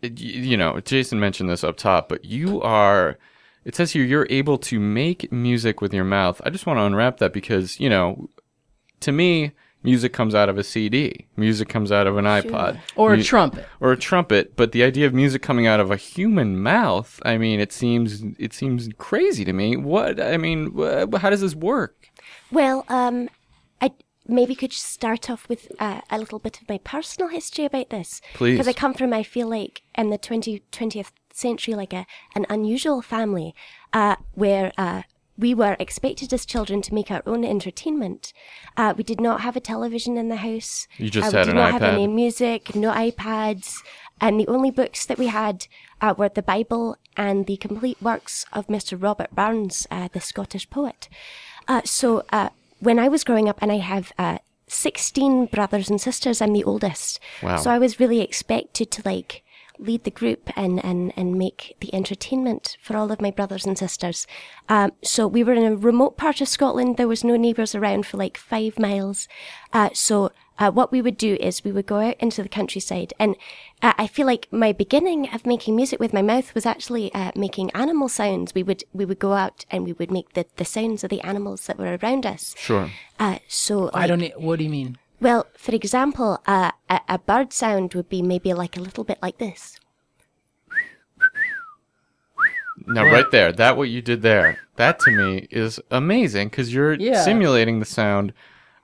y- 0.01 0.09
you 0.15 0.57
know, 0.57 0.79
Jason 0.79 1.19
mentioned 1.19 1.47
this 1.49 1.63
up 1.63 1.77
top, 1.77 2.09
but 2.09 2.25
you 2.25 2.61
are. 2.63 3.19
It 3.63 3.75
says 3.75 3.91
here 3.91 4.03
you're 4.03 4.27
able 4.31 4.57
to 4.59 4.79
make 4.79 5.31
music 5.31 5.81
with 5.81 5.93
your 5.93 6.03
mouth. 6.03 6.41
I 6.43 6.49
just 6.49 6.65
want 6.65 6.77
to 6.77 6.83
unwrap 6.83 7.17
that 7.17 7.31
because 7.33 7.79
you 7.79 7.89
know, 7.89 8.29
to 9.01 9.11
me, 9.11 9.51
music 9.85 10.11
comes 10.13 10.33
out 10.35 10.49
of 10.49 10.57
a 10.57 10.63
CD. 10.63 11.27
Music 11.37 11.69
comes 11.69 11.91
out 11.91 12.07
of 12.07 12.17
an 12.17 12.25
iPod 12.25 12.79
Or 12.95 13.13
a 13.13 13.17
Mu- 13.17 13.23
trumpet. 13.23 13.65
or 13.79 13.91
a 13.91 13.97
trumpet. 13.97 14.55
But 14.55 14.71
the 14.73 14.83
idea 14.83 15.05
of 15.07 15.13
music 15.13 15.41
coming 15.41 15.67
out 15.67 15.79
of 15.79 15.91
a 15.91 15.95
human 15.97 16.61
mouth, 16.61 17.19
I 17.23 17.37
mean, 17.37 17.59
it 17.59 17.71
seems 17.71 18.23
it 18.39 18.53
seems 18.53 18.89
crazy 18.97 19.45
to 19.45 19.53
me. 19.53 19.77
What 19.77 20.19
I 20.19 20.37
mean, 20.37 20.71
wh- 20.77 21.17
how 21.21 21.29
does 21.29 21.41
this 21.41 21.55
work? 21.55 22.09
Well, 22.51 22.85
um, 22.89 23.29
I 23.81 23.91
maybe 24.27 24.55
could 24.55 24.73
start 24.73 25.29
off 25.29 25.47
with 25.49 25.71
uh, 25.79 26.01
a 26.09 26.17
little 26.17 26.39
bit 26.39 26.61
of 26.61 26.67
my 26.67 26.79
personal 26.79 27.29
history 27.29 27.65
about 27.65 27.89
this. 27.91 28.21
Please. 28.33 28.53
Because 28.55 28.67
I 28.67 28.73
come 28.73 28.93
from, 28.93 29.13
I 29.13 29.23
feel 29.23 29.47
like, 29.47 29.81
in 29.95 30.09
the 30.09 30.17
20, 30.17 30.61
20th 30.71 31.11
century, 31.33 31.75
like 31.75 31.93
a 31.93 32.05
an 32.35 32.45
unusual 32.49 33.01
family 33.01 33.53
uh, 33.93 34.15
where 34.33 34.71
uh, 34.77 35.01
we 35.37 35.53
were 35.53 35.75
expected 35.79 36.31
as 36.31 36.45
children 36.45 36.81
to 36.83 36.93
make 36.93 37.11
our 37.11 37.21
own 37.25 37.43
entertainment. 37.43 38.31
Uh, 38.77 38.93
we 38.95 39.03
did 39.03 39.19
not 39.19 39.41
have 39.41 39.55
a 39.55 39.59
television 39.59 40.17
in 40.17 40.29
the 40.29 40.37
house. 40.37 40.87
You 40.97 41.09
just 41.09 41.33
uh, 41.33 41.39
we 41.39 41.43
did 41.43 41.49
an 41.49 41.55
not 41.55 41.71
have 41.71 41.83
any 41.83 42.07
music, 42.07 42.75
no 42.75 42.91
iPads. 42.91 43.77
And 44.21 44.39
the 44.39 44.47
only 44.47 44.71
books 44.71 45.05
that 45.05 45.17
we 45.17 45.27
had 45.27 45.67
uh, 45.99 46.13
were 46.17 46.29
the 46.29 46.41
Bible 46.41 46.97
and 47.17 47.45
the 47.45 47.57
complete 47.57 48.01
works 48.01 48.45
of 48.53 48.67
Mr. 48.67 49.01
Robert 49.01 49.31
Burns, 49.35 49.85
uh, 49.91 50.07
the 50.11 50.21
Scottish 50.21 50.69
poet. 50.69 51.09
Uh, 51.67 51.81
so 51.83 52.23
uh, 52.31 52.49
when 52.79 52.99
I 52.99 53.07
was 53.07 53.23
growing 53.23 53.49
up, 53.49 53.59
and 53.61 53.71
I 53.71 53.77
have 53.77 54.13
uh, 54.17 54.37
16 54.67 55.47
brothers 55.47 55.89
and 55.89 55.99
sisters, 55.99 56.41
I'm 56.41 56.53
the 56.53 56.63
oldest. 56.63 57.19
Wow. 57.41 57.57
So 57.57 57.71
I 57.71 57.79
was 57.79 57.99
really 57.99 58.21
expected 58.21 58.91
to 58.91 59.01
like 59.03 59.43
lead 59.79 60.03
the 60.03 60.11
group 60.11 60.49
and, 60.55 60.83
and, 60.83 61.13
and 61.15 61.35
make 61.35 61.75
the 61.79 61.93
entertainment 61.93 62.77
for 62.81 62.95
all 62.95 63.11
of 63.11 63.21
my 63.21 63.31
brothers 63.31 63.65
and 63.65 63.77
sisters. 63.77 64.27
Um, 64.69 64.91
so 65.03 65.27
we 65.27 65.43
were 65.43 65.53
in 65.53 65.63
a 65.63 65.75
remote 65.75 66.17
part 66.17 66.41
of 66.41 66.47
Scotland. 66.47 66.97
There 66.97 67.07
was 67.07 67.23
no 67.23 67.35
neighbours 67.35 67.75
around 67.75 68.05
for 68.05 68.17
like 68.17 68.37
five 68.37 68.79
miles. 68.79 69.27
Uh, 69.73 69.89
so 69.93 70.31
uh, 70.57 70.71
what 70.71 70.91
we 70.91 71.01
would 71.01 71.17
do 71.17 71.35
is 71.39 71.63
we 71.63 71.71
would 71.71 71.85
go 71.85 71.99
out 71.99 72.15
into 72.19 72.41
the 72.41 72.49
countryside 72.49 73.13
and 73.19 73.35
uh, 73.81 73.93
I 73.97 74.07
feel 74.07 74.25
like 74.25 74.47
my 74.51 74.71
beginning 74.71 75.29
of 75.33 75.45
making 75.45 75.75
music 75.75 75.99
with 75.99 76.13
my 76.13 76.21
mouth 76.21 76.55
was 76.55 76.65
actually 76.65 77.13
uh, 77.13 77.31
making 77.35 77.71
animal 77.71 78.07
sounds. 78.07 78.55
We 78.55 78.63
would 78.63 78.83
we 78.93 79.05
would 79.05 79.19
go 79.19 79.33
out 79.33 79.65
and 79.69 79.83
we 79.83 79.93
would 79.93 80.11
make 80.11 80.33
the, 80.33 80.45
the 80.55 80.65
sounds 80.65 81.03
of 81.03 81.09
the 81.09 81.21
animals 81.21 81.67
that 81.67 81.77
were 81.77 81.97
around 82.01 82.25
us. 82.25 82.55
Sure. 82.57 82.89
Uh, 83.19 83.39
so 83.47 83.89
I 83.93 84.07
don't. 84.07 84.23
What 84.39 84.59
do 84.59 84.63
you 84.63 84.69
mean? 84.69 84.97
Well, 85.19 85.47
for 85.57 85.73
example, 85.73 86.41
uh, 86.47 86.71
a, 86.89 86.99
a 87.09 87.19
bird 87.19 87.53
sound 87.53 87.93
would 87.93 88.09
be 88.09 88.21
maybe 88.21 88.53
like 88.53 88.77
a 88.77 88.81
little 88.81 89.03
bit 89.03 89.19
like 89.21 89.37
this. 89.37 89.79
Now, 92.87 93.03
right 93.05 93.29
there, 93.31 93.51
that 93.53 93.77
what 93.77 93.89
you 93.89 94.01
did 94.01 94.21
there, 94.21 94.59
that 94.75 94.99
to 94.99 95.11
me 95.11 95.47
is 95.49 95.79
amazing 95.89 96.49
because 96.49 96.73
you're 96.73 96.93
Yeah. 96.93 97.23
simulating 97.23 97.79
the 97.79 97.85
sound 97.85 98.33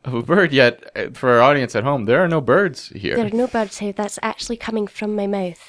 of 0.05 0.13
a 0.13 0.23
bird. 0.23 0.53
Yet, 0.53 0.89
uh, 0.95 1.09
for 1.13 1.29
our 1.31 1.41
audience 1.41 1.75
at 1.75 1.83
home, 1.83 2.05
there 2.05 2.23
are 2.23 2.27
no 2.27 2.41
birds 2.41 2.89
here. 2.89 3.15
There 3.15 3.27
are 3.27 3.29
no 3.29 3.47
birds 3.47 3.77
here. 3.79 3.91
That's 3.91 4.17
actually 4.23 4.57
coming 4.57 4.87
from 4.87 5.15
my 5.15 5.27
mouth. 5.27 5.61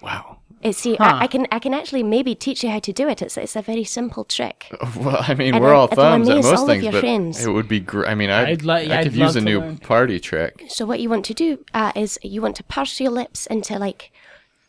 Wow. 0.00 0.38
It's, 0.64 0.78
see, 0.78 0.96
Huh. 0.96 1.04
I, 1.04 1.24
I 1.24 1.26
can 1.26 1.46
I 1.52 1.58
can 1.58 1.74
actually 1.74 2.02
maybe 2.02 2.34
teach 2.34 2.64
you 2.64 2.70
how 2.70 2.78
to 2.78 2.92
do 2.92 3.06
it. 3.06 3.20
It's 3.20 3.36
it's 3.36 3.54
a 3.54 3.60
very 3.62 3.84
simple 3.84 4.24
trick. 4.24 4.66
Well, 4.96 5.18
I 5.20 5.34
mean, 5.34 5.54
And 5.54 5.62
we're 5.62 5.74
I- 5.74 5.76
all 5.76 5.88
thumbs 5.88 6.28
at 6.28 6.36
most 6.42 6.66
things, 6.66 6.84
but 6.86 7.00
friends. 7.00 7.44
it 7.46 7.50
would 7.52 7.68
be 7.68 7.80
great. 7.80 8.08
I 8.08 8.14
mean, 8.14 8.30
I'd, 8.30 8.48
I'd 8.48 8.62
li- 8.64 8.90
I 8.90 8.98
I'd 9.00 9.04
could 9.04 9.14
use 9.14 9.36
a 9.36 9.40
new 9.42 9.60
learn. 9.60 9.76
party 9.78 10.18
trick. 10.18 10.62
So 10.68 10.86
what 10.86 11.00
you 11.00 11.10
want 11.10 11.24
to 11.26 11.34
do 11.34 11.64
uh, 11.74 11.92
is 11.94 12.18
you 12.22 12.40
want 12.40 12.56
to 12.56 12.64
purse 12.64 12.98
your 12.98 13.10
lips 13.12 13.46
into 13.46 13.78
like 13.78 14.10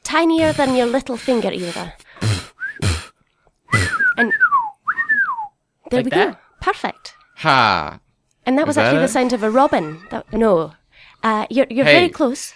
tinier 0.04 0.52
than 0.54 0.76
your 0.76 0.86
little 0.86 1.16
finger, 1.18 1.50
either, 1.52 1.94
and 4.18 4.32
there 5.90 6.00
Like 6.04 6.06
we 6.06 6.10
that? 6.12 6.34
go. 6.34 6.38
Perfect. 6.62 7.14
Ha! 7.38 8.00
And 8.46 8.58
that 8.58 8.68
was 8.68 8.76
that 8.76 8.86
actually 8.86 9.00
it? 9.00 9.08
the 9.08 9.14
sound 9.14 9.34
of 9.34 9.44
a 9.44 9.50
robin. 9.52 10.02
That, 10.10 10.32
no, 10.34 10.74
uh, 11.24 11.46
you're 11.50 11.68
you're 11.70 11.86
Hey. 11.86 11.94
very 12.00 12.10
close. 12.10 12.54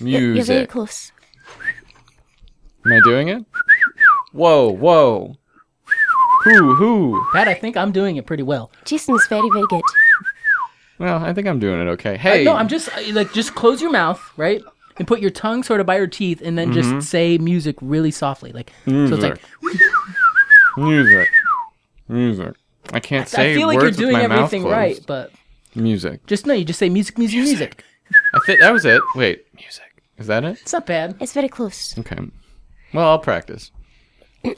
You're, 0.00 0.34
you're 0.34 0.44
very 0.44 0.66
close. 0.66 1.10
Am 2.86 2.92
I 2.92 3.00
doing 3.04 3.28
it? 3.28 3.44
Whoa, 4.32 4.70
whoa. 4.70 5.36
Who, 6.44 6.74
who? 6.74 7.26
Pat, 7.32 7.48
I 7.48 7.54
think 7.54 7.76
I'm 7.76 7.92
doing 7.92 8.16
it 8.16 8.26
pretty 8.26 8.42
well. 8.42 8.70
Jason's 8.84 9.26
very 9.26 9.48
very 9.52 9.66
good. 9.68 9.82
Well, 10.98 11.24
I 11.24 11.32
think 11.32 11.46
I'm 11.46 11.58
doing 11.58 11.80
it 11.80 11.90
okay. 11.92 12.14
Uh, 12.14 12.18
Hey, 12.18 12.44
no, 12.44 12.54
I'm 12.54 12.68
just 12.68 12.88
uh, 12.96 13.00
like 13.12 13.32
just 13.32 13.54
close 13.54 13.80
your 13.82 13.90
mouth, 13.90 14.20
right? 14.36 14.62
and 14.98 15.06
put 15.06 15.20
your 15.20 15.30
tongue 15.30 15.62
sort 15.62 15.80
of 15.80 15.86
by 15.86 15.96
your 15.96 16.06
teeth, 16.06 16.42
and 16.44 16.58
then 16.58 16.72
just 16.72 17.08
say 17.08 17.38
music 17.38 17.76
really 17.80 18.10
softly, 18.10 18.52
like 18.52 18.72
so. 18.84 19.04
It's 19.04 19.22
like 19.22 19.40
music, 20.76 21.28
music. 22.08 22.54
I 22.92 23.00
can't 23.00 23.28
say 23.28 23.52
it. 23.52 23.54
I 23.54 23.56
feel 23.58 23.68
like 23.68 23.78
words 23.78 23.98
you're 23.98 24.10
doing 24.10 24.20
with 24.20 24.28
my 24.28 24.36
mouth 24.36 24.46
everything 24.52 24.64
right, 24.64 24.98
but 25.06 25.30
Music. 25.74 26.26
just 26.26 26.46
no. 26.46 26.54
You 26.54 26.64
just 26.64 26.78
say 26.78 26.88
music, 26.88 27.18
music, 27.18 27.38
music. 27.38 27.84
I 28.34 28.40
think 28.46 28.60
that 28.60 28.72
was 28.72 28.84
it. 28.84 29.00
Wait, 29.14 29.46
music. 29.54 30.02
Is 30.16 30.26
that 30.26 30.44
it? 30.44 30.58
It's 30.62 30.72
not 30.72 30.86
bad. 30.86 31.14
It's 31.20 31.32
very 31.32 31.48
close. 31.48 31.96
Okay. 31.98 32.16
Well, 32.92 33.08
I'll 33.08 33.18
practice. 33.18 33.70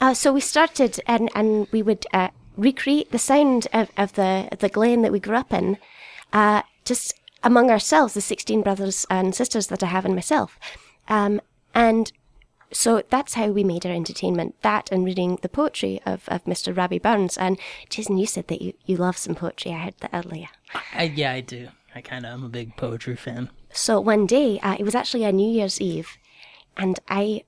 Uh, 0.01 0.15
so 0.15 0.33
we 0.33 0.41
started, 0.41 1.01
and 1.07 1.31
and 1.35 1.67
we 1.73 1.83
would 1.83 2.07
uh, 2.13 2.29
recreate 2.57 3.11
the 3.11 3.19
sound 3.19 3.67
of, 3.73 3.91
of 3.97 4.13
the 4.15 4.49
of 4.53 4.59
the 4.59 4.69
glen 4.69 5.03
that 5.03 5.13
we 5.13 5.21
grew 5.21 5.37
up 5.37 5.53
in, 5.53 5.79
uh, 6.33 6.63
just 6.85 7.15
among 7.43 7.71
ourselves, 7.71 8.15
the 8.15 8.21
sixteen 8.21 8.63
brothers 8.63 9.07
and 9.11 9.35
sisters 9.35 9.69
that 9.69 9.83
I 9.83 9.87
have 9.87 10.05
and 10.05 10.15
myself, 10.15 10.59
um, 11.09 11.41
and 11.75 12.13
so 12.73 13.03
that's 13.09 13.35
how 13.35 13.49
we 13.49 13.65
made 13.65 13.85
our 13.85 13.93
entertainment. 13.93 14.55
That 14.63 14.91
and 14.93 15.05
reading 15.05 15.39
the 15.43 15.49
poetry 15.49 16.01
of, 16.07 16.29
of 16.29 16.45
Mr. 16.45 16.77
Rabbie 16.77 16.99
Burns. 16.99 17.37
And 17.37 17.59
Jason, 17.89 18.19
you 18.19 18.27
said 18.27 18.49
that 18.49 18.63
you, 18.63 18.75
you 18.87 18.97
love 18.97 19.17
some 19.17 19.35
poetry. 19.35 19.73
I 19.73 19.79
heard 19.79 19.95
that 20.01 20.11
earlier. 20.13 20.49
I, 20.95 21.05
yeah, 21.05 21.33
I 21.33 21.41
do. 21.41 21.69
I 21.95 22.01
kind 22.01 22.25
of 22.25 22.33
am 22.33 22.45
a 22.45 22.49
big 22.49 22.77
poetry 22.77 23.17
fan. 23.17 23.51
So 23.73 24.01
one 24.01 24.27
day, 24.27 24.61
uh, 24.61 24.77
it 24.79 24.85
was 24.85 24.95
actually 24.95 25.25
a 25.25 25.33
New 25.33 25.51
Year's 25.51 25.81
Eve, 25.81 26.17
and 26.77 27.01
I 27.09 27.43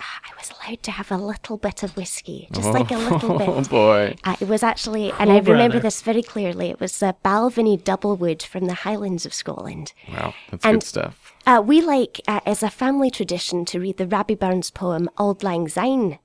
I 0.00 0.30
was 0.38 0.50
allowed 0.50 0.82
to 0.84 0.90
have 0.90 1.10
a 1.10 1.16
little 1.16 1.56
bit 1.56 1.82
of 1.82 1.96
whiskey, 1.96 2.48
just 2.52 2.68
like 2.70 2.90
a 2.90 2.96
little 2.98 3.38
bit. 3.38 3.48
Oh 3.48 3.62
boy. 3.64 4.16
Uh, 4.24 4.36
it 4.40 4.48
was 4.48 4.62
actually, 4.62 5.12
and 5.12 5.30
Oh, 5.30 5.34
I 5.34 5.38
remember 5.38 5.74
brother. 5.74 5.80
this 5.80 6.02
very 6.02 6.22
clearly. 6.22 6.70
It 6.70 6.80
was 6.80 6.98
the 6.98 7.14
Balvenie 7.24 7.80
Doublewood 7.82 8.42
from 8.42 8.66
the 8.66 8.74
Highlands 8.74 9.24
of 9.26 9.32
Scotland. 9.34 9.92
Wow, 10.12 10.34
that's 10.50 10.64
And- 10.64 10.80
good 10.80 10.86
stuff. 10.86 11.32
Uh, 11.46 11.62
we 11.64 11.80
like, 11.80 12.20
uh, 12.26 12.40
as 12.44 12.62
a 12.62 12.70
family 12.70 13.10
tradition, 13.10 13.64
to 13.66 13.78
read 13.80 13.96
the 13.98 14.06
Rabbie 14.06 14.34
Burns 14.34 14.70
poem 14.70 15.08
Auld 15.16 15.42
Lang 15.44 15.68
Syne 15.68 16.18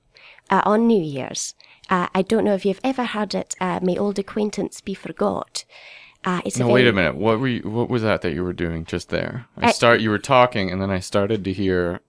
uh, 0.50 0.62
on 0.64 0.86
New 0.88 1.00
Year's. 1.02 1.54
Uh, 1.88 2.08
I 2.14 2.22
don't 2.22 2.44
know 2.44 2.54
if 2.54 2.64
you've 2.66 2.80
ever 2.82 3.04
heard 3.04 3.34
it. 3.34 3.54
Uh, 3.60 3.78
May 3.82 3.96
old 3.96 4.18
acquaintance 4.18 4.80
be 4.80 4.94
forgot. 4.94 5.64
Uh, 6.24 6.40
it's 6.44 6.58
No, 6.58 6.68
a 6.68 6.72
wait 6.72 6.86
a 6.88 6.92
minute. 6.92 7.14
What 7.16 7.38
were 7.40 7.48
you, 7.48 7.62
what 7.68 7.88
was 7.88 8.02
that 8.02 8.22
that 8.22 8.32
you 8.34 8.42
were 8.44 8.52
doing 8.52 8.84
just 8.84 9.08
there? 9.10 9.46
I- 9.56 9.72
start. 9.72 10.00
You 10.00 10.10
were 10.10 10.18
talking, 10.18 10.70
and 10.70 10.80
then 10.82 10.90
I 10.90 10.98
started 11.00 11.44
to 11.44 11.52
hear 11.52 12.00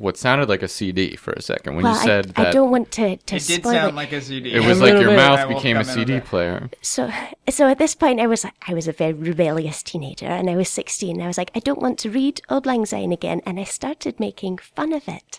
what 0.00 0.16
sounded 0.16 0.48
like 0.48 0.62
a 0.62 0.68
CD 0.68 1.14
for 1.14 1.32
a 1.32 1.42
second 1.42 1.74
when 1.76 1.84
Well, 1.84 1.94
you 1.94 2.00
said 2.00 2.32
I, 2.36 2.44
that 2.44 2.46
I 2.48 2.52
don't 2.52 2.70
want 2.70 2.90
to, 2.92 3.16
to 3.18 3.36
It 3.36 3.46
did 3.46 3.62
sound 3.62 3.90
it. 3.90 3.94
like 3.94 4.12
a 4.12 4.20
CD. 4.20 4.52
it 4.52 4.64
was 4.64 4.80
A 4.80 4.84
like 4.84 4.92
your 5.00 5.10
bit. 5.10 5.16
Mouth 5.16 5.46
became 5.48 5.76
a 5.76 5.84
CD 5.84 6.20
player. 6.20 6.70
so 6.80 7.10
so 7.48 7.68
at 7.68 7.78
this 7.78 7.94
point 7.94 8.18
I 8.18 8.26
was 8.26 8.46
I 8.66 8.72
was 8.74 8.88
a 8.88 8.92
very 8.92 9.12
rebellious 9.12 9.82
teenager 9.82 10.26
and 10.38 10.48
I 10.48 10.56
was 10.56 10.68
16 10.68 11.20
I 11.20 11.26
was 11.26 11.36
like 11.38 11.50
I 11.54 11.60
don't 11.60 11.82
want 11.82 11.98
to 12.00 12.10
read 12.10 12.40
Old 12.48 12.64
Lang 12.66 12.86
Syne 12.86 13.12
again 13.12 13.40
and 13.46 13.60
I 13.60 13.64
started 13.64 14.18
making 14.18 14.58
fun 14.58 14.92
of 14.92 15.06
it 15.06 15.38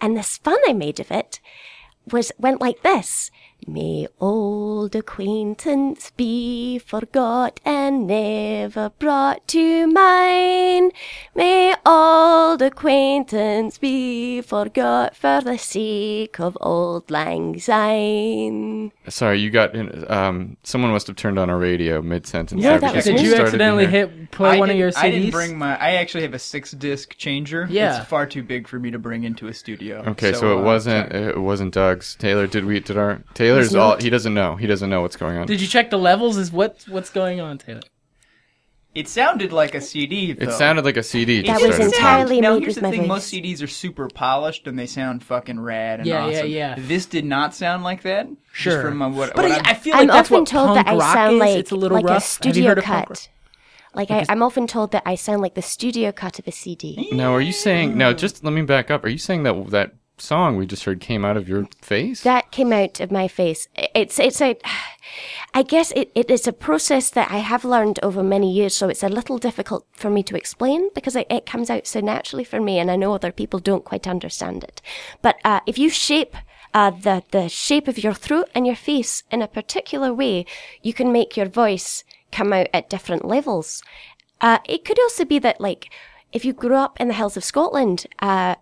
and 0.00 0.16
this 0.16 0.36
fun 0.38 0.58
I 0.68 0.72
made 0.74 1.00
of 1.00 1.10
it 1.10 1.40
was 2.12 2.30
went 2.38 2.60
like 2.60 2.82
this 2.82 3.30
May 3.66 4.06
old 4.20 4.94
acquaintance 4.94 6.10
be 6.16 6.78
forgot 6.78 7.60
and 7.64 8.06
never 8.06 8.90
brought 8.98 9.46
to 9.48 9.86
mind. 9.86 10.92
May 11.34 11.74
old 11.86 12.60
acquaintance 12.60 13.78
be 13.78 14.42
forgot 14.42 15.16
for 15.16 15.40
the 15.42 15.56
sake 15.56 16.38
of 16.38 16.58
old 16.60 17.10
lang 17.10 17.58
syne. 17.58 18.92
Sorry, 19.08 19.40
you 19.40 19.50
got. 19.50 19.74
in- 19.74 20.04
Um, 20.08 20.56
someone 20.62 20.90
must 20.90 21.06
have 21.06 21.16
turned 21.16 21.38
on 21.38 21.48
a 21.48 21.56
radio 21.56 22.02
mid 22.02 22.26
sentence. 22.26 22.62
Yeah, 22.62 22.76
that 22.78 22.94
was 22.94 23.04
Did 23.04 23.20
you 23.20 23.34
accidentally 23.34 23.86
hit 23.86 24.30
play 24.30 24.56
I 24.56 24.58
one 24.58 24.68
of 24.70 24.76
your 24.76 24.90
CDs? 24.90 25.02
I 25.04 25.10
didn't 25.10 25.30
bring 25.30 25.56
my. 25.58 25.76
I 25.78 25.92
actually 25.92 26.22
have 26.22 26.34
a 26.34 26.38
six 26.38 26.72
disc 26.72 27.16
changer. 27.16 27.66
Yeah. 27.70 27.98
it's 28.00 28.06
far 28.08 28.26
too 28.26 28.42
big 28.42 28.68
for 28.68 28.78
me 28.78 28.90
to 28.90 28.98
bring 28.98 29.24
into 29.24 29.48
a 29.48 29.54
studio. 29.54 30.02
Okay, 30.08 30.32
so, 30.34 30.54
uh, 30.56 30.60
it 30.60 30.64
wasn't. 30.64 31.12
sorry. 31.12 31.24
It 31.24 31.40
wasn't 31.40 31.72
Doug's. 31.74 32.14
Taylor, 32.16 32.46
did 32.46 32.64
we? 32.66 32.80
Did 32.80 32.98
our 32.98 33.22
Taylor's 33.56 33.74
all? 33.74 33.96
He 33.96 34.10
doesn't 34.10 34.34
know. 34.34 34.56
He 34.56 34.66
doesn't 34.66 34.88
know 34.90 35.00
what's 35.02 35.16
going 35.16 35.36
on. 35.38 35.46
Did 35.46 35.60
you 35.60 35.66
check 35.66 35.90
the 35.90 35.98
levels? 35.98 36.36
Is 36.36 36.50
what 36.52 36.84
what's 36.88 37.10
going 37.10 37.40
on, 37.40 37.58
Taylor? 37.58 37.80
It 38.94 39.08
sounded 39.08 39.52
like 39.52 39.74
a 39.74 39.80
CD. 39.80 40.32
Though. 40.32 40.46
it 40.46 40.52
sounded 40.52 40.84
like 40.84 40.96
a 40.96 41.02
CD. 41.02 41.40
It 41.40 41.46
That 41.46 41.58
just 41.60 41.78
was 41.80 41.92
entirely 41.92 42.26
playing. 42.38 42.42
Now 42.42 42.52
here's 42.60 42.66
with 42.66 42.74
the 42.76 42.82
my 42.82 42.90
thing: 42.92 43.00
voice. 43.00 43.08
most 43.08 43.32
CDs 43.32 43.60
are 43.60 43.66
super 43.66 44.08
polished 44.08 44.68
and 44.68 44.78
they 44.78 44.86
sound 44.86 45.24
fucking 45.24 45.58
rad 45.58 45.98
and 45.98 46.06
Yeah, 46.08 46.26
yeah, 46.28 46.36
awesome. 46.38 46.50
yeah. 46.50 46.74
This 46.78 47.06
did 47.06 47.24
not 47.24 47.54
sound 47.56 47.82
like 47.82 48.02
that. 48.02 48.28
Sure. 48.52 48.72
Just 48.74 48.86
from 48.86 49.02
uh, 49.02 49.08
what, 49.10 49.34
But 49.34 49.42
what 49.46 49.52
I, 49.52 49.54
I'm- 49.56 49.64
I 49.66 49.74
feel 49.74 49.94
like 49.94 50.02
I'm 50.02 50.06
that's 50.06 50.28
often 50.28 50.38
what 50.40 50.46
told 50.48 50.68
punk 50.68 50.86
that 50.86 50.92
I 50.92 50.96
rock 50.96 51.12
sound 51.12 51.34
is. 51.34 51.40
like 51.40 51.56
it's 51.58 51.70
a 51.72 51.76
little 51.76 51.96
like 51.96 52.04
rough. 52.04 52.12
a 52.12 52.14
Have 52.14 52.22
you 52.22 52.52
studio 52.52 52.68
heard 52.68 52.78
of 52.78 52.84
punk 52.84 53.08
rock? 53.10 53.18
cut. 53.18 53.28
Like 53.96 54.10
I, 54.12 54.26
I'm 54.28 54.42
often 54.44 54.66
told 54.68 54.92
that 54.92 55.02
I 55.06 55.16
sound 55.16 55.40
like 55.42 55.54
the 55.54 55.62
studio 55.62 56.12
cut 56.12 56.38
of 56.38 56.46
a 56.46 56.52
CD. 56.52 57.08
Now, 57.12 57.32
are 57.34 57.40
you 57.40 57.52
saying? 57.52 57.96
Now, 57.98 58.12
just 58.12 58.42
let 58.44 58.52
me 58.52 58.62
back 58.62 58.90
up. 58.92 59.04
Are 59.04 59.08
you 59.08 59.18
saying 59.18 59.42
that 59.44 59.70
that 59.70 59.92
song 60.18 60.56
we 60.56 60.66
just 60.66 60.84
heard 60.84 61.00
came 61.00 61.24
out 61.24 61.36
of 61.36 61.48
your 61.48 61.66
face? 61.80 62.22
That 62.22 62.50
came 62.50 62.72
out 62.72 63.00
of 63.00 63.10
my 63.10 63.28
face. 63.28 63.68
It's 63.74 64.18
it's 64.18 64.40
a, 64.40 64.56
I 65.52 65.62
guess 65.62 65.92
it, 65.92 66.10
it 66.14 66.30
is 66.30 66.46
a 66.46 66.52
process 66.52 67.10
that 67.10 67.30
I 67.30 67.38
have 67.38 67.64
learned 67.64 67.98
over 68.02 68.22
many 68.22 68.52
years. 68.52 68.74
So 68.74 68.88
it's 68.88 69.02
a 69.02 69.08
little 69.08 69.38
difficult 69.38 69.86
for 69.92 70.10
me 70.10 70.22
to 70.24 70.36
explain 70.36 70.90
because 70.94 71.16
it, 71.16 71.26
it 71.30 71.46
comes 71.46 71.70
out 71.70 71.86
so 71.86 72.00
naturally 72.00 72.44
for 72.44 72.60
me, 72.60 72.78
and 72.78 72.90
I 72.90 72.96
know 72.96 73.14
other 73.14 73.32
people 73.32 73.58
don't 73.58 73.84
quite 73.84 74.06
understand 74.06 74.64
it. 74.64 74.80
But 75.22 75.36
uh, 75.44 75.60
if 75.66 75.78
you 75.78 75.90
shape 75.90 76.36
uh, 76.72 76.90
the 76.90 77.22
the 77.30 77.48
shape 77.48 77.88
of 77.88 78.02
your 78.02 78.14
throat 78.14 78.48
and 78.54 78.66
your 78.66 78.76
face 78.76 79.22
in 79.30 79.42
a 79.42 79.48
particular 79.48 80.12
way, 80.12 80.46
you 80.82 80.92
can 80.92 81.12
make 81.12 81.36
your 81.36 81.48
voice 81.48 82.04
come 82.32 82.52
out 82.52 82.68
at 82.72 82.90
different 82.90 83.24
levels. 83.24 83.82
Uh, 84.40 84.58
it 84.66 84.84
could 84.84 85.00
also 85.00 85.24
be 85.24 85.38
that 85.38 85.60
like 85.60 85.90
if 86.32 86.44
you 86.44 86.52
grew 86.52 86.74
up 86.74 87.00
in 87.00 87.08
the 87.08 87.14
hills 87.14 87.36
of 87.36 87.44
Scotland. 87.44 88.06
Uh, 88.18 88.56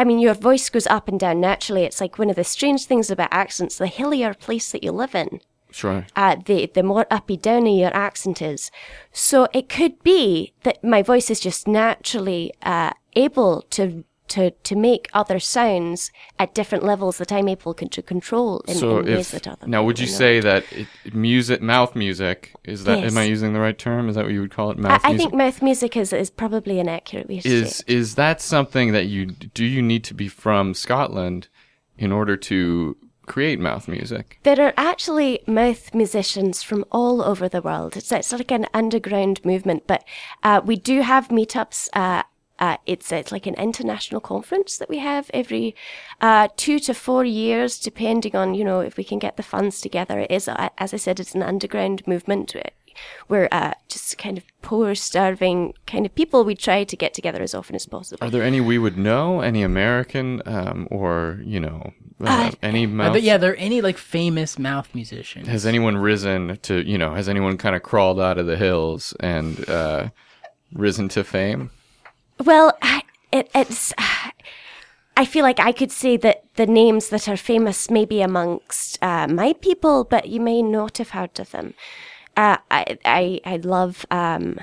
I 0.00 0.04
mean, 0.04 0.18
your 0.18 0.32
voice 0.32 0.70
goes 0.70 0.86
up 0.86 1.08
and 1.08 1.20
down 1.20 1.40
naturally. 1.42 1.84
It's 1.84 2.00
like 2.00 2.18
one 2.18 2.30
of 2.30 2.36
the 2.36 2.42
strange 2.44 2.86
things 2.86 3.10
about 3.10 3.28
accents. 3.32 3.76
The 3.76 3.86
hillier 3.86 4.32
place 4.32 4.72
that 4.72 4.82
you 4.82 4.92
live 4.92 5.14
in, 5.14 5.40
Sure. 5.70 6.06
uh, 6.16 6.36
the 6.46 6.70
the 6.72 6.82
more 6.82 7.06
uppy 7.10 7.36
downy 7.36 7.80
your 7.82 7.94
accent 7.94 8.40
is. 8.40 8.70
So 9.12 9.46
it 9.52 9.68
could 9.68 10.02
be 10.02 10.54
that 10.62 10.82
my 10.82 11.02
voice 11.02 11.28
is 11.30 11.38
just 11.38 11.68
naturally 11.68 12.50
uh, 12.62 12.92
able 13.14 13.60
to 13.76 14.04
to 14.30 14.50
to 14.50 14.74
make 14.76 15.08
other 15.12 15.38
sounds 15.38 16.10
at 16.38 16.54
different 16.54 16.84
levels 16.84 17.18
that 17.18 17.30
I'm 17.32 17.48
able 17.48 17.74
to 17.74 18.02
control 18.02 18.60
in, 18.68 18.74
So 18.74 18.98
in 18.98 19.06
ways 19.06 19.34
if 19.34 19.42
that 19.42 19.52
other 19.52 19.66
now, 19.66 19.82
would 19.84 19.98
you 19.98 20.06
say 20.06 20.40
that 20.40 20.64
it, 20.72 20.86
music, 21.14 21.60
mouth 21.60 21.94
music, 21.94 22.52
is 22.64 22.84
that? 22.84 23.00
Yes. 23.00 23.12
Am 23.12 23.18
I 23.18 23.24
using 23.24 23.52
the 23.52 23.60
right 23.60 23.78
term? 23.78 24.08
Is 24.08 24.14
that 24.16 24.24
what 24.24 24.32
you 24.32 24.40
would 24.40 24.54
call 24.54 24.70
it? 24.70 24.78
I, 24.78 24.80
Mouth 24.80 25.00
I 25.04 25.08
music. 25.08 25.18
think 25.30 25.34
mouth 25.34 25.62
music 25.62 25.96
is, 25.96 26.12
is 26.12 26.30
probably 26.30 26.78
an 26.80 26.88
accurate 26.88 27.28
way 27.28 27.40
to 27.40 27.42
say 27.42 27.54
is 27.54 27.80
it. 27.80 27.88
is 27.88 28.14
that 28.14 28.40
something 28.40 28.92
that 28.92 29.06
you 29.06 29.26
do? 29.26 29.64
You 29.64 29.82
need 29.82 30.04
to 30.04 30.14
be 30.14 30.28
from 30.28 30.74
Scotland 30.74 31.48
in 31.98 32.12
order 32.12 32.36
to 32.36 32.96
create 33.26 33.60
mouth 33.60 33.86
music. 33.86 34.38
There 34.42 34.60
are 34.60 34.74
actually 34.76 35.40
mouth 35.46 35.94
musicians 35.94 36.62
from 36.64 36.84
all 36.90 37.22
over 37.22 37.48
the 37.48 37.62
world. 37.62 37.96
It's, 37.96 38.10
it's 38.10 38.32
like 38.32 38.50
an 38.50 38.66
underground 38.74 39.44
movement, 39.44 39.84
but 39.86 40.02
uh, 40.42 40.60
we 40.64 40.76
do 40.76 41.02
have 41.02 41.28
meetups. 41.28 41.88
Uh, 41.92 42.22
uh, 42.60 42.76
it's, 42.86 43.10
it's 43.10 43.32
like 43.32 43.46
an 43.46 43.54
international 43.54 44.20
conference 44.20 44.76
that 44.78 44.88
we 44.88 44.98
have 44.98 45.30
every 45.32 45.74
uh, 46.20 46.48
two 46.56 46.78
to 46.80 46.94
four 46.94 47.24
years, 47.24 47.78
depending 47.78 48.36
on 48.36 48.54
you 48.54 48.64
know 48.64 48.80
if 48.80 48.96
we 48.96 49.04
can 49.04 49.18
get 49.18 49.36
the 49.36 49.42
funds 49.42 49.80
together. 49.80 50.20
It 50.20 50.30
is, 50.30 50.46
uh, 50.46 50.68
as 50.78 50.92
I 50.92 50.98
said, 50.98 51.18
it's 51.18 51.34
an 51.34 51.42
underground 51.42 52.06
movement. 52.06 52.54
We're 53.28 53.48
uh, 53.50 53.72
just 53.88 54.18
kind 54.18 54.36
of 54.36 54.44
poor, 54.60 54.94
starving 54.94 55.72
kind 55.86 56.04
of 56.04 56.14
people. 56.14 56.44
We 56.44 56.54
try 56.54 56.84
to 56.84 56.96
get 56.96 57.14
together 57.14 57.40
as 57.40 57.54
often 57.54 57.74
as 57.76 57.86
possible. 57.86 58.26
Are 58.26 58.30
there 58.30 58.42
any 58.42 58.60
we 58.60 58.78
would 58.78 58.98
know? 58.98 59.40
Any 59.40 59.62
American 59.62 60.42
um, 60.44 60.86
or 60.90 61.40
you 61.42 61.60
know 61.60 61.92
uh, 62.22 62.50
any 62.62 62.84
Are 62.84 62.88
mouth? 62.88 63.12
there, 63.14 63.22
yeah, 63.22 63.38
there 63.38 63.52
are 63.52 63.56
any 63.56 63.80
like 63.80 63.96
famous 63.96 64.58
mouth 64.58 64.94
musicians? 64.94 65.48
Has 65.48 65.64
anyone 65.64 65.96
risen 65.96 66.58
to 66.62 66.86
you 66.86 66.98
know? 66.98 67.14
Has 67.14 67.28
anyone 67.28 67.56
kind 67.56 67.74
of 67.74 67.82
crawled 67.82 68.20
out 68.20 68.36
of 68.36 68.46
the 68.46 68.56
hills 68.56 69.14
and 69.20 69.66
uh, 69.68 70.10
risen 70.74 71.08
to 71.10 71.24
fame? 71.24 71.70
Well, 72.44 72.76
I- 72.82 73.02
it, 73.32 73.48
it's. 73.54 73.92
I 75.16 75.24
feel 75.24 75.42
like 75.44 75.60
I 75.60 75.72
could 75.72 75.92
say 75.92 76.16
that 76.18 76.44
the 76.54 76.66
names 76.66 77.10
that 77.10 77.28
are 77.28 77.36
famous 77.36 77.90
maybe 77.90 78.22
amongst 78.22 78.98
uh, 79.02 79.26
my 79.28 79.52
people, 79.52 80.04
but 80.04 80.28
you 80.28 80.40
may 80.40 80.62
not 80.62 80.98
have 80.98 81.10
heard 81.10 81.38
of 81.38 81.50
them. 81.50 81.74
Uh, 82.36 82.56
I, 82.70 82.98
I, 83.04 83.40
I 83.44 83.56
love. 83.58 84.06
Um, 84.10 84.58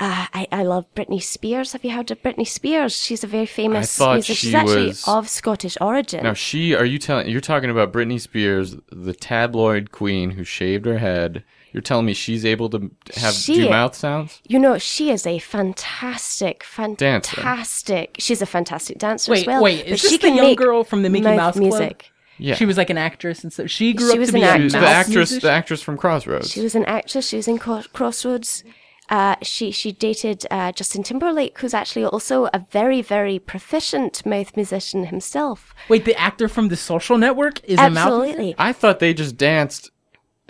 uh, 0.00 0.26
I, 0.34 0.48
I 0.50 0.62
love 0.64 0.92
Britney 0.96 1.22
Spears. 1.22 1.72
Have 1.72 1.84
you 1.84 1.92
heard 1.92 2.10
of 2.10 2.20
Britney 2.22 2.46
Spears? 2.46 2.96
She's 3.00 3.22
a 3.22 3.28
very 3.28 3.46
famous 3.46 4.00
musician. 4.00 4.22
she 4.34 4.46
She's 4.46 4.54
actually 4.54 4.86
was- 4.88 5.06
of 5.06 5.28
Scottish 5.28 5.76
origin. 5.80 6.24
Now 6.24 6.34
she 6.34 6.74
are 6.74 6.84
you 6.84 6.98
telling 6.98 7.28
you're 7.28 7.40
talking 7.40 7.70
about 7.70 7.92
Britney 7.92 8.20
Spears, 8.20 8.76
the 8.90 9.14
tabloid 9.14 9.92
queen 9.92 10.32
who 10.32 10.42
shaved 10.42 10.84
her 10.86 10.98
head. 10.98 11.44
You're 11.74 11.82
telling 11.82 12.06
me 12.06 12.14
she's 12.14 12.44
able 12.46 12.70
to 12.70 12.90
have 13.16 13.34
She- 13.34 13.56
do 13.56 13.68
mouth 13.68 13.94
sounds? 13.96 14.40
you 14.46 14.58
know, 14.60 14.78
she 14.78 15.10
is 15.10 15.26
a 15.26 15.40
fantastic, 15.40 16.62
fantastic. 16.62 18.16
She's 18.18 18.40
a 18.40 18.46
fantastic 18.46 18.98
dancer 18.98 19.32
Wait, 19.32 19.40
as 19.40 19.46
well. 19.46 19.62
wait, 19.62 19.78
but 19.84 19.88
is 19.94 20.02
this 20.02 20.10
she 20.12 20.18
the 20.18 20.30
young 20.30 20.54
girl 20.54 20.84
from 20.84 21.02
the 21.02 21.10
Mickey 21.10 21.24
mouth 21.24 21.36
Mouse 21.36 21.54
Club? 21.54 21.62
music. 21.64 22.10
Yeah. 22.38 22.54
She 22.56 22.64
was 22.64 22.76
like 22.76 22.90
an 22.90 22.98
actress, 22.98 23.44
and 23.44 23.52
so 23.52 23.66
she 23.66 23.92
grew 23.92 24.08
She 24.08 24.12
up 24.14 24.18
was 24.18 24.28
to 24.28 24.32
be 24.34 24.42
an 24.42 24.46
a 24.46 24.50
actress. 24.50 24.72
the 24.72 24.78
actress 24.78 25.14
musician? 25.30 25.40
the 25.48 25.52
actress 25.52 25.82
from 25.82 25.96
Crossroads. 25.96 26.50
She 26.50 26.60
was 26.62 26.74
an 26.74 26.84
actress. 26.86 27.28
She 27.28 27.36
was 27.36 27.46
in 27.48 27.58
Cro- 27.58 27.82
Crossroads. 27.92 28.64
Uh, 29.10 29.36
she 29.42 29.70
she 29.70 29.92
dated 29.92 30.44
uh, 30.50 30.72
Justin 30.72 31.02
Timberlake, 31.04 31.58
who's 31.58 31.74
actually 31.74 32.04
also 32.06 32.46
a 32.54 32.58
very 32.72 33.02
very 33.02 33.38
proficient 33.38 34.24
mouth 34.26 34.56
musician 34.56 35.06
himself. 35.06 35.74
Wait, 35.88 36.04
the 36.06 36.18
actor 36.18 36.48
from 36.48 36.68
The 36.68 36.76
Social 36.76 37.18
Network 37.18 37.62
is 37.64 37.78
a 37.78 37.90
mouth. 37.90 38.06
Absolutely. 38.06 38.54
I 38.58 38.72
thought 38.72 38.98
they 39.00 39.12
just 39.14 39.36
danced 39.36 39.90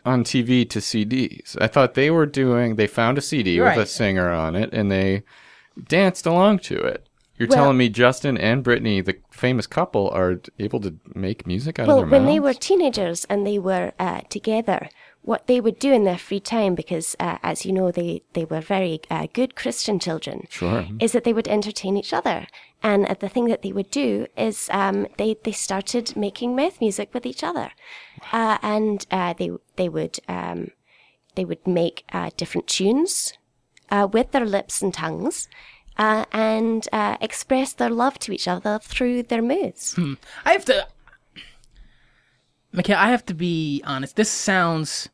on 0.04 0.24
TV 0.24 0.68
to 0.70 0.78
CDs. 0.80 1.56
I 1.60 1.66
thought 1.66 1.94
they 1.94 2.10
were 2.10 2.26
doing. 2.26 2.76
They 2.76 2.86
found 2.86 3.18
a 3.18 3.22
CD 3.22 3.60
with 3.60 3.76
a 3.78 3.86
singer 3.86 4.30
on 4.30 4.54
it, 4.54 4.72
and 4.72 4.90
they 4.90 5.22
danced 5.88 6.26
along 6.26 6.60
to 6.60 6.76
it. 6.76 7.08
You're 7.36 7.48
Well- 7.48 7.58
telling 7.58 7.78
me 7.78 7.88
Justin 7.88 8.38
and 8.38 8.62
Britney, 8.62 9.04
the 9.04 9.16
famous 9.32 9.66
couple, 9.66 10.08
are 10.10 10.40
able 10.60 10.78
to 10.80 10.94
make 11.14 11.46
music 11.48 11.78
out 11.80 11.88
Well, 11.88 12.00
of 12.00 12.10
their 12.10 12.20
when 12.20 12.28
they 12.28 12.38
were 12.38 12.54
teenagers 12.54 13.24
and 13.24 13.44
they 13.44 13.58
were 13.58 13.92
uh, 13.98 14.20
together, 14.28 14.88
what 15.22 15.48
they 15.48 15.60
would 15.60 15.80
do 15.80 15.92
in 15.92 16.04
their 16.04 16.18
free 16.18 16.38
time, 16.38 16.76
because 16.76 17.16
uh, 17.18 17.38
as 17.42 17.66
you 17.66 17.72
know, 17.72 17.90
they, 17.90 18.22
they 18.34 18.44
were 18.44 18.60
very 18.60 19.00
uh, 19.10 19.26
good 19.32 19.56
Christian 19.56 19.98
children, 19.98 20.46
Sure. 20.48 20.86
is 21.00 21.10
that 21.10 21.24
they 21.24 21.32
would 21.32 21.48
entertain 21.48 21.96
each 21.96 22.12
other. 22.12 22.46
And 22.84 23.06
uh, 23.06 23.14
the 23.18 23.30
thing 23.30 23.46
that 23.46 23.62
they 23.62 23.72
would 23.72 23.90
do 23.90 24.26
is 24.36 24.68
um, 24.70 25.06
they, 25.16 25.36
they 25.42 25.52
started 25.52 26.14
making 26.16 26.54
mouth 26.54 26.80
music 26.80 27.14
with 27.14 27.24
each 27.24 27.42
other. 27.42 27.70
Uh, 28.30 28.58
and 28.62 29.04
uh, 29.10 29.32
they, 29.32 29.50
they, 29.76 29.88
would, 29.88 30.18
um, 30.28 30.68
they 31.34 31.46
would 31.46 31.66
make 31.66 32.04
uh, 32.12 32.30
different 32.36 32.66
tunes 32.66 33.32
uh, 33.90 34.06
with 34.12 34.32
their 34.32 34.44
lips 34.44 34.82
and 34.82 34.92
tongues. 34.92 35.48
Uh, 35.96 36.24
and 36.32 36.88
uh, 36.92 37.16
express 37.20 37.72
their 37.72 37.88
love 37.88 38.18
to 38.18 38.32
each 38.32 38.48
other 38.48 38.80
through 38.82 39.22
their 39.22 39.42
mouths. 39.42 39.96
I 40.44 40.52
have 40.52 40.64
to. 40.64 40.88
Mikhail, 42.72 42.98
I 42.98 43.10
have 43.10 43.24
to 43.26 43.34
be 43.34 43.80
honest. 43.86 44.16
This 44.16 44.28
sounds 44.28 45.08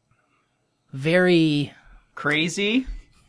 very. 0.95 1.73
Crazy. 2.15 2.87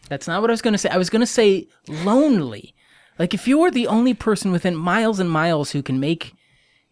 That's 0.07 0.27
not 0.27 0.41
what 0.41 0.49
I 0.49 0.53
was 0.53 0.61
going 0.61 0.73
to 0.73 0.77
say. 0.77 0.87
I 0.89 0.97
was 0.97 1.09
going 1.09 1.19
to 1.19 1.25
say 1.25 1.67
lonely. 1.89 2.73
Like 3.19 3.33
if 3.33 3.47
you 3.47 3.59
were 3.59 3.71
the 3.71 3.87
only 3.87 4.13
person 4.13 4.51
within 4.51 4.75
miles 4.75 5.19
and 5.19 5.29
miles 5.29 5.71
who 5.71 5.83
can 5.83 5.99
make 5.99 6.33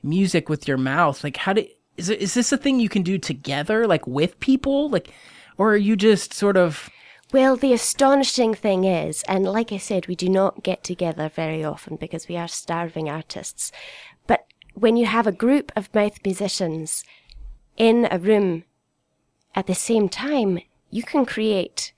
music 0.03 0.49
with 0.49 0.67
your 0.67 0.77
mouth, 0.77 1.23
like 1.23 1.37
how 1.37 1.53
do 1.53 1.65
is 1.99 2.09
is 2.09 2.33
this 2.33 2.51
a 2.51 2.57
thing 2.57 2.79
you 2.79 2.89
can 2.89 3.03
do 3.03 3.17
together, 3.17 3.85
like 3.85 4.07
with 4.07 4.39
people, 4.39 4.89
like, 4.89 5.13
or 5.57 5.73
are 5.73 5.77
you 5.77 5.95
just 5.95 6.33
sort 6.33 6.57
of? 6.57 6.89
Well, 7.31 7.55
the 7.55 7.73
astonishing 7.73 8.55
thing 8.55 8.85
is, 8.85 9.23
and 9.27 9.43
like 9.43 9.71
I 9.71 9.77
said, 9.77 10.07
we 10.07 10.15
do 10.15 10.29
not 10.29 10.63
get 10.63 10.83
together 10.83 11.29
very 11.29 11.63
often 11.63 11.95
because 11.95 12.27
we 12.27 12.37
are 12.37 12.47
starving 12.47 13.07
artists. 13.07 13.71
But 14.25 14.45
when 14.73 14.97
you 14.97 15.05
have 15.05 15.27
a 15.27 15.31
group 15.31 15.71
of 15.75 15.91
mouth 15.93 16.25
musicians 16.25 17.03
in 17.77 18.07
a 18.09 18.17
room 18.17 18.63
at 19.53 19.67
the 19.67 19.75
same 19.75 20.09
time, 20.09 20.59
you 20.89 21.03
can 21.03 21.25
create 21.25 21.93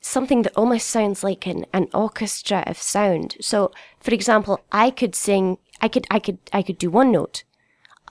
something 0.00 0.42
that 0.42 0.52
almost 0.56 0.88
sounds 0.88 1.22
like 1.24 1.46
an, 1.46 1.66
an 1.72 1.88
orchestra 1.92 2.62
of 2.66 2.78
sound. 2.78 3.36
So, 3.40 3.72
for 4.00 4.12
example, 4.14 4.60
I 4.72 4.90
could 4.90 5.14
sing, 5.14 5.58
I 5.80 5.88
could, 5.88 6.06
I 6.10 6.18
could, 6.18 6.38
I 6.52 6.62
could 6.62 6.78
do 6.78 6.90
one 6.90 7.10
note, 7.12 7.44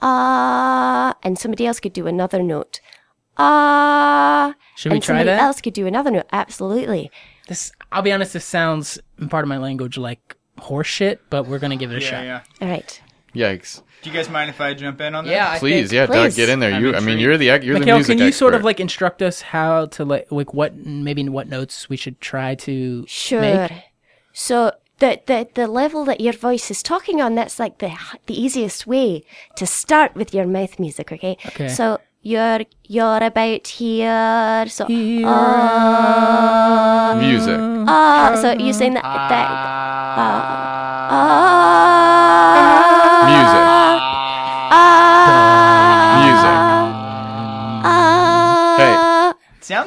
ah, 0.02 1.14
and 1.22 1.38
somebody 1.38 1.66
else 1.66 1.80
could 1.80 1.92
do 1.92 2.06
another 2.06 2.42
note, 2.42 2.80
ah. 3.36 4.54
Should 4.76 4.92
we 4.92 4.96
and 4.96 5.02
try 5.04 5.14
somebody 5.14 5.30
that? 5.30 5.40
else 5.40 5.60
could 5.60 5.74
do 5.74 5.86
another 5.86 6.10
note. 6.10 6.26
Absolutely. 6.32 7.10
This, 7.48 7.72
I'll 7.90 8.02
be 8.02 8.12
honest. 8.12 8.32
This 8.34 8.44
sounds 8.44 8.98
part 9.30 9.44
of 9.44 9.48
my 9.48 9.58
language 9.58 9.96
like 9.98 10.36
horseshit, 10.58 11.18
but 11.30 11.46
we're 11.46 11.58
gonna 11.58 11.76
give 11.76 11.90
it 11.92 11.96
a 12.02 12.04
Yeah, 12.04 12.10
shot. 12.10 12.24
yeah. 12.24 12.40
All 12.60 12.68
right. 12.68 13.02
Yikes! 13.34 13.82
Do 14.02 14.10
you 14.10 14.16
guys 14.16 14.28
mind 14.30 14.48
if 14.50 14.60
I 14.60 14.74
jump 14.74 15.00
in 15.00 15.14
on 15.14 15.24
that? 15.24 15.30
Yeah, 15.30 15.50
I 15.50 15.58
Please, 15.58 15.90
think- 15.90 15.92
yeah, 15.92 16.06
Doug, 16.06 16.14
Please. 16.30 16.36
get 16.36 16.48
in 16.48 16.60
there. 16.60 16.72
I'm 16.72 16.82
You, 16.82 16.88
I 16.90 17.00
mean, 17.00 17.18
intrigued. 17.18 17.20
you're 17.22 17.36
the 17.38 17.50
ex- 17.50 17.64
you're 17.64 17.74
the 17.74 17.80
Mikhail, 17.80 17.96
music 17.96 18.18
can 18.18 18.26
you 18.26 18.32
sort 18.32 18.54
of 18.54 18.58
expert. 18.60 18.66
like 18.66 18.80
instruct 18.80 19.22
us 19.22 19.40
how 19.42 19.86
to 19.86 20.04
like 20.04 20.26
like 20.30 20.54
what 20.54 20.76
maybe 20.76 21.28
what 21.28 21.48
notes 21.48 21.88
we 21.88 21.96
should 21.96 22.20
try 22.20 22.54
to 22.66 23.04
Sure. 23.08 23.40
make? 23.40 23.72
So 24.32 24.72
the, 25.00 25.20
the 25.26 25.48
the 25.54 25.66
level 25.66 26.04
that 26.04 26.20
your 26.20 26.32
voice 26.32 26.70
is 26.70 26.82
talking 26.82 27.20
on, 27.20 27.34
that's 27.34 27.58
like 27.58 27.78
the 27.78 27.90
the 28.26 28.40
easiest 28.40 28.86
way 28.86 29.24
to 29.56 29.66
start 29.66 30.14
with 30.14 30.32
your 30.32 30.46
mouth 30.46 30.78
music. 30.78 31.10
Okay. 31.12 31.36
Okay. 31.46 31.68
So 31.68 31.98
you're 32.22 32.60
you're 32.86 33.18
about 33.22 33.66
here. 33.66 34.64
So 34.68 34.86
Here 34.86 35.26
ah 35.26 37.16
music. 37.18 37.58
ah. 37.88 38.38
So 38.40 38.52
you're 38.52 38.72
saying 38.74 38.94
that 38.94 39.02
that 39.02 39.48
Ah. 39.50 40.18
ah 40.18 40.87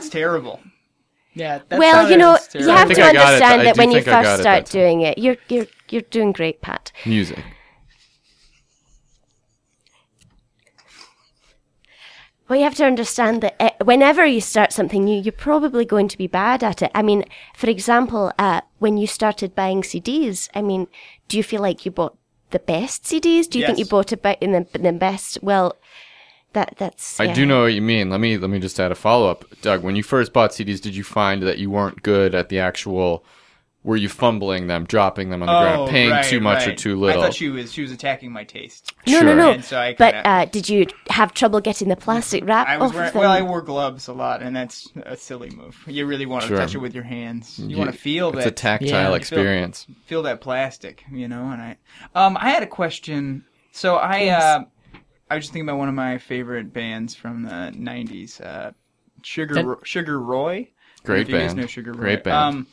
Sounds 0.02 0.12
terrible. 0.12 0.60
Yeah. 1.34 1.60
That 1.70 1.80
Well, 1.80 2.10
you 2.10 2.18
know, 2.18 2.38
sounded 2.38 2.66
you 2.66 2.70
have 2.74 2.90
to 2.90 2.94
I 2.94 3.14
got 3.14 3.16
it. 3.16 3.18
understand 3.26 3.68
that 3.68 3.78
when 3.78 3.92
you 3.92 4.02
think 4.02 4.08
I 4.08 4.12
got 4.12 4.26
first 4.26 4.42
start 4.42 4.66
that 4.66 4.72
doing 4.72 5.02
it, 5.02 5.18
you're 5.18 5.38
you're 5.50 5.68
you're 5.90 6.02
doing 6.02 6.32
great, 6.32 6.62
Pat. 6.62 6.92
Music. 7.06 7.40
Well, 12.48 12.58
you 12.60 12.66
have 12.66 12.76
to 12.76 12.86
understand 12.86 13.42
that 13.44 13.56
uh, 13.62 13.70
whenever 13.86 14.26
you 14.26 14.42
start 14.42 14.74
something 14.74 15.06
new, 15.06 15.22
you're 15.22 15.32
probably 15.32 15.86
going 15.86 16.10
to 16.10 16.18
be 16.18 16.28
bad 16.28 16.66
at 16.66 16.82
it. 16.82 16.92
I 16.94 17.02
mean, 17.02 17.24
for 17.56 17.70
example, 17.70 18.34
uh, 18.38 18.60
when 18.80 18.98
you 18.98 19.08
started 19.08 19.56
buying 19.56 19.84
CDs, 19.84 20.50
I 20.54 20.62
mean, 20.62 20.88
do 21.30 21.38
you 21.38 21.44
feel 21.44 21.62
like 21.62 21.86
you 21.86 21.92
bought 21.92 22.18
the 22.50 22.60
best 22.60 23.04
CDs? 23.06 23.50
Do 23.50 23.58
you 23.58 23.66
think 23.66 23.78
you 23.78 23.86
bought 23.86 24.12
about 24.12 24.42
in 24.44 24.52
the, 24.52 24.68
the 24.78 24.92
best? 24.92 25.38
Well, 25.42 25.78
that 26.54 26.76
that's. 26.78 27.20
I 27.20 27.32
do 27.34 27.46
know 27.46 27.62
what 27.64 27.74
you 27.74 27.82
mean. 27.82 28.10
Let 28.10 28.20
me 28.20 28.38
let 28.38 28.50
me 28.50 28.60
just 28.60 28.80
add 28.80 28.92
a 28.92 28.96
follow 28.96 29.30
up, 29.30 29.46
Doug. 29.62 29.84
When 29.84 29.96
you 29.96 30.04
first 30.04 30.34
bought 30.34 30.52
CDs, 30.52 30.82
did 30.82 30.96
you 30.96 31.04
find 31.04 31.44
that 31.44 31.58
you 31.58 31.70
weren't 31.70 32.04
good 32.04 32.36
at 32.36 32.50
the 32.50 32.60
actual? 32.60 33.24
Were 33.84 33.98
you 33.98 34.10
fumbling 34.10 34.68
them, 34.68 34.86
dropping 34.86 35.32
them 35.32 35.42
on 35.42 35.48
the 35.48 35.54
ground, 35.76 35.90
paying 35.90 36.12
Oh, 36.12 36.16
right, 36.18 36.24
too 36.26 36.40
much 36.40 36.68
or 36.68 36.76
too 36.76 37.00
little? 37.00 37.20
I 37.20 37.26
thought 37.26 37.34
she 37.34 37.50
was 37.50 37.74
she 37.74 37.82
was 37.82 37.92
attacking 37.92 38.32
my 38.32 38.44
taste. 38.44 38.94
No, 39.08 39.14
Sure. 39.14 39.24
no, 39.24 39.34
no. 39.36 39.52
And 39.54 39.66
so 39.66 39.80
I 39.80 39.96
but 39.98 40.14
kinda- 40.14 40.30
uh, 40.30 40.46
did 40.46 40.70
you 40.70 40.86
have 41.10 41.34
trouble 41.34 41.60
getting 41.62 41.88
the 41.90 41.96
plastic 41.96 42.46
wrap 42.46 42.68
I 42.68 42.78
was 42.78 42.92
off 42.92 42.96
wearing, 42.96 43.12
them? 43.14 43.20
well, 43.22 43.32
I 43.32 43.42
wore 43.42 43.64
gloves 43.64 44.08
a 44.08 44.14
lot, 44.14 44.44
and 44.44 44.56
that's 44.56 44.88
a 45.04 45.18
silly 45.18 45.50
move. 45.50 45.76
You 45.88 46.06
really 46.06 46.28
want 46.28 46.44
to 46.44 46.50
Sure. 46.50 46.58
touch 46.58 46.76
it 46.76 46.78
with 46.78 46.94
your 46.94 47.06
hands. 47.06 47.58
You, 47.58 47.76
want 47.76 47.92
to 47.92 47.98
feel 47.98 48.28
it's 48.30 48.44
that 48.44 48.48
a 48.50 48.52
tactile 48.52 48.88
Yeah. 48.90 49.02
You 49.02 49.06
feel- 49.08 49.16
experience. 49.16 49.88
feel 50.06 50.22
that 50.22 50.42
plastic, 50.42 51.04
you 51.12 51.28
know. 51.28 51.50
And 51.50 51.60
I, 51.60 51.78
um, 52.14 52.38
I 52.40 52.52
had 52.52 52.62
a 52.62 52.68
question. 52.68 53.46
So 53.72 53.96
I, 53.96 54.28
uh, 54.28 54.60
I 55.32 55.36
was 55.36 55.46
just 55.46 55.54
thinking 55.54 55.68
about 55.70 55.80
one 55.80 55.88
of 55.90 55.96
my 55.96 56.18
favorite 56.18 56.74
bands 56.74 57.16
from 57.16 57.44
the 57.44 57.74
'90s, 57.76 58.42
uh, 58.42 58.72
Sugar 59.24 59.64
Ro- 59.66 59.80
Sugar 59.84 60.20
Roy. 60.20 60.70
Great 61.04 61.28
you 61.30 61.36
band. 61.36 61.58
know 61.58 61.66
Sugar 61.68 61.94
Roy. 61.94 62.00
Great 62.00 62.24
band. 62.24 62.36
Um, 62.58 62.68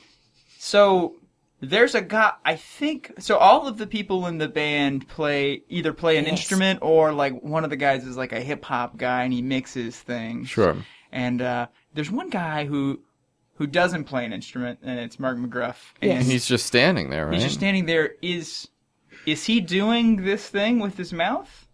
so 0.59 1.15
there's 1.61 1.95
a 1.95 2.03
guy. 2.03 2.33
I 2.45 2.57
think 2.57 3.13
so. 3.19 3.37
All 3.39 3.67
of 3.67 3.79
the 3.79 3.87
people 3.87 4.27
in 4.27 4.39
the 4.39 4.49
band 4.49 5.09
play 5.09 5.63
either 5.69 5.93
play 5.93 6.17
an 6.19 6.25
Yes. 6.25 6.33
instrument 6.33 6.81
or 6.83 7.13
like 7.13 7.43
one 7.43 7.65
of 7.65 7.71
the 7.71 7.77
guys 7.77 8.05
is 8.07 8.17
like 8.17 8.33
a 8.33 8.41
hip 8.41 8.65
hop 8.65 8.97
guy 8.97 9.23
and 9.25 9.33
he 9.33 9.43
mixes 9.43 9.97
things. 9.97 10.49
Sure. 10.49 10.77
And 11.13 11.41
uh, 11.41 11.69
there's 11.95 12.11
one 12.11 12.29
guy 12.31 12.65
who 12.67 13.01
who 13.55 13.67
doesn't 13.67 14.05
play 14.05 14.25
an 14.25 14.33
instrument, 14.33 14.79
and 14.83 15.01
it's 15.01 15.19
Mark 15.19 15.37
McGruff. 15.39 15.77
And 16.01 16.11
Yes. 16.13 16.23
And 16.23 16.33
he's 16.33 16.47
just 16.47 16.67
standing 16.67 17.11
there, 17.11 17.27
right? 17.27 17.35
He's 17.35 17.43
just 17.45 17.57
standing 17.57 17.87
there. 17.87 18.15
Is 18.23 18.69
is 19.27 19.45
he 19.47 19.61
doing 19.61 20.17
this 20.25 20.49
thing 20.49 20.79
with 20.81 20.97
his 20.97 21.13
mouth? 21.13 21.67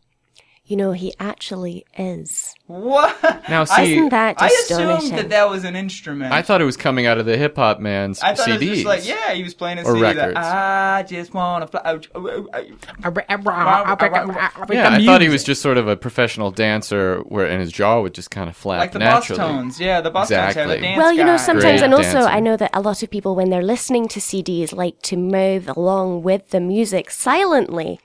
You 0.67 0.79
know, 0.79 0.93
he 0.93 1.13
actually 1.21 1.85
is. 1.99 2.55
What? 2.67 3.23
Now, 3.51 3.63
I, 3.63 3.65
see, 3.85 3.93
Isn't 3.93 4.09
that 4.09 4.41
I 4.41 4.47
assumed 4.47 4.81
astonishing? 4.81 5.17
that 5.17 5.29
that 5.29 5.51
was 5.51 5.63
an 5.65 5.77
instrument. 5.77 6.33
I 6.33 6.41
thought 6.41 6.63
it 6.63 6.65
was 6.65 6.79
coming 6.79 7.05
out 7.05 7.19
of 7.19 7.27
the 7.27 7.37
hip 7.37 7.57
hop 7.57 7.81
man's 7.81 8.23
I 8.23 8.35
thought 8.35 8.49
CDs. 8.49 8.53
it 8.55 8.61
was 8.61 8.69
just 8.71 8.85
like, 8.87 9.07
yeah, 9.07 9.33
he 9.35 9.43
was 9.43 9.53
playing 9.53 9.77
a 9.79 9.83
Or 9.83 9.93
CD 9.93 10.01
records. 10.01 10.35
that 10.37 10.97
I 10.97 11.03
just 11.03 11.35
want 11.35 11.65
to 11.65 11.67
fly. 11.67 11.83
oh, 11.85 12.01
oh, 12.15 12.49
oh, 12.55 14.73
Yeah, 14.73 14.89
I 14.95 15.05
thought 15.05 15.21
he 15.21 15.29
was 15.29 15.45
just 15.45 15.61
sort 15.61 15.77
of 15.77 15.87
a 15.87 15.97
professional 15.97 16.51
dancer, 16.51 17.19
where 17.29 17.45
and 17.47 17.61
his 17.61 17.71
jaw 17.71 18.01
would 18.01 18.15
just 18.15 18.31
kind 18.31 18.49
of 18.49 18.57
flap 18.57 18.81
like 18.81 18.93
the 18.93 19.01
naturally. 19.01 19.39
Bosstones. 19.41 19.79
Yeah, 19.79 20.01
the 20.01 20.11
Bosstones 20.11 20.31
have 20.31 20.49
Exactly. 20.49 20.79
a 20.79 20.81
dance 20.81 20.97
Well, 20.99 21.13
you 21.13 21.25
know, 21.25 21.37
guy. 21.37 21.45
sometimes, 21.45 21.81
Great 21.81 21.83
and 21.83 21.93
also 21.95 22.13
dancer. 22.21 22.29
I 22.31 22.41
know 22.41 22.57
that 22.57 22.71
a 22.73 22.81
lot 22.81 23.03
of 23.03 23.11
people, 23.11 23.37
when 23.37 23.51
they're 23.51 23.63
listening 23.63 24.09
to 24.09 24.19
CDs, 24.21 24.75
like 24.75 25.01
to 25.03 25.19
move 25.19 25.69
along 25.69 26.23
with 26.23 26.51
the 26.51 26.61
music 26.61 27.11
silently. 27.11 28.01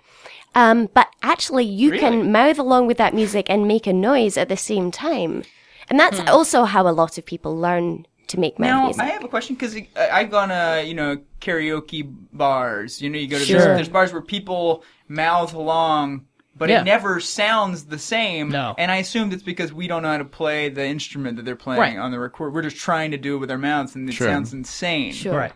Um, 0.55 0.89
but 0.93 1.07
actually, 1.21 1.65
you 1.65 1.91
Really? 1.91 1.99
can 2.01 2.31
mouth 2.31 2.57
along 2.59 2.87
with 2.87 2.97
that 2.97 3.13
music 3.13 3.49
and 3.49 3.67
make 3.67 3.85
a 3.87 3.93
noise 3.93 4.37
at 4.37 4.49
the 4.49 4.57
same 4.57 4.91
time. 4.91 5.43
And 5.89 5.99
that's 5.99 6.19
also 6.29 6.65
how 6.65 6.87
a 6.87 6.89
lot 6.91 7.17
of 7.17 7.25
people 7.25 7.55
learn 7.57 8.05
to 8.27 8.39
make 8.39 8.59
mouth 8.59 8.67
Now 8.69 8.83
music. 8.85 9.01
I 9.03 9.07
have 9.07 9.23
a 9.23 9.27
question 9.27 9.55
because 9.55 9.75
I've 9.95 10.29
gone 10.29 10.49
to 10.49 10.83
you 10.85 10.93
know 10.93 11.17
karaoke 11.41 12.07
bars. 12.33 13.01
You 13.01 13.09
know, 13.09 13.17
you 13.17 13.27
go 13.27 13.39
to 13.39 13.45
Sure. 13.45 13.59
there's, 13.59 13.77
there's 13.77 13.89
bars 13.89 14.13
where 14.13 14.21
people 14.21 14.83
mouth 15.07 15.53
along, 15.55 16.25
but 16.55 16.69
Yeah. 16.69 16.81
it 16.81 16.83
never 16.83 17.19
sounds 17.19 17.85
the 17.85 17.97
same. 17.97 18.49
No. 18.49 18.75
And 18.77 18.91
I 18.91 18.97
assumed 18.97 19.33
it's 19.33 19.41
because 19.43 19.73
we 19.73 19.87
don't 19.87 20.03
know 20.03 20.09
how 20.09 20.17
to 20.17 20.25
play 20.25 20.69
the 20.69 20.85
instrument 20.85 21.37
that 21.37 21.45
they're 21.45 21.55
playing 21.55 21.79
Right. 21.81 21.97
on 21.97 22.11
the 22.11 22.19
record. 22.19 22.53
We're 22.53 22.61
just 22.61 22.77
trying 22.77 23.11
to 23.11 23.17
do 23.17 23.35
it 23.35 23.39
with 23.39 23.49
our 23.49 23.57
mouths, 23.57 23.95
and 23.95 24.07
it 24.07 24.13
Sure. 24.13 24.27
sounds 24.27 24.53
insane. 24.53 25.13
Sure. 25.13 25.35
Right. 25.35 25.53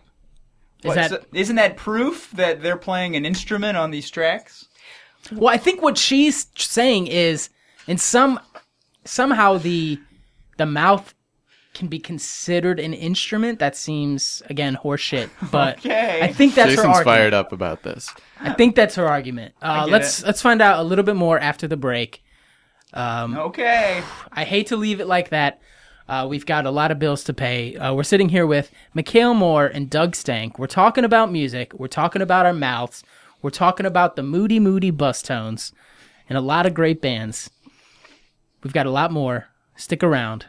Is 0.82 0.88
What, 0.88 0.94
that 0.96 1.10
so- 1.10 1.20
isn't 1.32 1.56
that 1.56 1.76
proof 1.76 2.30
that 2.32 2.60
they're 2.62 2.76
playing 2.76 3.14
an 3.16 3.24
instrument 3.24 3.76
on 3.76 3.90
these 3.92 4.10
tracks? 4.10 4.66
Well, 5.32 5.52
I 5.52 5.56
think 5.56 5.82
what 5.82 5.96
she's 5.98 6.46
saying 6.56 7.06
is, 7.08 7.48
in 7.86 7.98
some 7.98 8.40
somehow 9.04 9.58
the 9.58 9.98
the 10.58 10.66
mouth 10.66 11.14
can 11.74 11.88
be 11.88 11.98
considered 11.98 12.78
an 12.78 12.94
instrument, 12.94 13.58
that 13.58 13.74
seems 13.76 14.42
again 14.48 14.78
horseshit. 14.82 15.28
But 15.50 15.78
Okay. 15.78 16.20
I 16.22 16.32
think 16.32 16.54
that's 16.54 16.70
her 16.70 16.76
Jason's 16.76 16.96
argument. 16.96 17.04
fired 17.16 17.34
up 17.34 17.52
about 17.52 17.82
this. 17.82 18.12
I 18.40 18.52
think 18.52 18.76
that's 18.76 18.94
her 18.94 19.06
argument. 19.08 19.54
Uh, 19.60 19.86
let's 19.88 20.20
it. 20.20 20.26
let's 20.26 20.40
find 20.42 20.62
out 20.62 20.78
a 20.78 20.82
little 20.84 21.04
bit 21.04 21.16
more 21.16 21.38
after 21.38 21.66
the 21.66 21.76
break. 21.76 22.22
Okay. 22.94 24.02
I 24.32 24.44
hate 24.44 24.68
to 24.68 24.76
leave 24.76 25.00
it 25.00 25.06
like 25.06 25.30
that. 25.30 25.60
Uh, 26.08 26.26
we've 26.28 26.44
got 26.46 26.66
a 26.66 26.70
lot 26.70 26.90
of 26.90 26.98
bills 26.98 27.24
to 27.24 27.32
pay. 27.32 27.76
Uh, 27.76 27.94
we're 27.94 28.02
sitting 28.02 28.28
here 28.28 28.46
with 28.46 28.70
Mikhail 28.92 29.32
Moore 29.34 29.66
and 29.66 29.88
Doug 29.88 30.14
Stank. 30.14 30.58
We're 30.58 30.66
talking 30.66 31.02
about 31.02 31.32
music. 31.32 31.72
We're 31.74 31.88
talking 31.88 32.20
about 32.22 32.44
our 32.46 32.52
mouths. 32.52 33.02
We're 33.44 33.50
talking 33.50 33.84
about 33.84 34.16
the 34.16 34.22
moody, 34.22 34.58
moody 34.58 34.90
Bosstones 34.90 35.72
and 36.30 36.38
a 36.38 36.40
lot 36.40 36.64
of 36.64 36.72
great 36.72 37.02
bands. 37.02 37.50
We've 38.62 38.72
got 38.72 38.86
a 38.86 38.90
lot 38.90 39.12
more. 39.12 39.48
Stick 39.76 40.02
around 40.02 40.46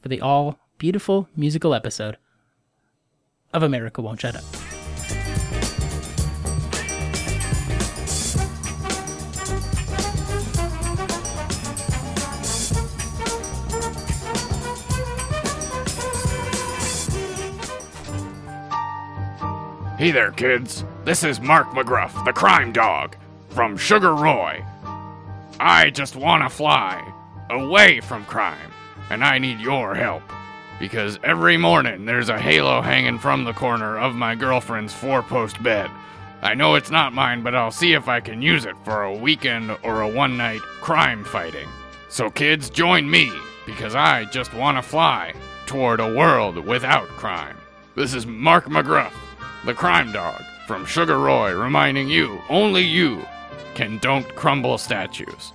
for 0.00 0.08
the 0.08 0.20
all 0.20 0.60
beautiful 0.78 1.28
musical 1.34 1.74
episode 1.74 2.18
of 3.52 3.64
America 3.64 4.00
Won't 4.00 4.20
Shut 4.20 4.36
Up. 4.36 4.65
Hey 19.98 20.10
there, 20.10 20.30
kids. 20.30 20.84
This 21.06 21.24
is 21.24 21.40
Mark 21.40 21.68
McGruff, 21.68 22.22
the 22.26 22.32
crime 22.34 22.70
dog, 22.70 23.16
from 23.48 23.78
Sugar 23.78 24.14
Roy. 24.14 24.62
I 25.58 25.88
just 25.88 26.16
want 26.16 26.42
to 26.42 26.50
fly 26.54 27.02
away 27.48 28.02
from 28.02 28.26
crime, 28.26 28.70
and 29.08 29.24
I 29.24 29.38
need 29.38 29.58
your 29.58 29.94
help. 29.94 30.22
Because 30.78 31.18
every 31.24 31.56
morning 31.56 32.04
there's 32.04 32.28
a 32.28 32.38
halo 32.38 32.82
hanging 32.82 33.18
from 33.18 33.44
the 33.44 33.54
corner 33.54 33.96
of 33.96 34.14
my 34.14 34.34
girlfriend's 34.34 34.92
four 34.92 35.22
post 35.22 35.62
bed. 35.62 35.90
I 36.42 36.52
know 36.52 36.74
it's 36.74 36.90
not 36.90 37.14
mine, 37.14 37.42
but 37.42 37.54
I'll 37.54 37.70
see 37.70 37.94
if 37.94 38.06
I 38.06 38.20
can 38.20 38.42
use 38.42 38.66
it 38.66 38.76
for 38.84 39.04
a 39.04 39.16
weekend 39.16 39.74
or 39.82 40.02
a 40.02 40.08
one 40.08 40.36
night 40.36 40.60
crime 40.82 41.24
fighting. 41.24 41.68
So, 42.10 42.28
kids, 42.28 42.68
join 42.68 43.08
me, 43.08 43.32
because 43.64 43.94
I 43.94 44.26
just 44.26 44.52
want 44.52 44.76
to 44.76 44.82
fly 44.82 45.32
toward 45.64 46.00
a 46.00 46.14
world 46.14 46.58
without 46.58 47.08
crime. 47.08 47.56
This 47.94 48.12
is 48.12 48.26
Mark 48.26 48.66
McGruff, 48.66 49.14
the 49.66 49.74
crime 49.74 50.12
dog 50.12 50.40
from 50.68 50.86
Sugar 50.86 51.18
Roy, 51.18 51.52
reminding 51.52 52.08
you 52.08 52.40
only 52.48 52.82
you 52.82 53.26
can 53.74 53.98
don't 53.98 54.32
crumble 54.36 54.78
statues. 54.78 55.52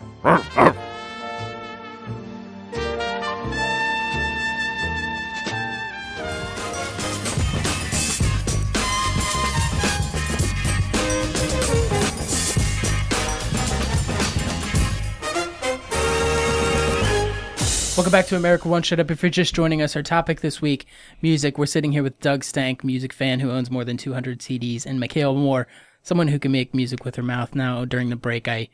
Welcome 18.01 18.13
back 18.13 18.25
to 18.29 18.35
America 18.35 18.67
Won't 18.67 18.87
Shut 18.87 18.99
Up. 18.99 19.11
If 19.11 19.21
you're 19.21 19.29
just 19.29 19.53
joining 19.53 19.79
us, 19.79 19.95
our 19.95 20.01
topic 20.01 20.41
this 20.41 20.59
week, 20.59 20.87
music. 21.21 21.59
We're 21.59 21.67
sitting 21.67 21.91
here 21.91 22.01
with 22.01 22.19
Doug 22.19 22.43
Stank, 22.43 22.83
music 22.83 23.13
fan 23.13 23.39
who 23.39 23.51
owns 23.51 23.69
more 23.69 23.85
than 23.85 23.95
200 23.95 24.39
CDs, 24.39 24.87
and 24.87 24.99
Mikhail 24.99 25.35
Moore, 25.35 25.67
someone 26.01 26.27
who 26.27 26.39
can 26.39 26.51
make 26.51 26.73
music 26.73 27.05
with 27.05 27.15
her 27.15 27.21
mouth. 27.21 27.53
Now, 27.53 27.85
during 27.85 28.09
the 28.09 28.15
break, 28.15 28.47
I 28.47 28.69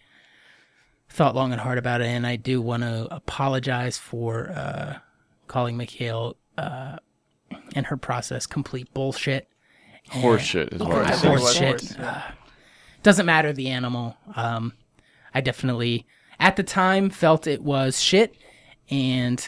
thought 1.09 1.35
long 1.35 1.51
and 1.51 1.59
hard 1.59 1.77
about 1.77 1.99
it, 1.99 2.05
and 2.05 2.25
I 2.25 2.37
do 2.37 2.61
want 2.61 2.83
to 2.83 3.13
apologize 3.13 3.97
for 3.97 4.49
uh, 4.49 4.99
calling 5.49 5.75
Mikhail 5.75 6.37
uh, 6.57 6.95
and 7.75 7.85
her 7.87 7.97
process 7.97 8.47
complete 8.47 8.93
bullshit. 8.93 9.49
Horseshit 10.09 10.73
is 10.73 10.79
what 10.79 11.05
I 11.05 11.09
I 11.09 11.11
think 11.11 11.25
it 11.25 11.41
was 11.41 11.57
Horseshit. 11.57 11.67
horse, 11.67 11.95
yeah. 11.99 12.31
Doesn't 13.03 13.25
matter 13.25 13.51
the 13.51 13.67
animal. 13.67 14.15
Um, 14.37 14.71
I 15.35 15.41
definitely, 15.41 16.07
at 16.39 16.55
the 16.55 16.63
time, 16.63 17.09
felt 17.09 17.45
it 17.45 17.61
was 17.61 17.99
shit, 18.01 18.33
and 18.89 19.47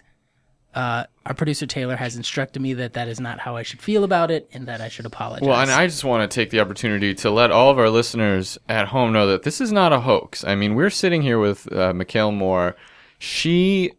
uh, 0.75 1.05
our 1.25 1.33
producer 1.33 1.65
Taylor 1.65 1.95
has 1.95 2.15
instructed 2.15 2.61
me 2.61 2.73
that 2.75 2.93
that 2.93 3.07
is 3.07 3.19
not 3.19 3.39
how 3.39 3.55
I 3.55 3.63
should 3.63 3.81
feel 3.81 4.03
about 4.03 4.29
it, 4.29 4.49
and 4.53 4.67
that 4.67 4.81
I 4.81 4.87
should 4.87 5.05
apologize. 5.05 5.47
Well, 5.47 5.59
and 5.59 5.71
I 5.71 5.87
just 5.87 6.03
want 6.03 6.29
to 6.29 6.33
take 6.33 6.51
the 6.51 6.59
opportunity 6.59 7.13
to 7.15 7.31
let 7.31 7.51
all 7.51 7.71
of 7.71 7.79
our 7.79 7.89
listeners 7.89 8.57
at 8.67 8.89
home 8.89 9.11
know 9.11 9.27
that 9.27 9.43
this 9.43 9.59
is 9.59 9.71
not 9.71 9.93
a 9.93 10.01
hoax. 10.01 10.43
I 10.43 10.55
mean, 10.55 10.75
we're 10.75 10.91
sitting 10.91 11.21
here 11.21 11.39
with 11.39 11.71
uh, 11.73 11.93
Mikhail 11.93 12.31
Moore. 12.31 12.75
She 13.17 13.93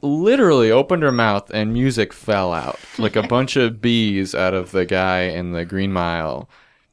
literally 0.00 0.70
opened 0.70 1.02
her 1.02 1.12
mouth 1.12 1.50
and 1.52 1.72
music 1.72 2.12
fell 2.12 2.52
out 2.52 2.78
like 2.98 3.16
a 3.16 3.22
bunch 3.22 3.56
of 3.56 3.80
bees 3.80 4.34
out 4.34 4.54
of 4.54 4.70
the 4.70 4.84
guy 4.84 5.22
in 5.22 5.52
the 5.52 5.64
Green 5.64 5.92
Mile. 5.92 6.48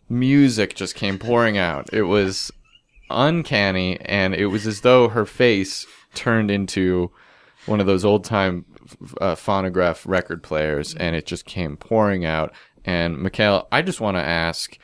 Music 0.10 0.76
just 0.76 0.96
came 0.96 1.20
pouring 1.20 1.58
out. 1.58 1.90
It 1.94 2.04
was 2.04 2.52
uncanny, 3.10 4.00
and 4.02 4.34
it 4.34 4.48
was 4.48 4.66
as 4.66 4.82
though 4.82 5.10
her 5.10 5.26
face 5.26 5.86
turned 6.16 6.50
into 6.50 7.12
one 7.66 7.80
of 7.80 7.86
those 7.86 8.06
old 8.06 8.24
time 8.24 8.66
uh, 9.20 9.36
phonograph 9.36 10.06
record 10.08 10.44
players, 10.44 10.94
and 10.96 11.16
it 11.16 11.26
just 11.26 11.46
came 11.46 11.78
pouring 11.78 12.26
out. 12.26 12.54
And 12.86 13.22
Mikhail, 13.22 13.68
I 13.72 13.82
just 13.82 14.02
want 14.02 14.18
to 14.18 14.24
ask, 14.24 14.78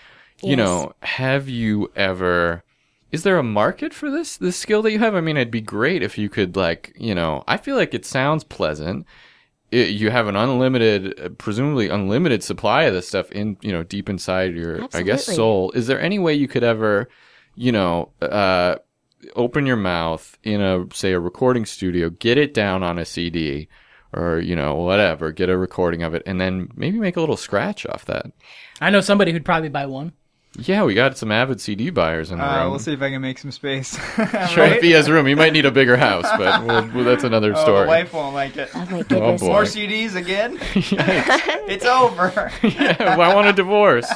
you 0.43 0.55
Yes. 0.55 0.57
know, 0.57 0.93
have 1.01 1.49
you 1.49 1.91
ever? 1.95 2.63
Is 3.11 3.23
there 3.23 3.37
a 3.39 3.43
market 3.43 3.93
for 3.93 4.11
this 4.11 4.37
this 4.37 4.57
skill 4.57 4.81
that 4.83 4.91
you 4.91 4.99
have? 4.99 5.15
I 5.15 5.21
mean, 5.21 5.37
it'd 5.37 5.49
be 5.51 5.61
great 5.61 6.03
if 6.03 6.17
you 6.17 6.29
could, 6.29 6.55
like, 6.55 6.93
you 6.97 7.15
know, 7.15 7.43
I 7.47 7.57
feel 7.57 7.75
like 7.75 7.93
it 7.93 8.05
sounds 8.05 8.43
pleasant. 8.43 9.05
It, 9.71 9.89
you 9.89 10.11
have 10.11 10.27
an 10.27 10.35
unlimited, 10.35 11.19
uh, 11.19 11.29
presumably 11.37 11.89
unlimited 11.89 12.43
supply 12.43 12.83
of 12.83 12.93
this 12.93 13.07
stuff 13.07 13.31
in, 13.31 13.57
you 13.61 13.71
know, 13.71 13.83
deep 13.83 14.09
inside 14.09 14.55
your, 14.55 14.87
I 14.93 15.01
guess, 15.01 15.25
soul. 15.25 15.71
Is 15.71 15.87
there 15.87 15.99
any 15.99 16.19
way 16.19 16.33
you 16.35 16.47
could 16.47 16.63
ever, 16.63 17.09
you 17.55 17.71
know, 17.73 18.11
uh, 18.21 18.75
open 19.35 19.65
your 19.65 19.75
mouth 19.75 20.37
in 20.43 20.61
a 20.61 20.85
say 20.93 21.11
a 21.11 21.19
recording 21.19 21.65
studio, 21.65 22.09
get 22.09 22.37
it 22.37 22.53
down 22.53 22.83
on 22.83 22.97
a 22.99 23.05
CD 23.05 23.67
or 24.13 24.39
you 24.39 24.55
know 24.55 24.75
whatever, 24.75 25.31
get 25.31 25.49
a 25.49 25.57
recording 25.57 26.03
of 26.03 26.13
it, 26.13 26.23
and 26.25 26.39
then 26.39 26.69
maybe 26.75 26.97
make 26.99 27.17
a 27.17 27.19
little 27.19 27.37
scratch 27.37 27.85
off 27.85 28.05
that. 28.05 28.27
I 28.79 28.89
know 28.89 29.01
somebody 29.01 29.31
who'd 29.31 29.45
probably 29.45 29.69
buy 29.69 29.85
one. 29.85 30.13
Yeah, 30.59 30.85
we 30.85 30.95
got 30.95 31.17
some 31.17 31.31
avid 31.31 31.61
CD 31.61 31.91
buyers 31.91 32.31
in 32.31 32.39
the 32.39 32.43
Uh, 32.43 32.61
room. 32.61 32.69
we'll 32.71 32.79
see 32.79 32.93
if 32.93 33.01
I 33.01 33.11
can 33.11 33.21
make 33.21 33.37
some 33.37 33.51
space. 33.51 33.95
Sure, 34.15 34.63
Right? 34.63 34.71
if 34.77 34.81
he 34.81 34.91
has 34.91 35.07
room, 35.07 35.27
he 35.27 35.35
might 35.35 35.53
need 35.53 35.65
a 35.67 35.71
bigger 35.71 35.97
house, 35.97 36.25
but 36.35 36.63
we'll, 36.65 36.87
well, 36.95 37.03
that's 37.03 37.23
another 37.23 37.53
Oh, 37.55 37.61
story. 37.61 37.81
the 37.83 37.87
wife 37.87 38.13
won't 38.13 38.33
like 38.33 38.57
it. 38.57 38.69
Oh 38.73 38.79
my 38.89 39.03
goodness. 39.03 39.41
boy. 39.41 39.47
More 39.49 39.63
CDs 39.63 40.15
again? 40.15 40.57
it's 40.73 41.85
over. 41.85 42.51
yeah, 42.63 43.17
well, 43.17 43.29
I 43.29 43.35
want 43.35 43.47
a 43.47 43.53
divorce. 43.53 44.09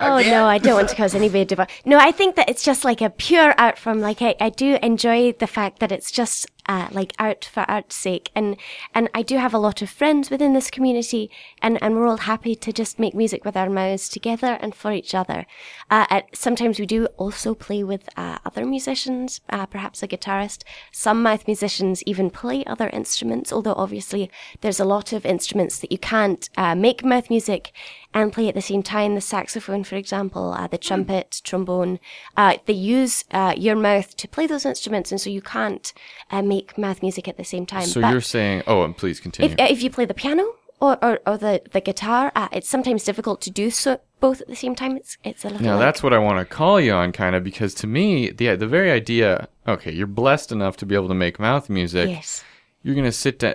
Oh 0.00 0.16
Again? 0.16 0.32
no, 0.32 0.46
I 0.46 0.58
don't 0.58 0.74
want 0.74 0.88
to 0.88 0.96
cause 0.96 1.14
anybody 1.14 1.44
divorce. 1.44 1.68
No, 1.84 1.98
I 1.98 2.10
think 2.10 2.36
that 2.36 2.48
it's 2.48 2.62
just 2.64 2.84
like 2.84 3.00
a 3.02 3.10
pure 3.10 3.54
art 3.58 3.78
form. 3.78 4.00
Like 4.00 4.22
I, 4.22 4.34
I 4.40 4.48
do 4.50 4.78
enjoy 4.82 5.32
the 5.32 5.46
fact 5.46 5.80
that 5.80 5.92
it's 5.92 6.10
just 6.10 6.46
uh, 6.66 6.88
like 6.90 7.12
art 7.18 7.44
for 7.44 7.60
art's 7.68 7.96
sake, 7.96 8.30
and 8.34 8.56
and 8.94 9.08
I 9.14 9.22
do 9.22 9.36
have 9.38 9.54
a 9.54 9.58
lot 9.58 9.82
of 9.82 9.90
friends 9.90 10.30
within 10.30 10.52
this 10.52 10.70
community, 10.70 11.30
and 11.62 11.82
and 11.82 11.94
we're 11.94 12.06
all 12.06 12.18
happy 12.18 12.54
to 12.54 12.72
just 12.72 12.98
make 12.98 13.14
music 13.14 13.44
with 13.44 13.56
our 13.56 13.70
mouths 13.70 14.08
together 14.08 14.58
and 14.60 14.74
for 14.74 14.92
each 14.92 15.14
other. 15.14 15.46
Uh, 15.90 16.22
sometimes 16.32 16.78
we 16.78 16.86
do 16.86 17.06
also 17.16 17.54
play 17.54 17.82
with 17.82 18.08
uh, 18.16 18.38
other 18.44 18.64
musicians, 18.64 19.40
uh, 19.50 19.66
perhaps 19.66 20.02
a 20.02 20.08
guitarist. 20.08 20.62
Some 20.92 21.22
mouth 21.22 21.46
musicians 21.46 22.02
even 22.04 22.30
play 22.30 22.64
other 22.64 22.88
instruments, 22.90 23.52
although 23.52 23.74
obviously 23.74 24.30
there's 24.60 24.80
a 24.80 24.84
lot 24.84 25.12
of 25.12 25.26
instruments 25.26 25.78
that 25.78 25.92
you 25.92 25.98
can't 25.98 26.48
uh, 26.56 26.74
make 26.74 27.04
mouth 27.04 27.30
music 27.30 27.72
and 28.12 28.32
play 28.32 28.48
at 28.48 28.54
the 28.54 28.62
same 28.62 28.82
time. 28.82 29.14
The 29.14 29.20
saxophone, 29.20 29.84
for 29.84 29.96
example, 29.96 30.52
uh, 30.52 30.66
the 30.66 30.78
trumpet, 30.78 31.40
trombone, 31.44 32.00
uh, 32.36 32.56
they 32.66 32.72
use 32.72 33.24
uh, 33.30 33.54
your 33.56 33.76
mouth 33.76 34.16
to 34.16 34.28
play 34.28 34.46
those 34.46 34.66
instruments, 34.66 35.10
and 35.10 35.20
so 35.20 35.30
you 35.30 35.42
can't 35.42 35.92
uh, 36.30 36.42
make 36.54 36.68
mouth 36.84 37.00
music 37.06 37.24
at 37.32 37.36
the 37.42 37.48
same 37.54 37.64
time. 37.74 37.86
So 37.94 38.00
But 38.00 38.10
you're 38.12 38.28
saying, 38.36 38.56
oh, 38.66 38.80
and 38.86 38.92
please 39.02 39.18
continue. 39.24 39.46
if, 39.50 39.70
if 39.74 39.78
you 39.84 39.90
play 39.96 40.06
the 40.12 40.18
piano 40.24 40.44
or, 40.84 40.94
or, 41.06 41.14
or 41.26 41.36
the, 41.44 41.54
the 41.74 41.80
guitar, 41.88 42.24
uh, 42.40 42.48
it's 42.56 42.68
sometimes 42.74 43.00
difficult 43.10 43.38
to 43.46 43.50
do 43.62 43.66
so 43.70 43.90
both 44.24 44.38
at 44.44 44.48
the 44.48 44.56
same 44.64 44.74
time. 44.74 44.92
It's 45.00 45.12
it's 45.30 45.42
a 45.44 45.48
little. 45.48 45.64
Now 45.66 45.76
like- 45.76 45.84
that's 45.86 46.02
what 46.04 46.12
I 46.12 46.18
want 46.18 46.38
to 46.40 46.44
call 46.60 46.76
you 46.86 46.92
on, 47.00 47.12
kind 47.12 47.34
of, 47.36 47.42
because 47.50 47.72
to 47.82 47.86
me, 47.86 48.06
the 48.38 48.46
the 48.56 48.66
very 48.76 48.90
idea. 49.02 49.48
Okay, 49.74 49.92
you're 49.98 50.14
blessed 50.22 50.50
enough 50.52 50.76
to 50.78 50.86
be 50.86 50.94
able 51.00 51.08
to 51.08 51.20
make 51.26 51.34
mouth 51.38 51.66
music. 51.78 52.08
yes. 52.16 52.44
you're 52.82 52.94
going 53.00 53.12
to 53.14 53.18
sit 53.26 53.38
down. 53.42 53.54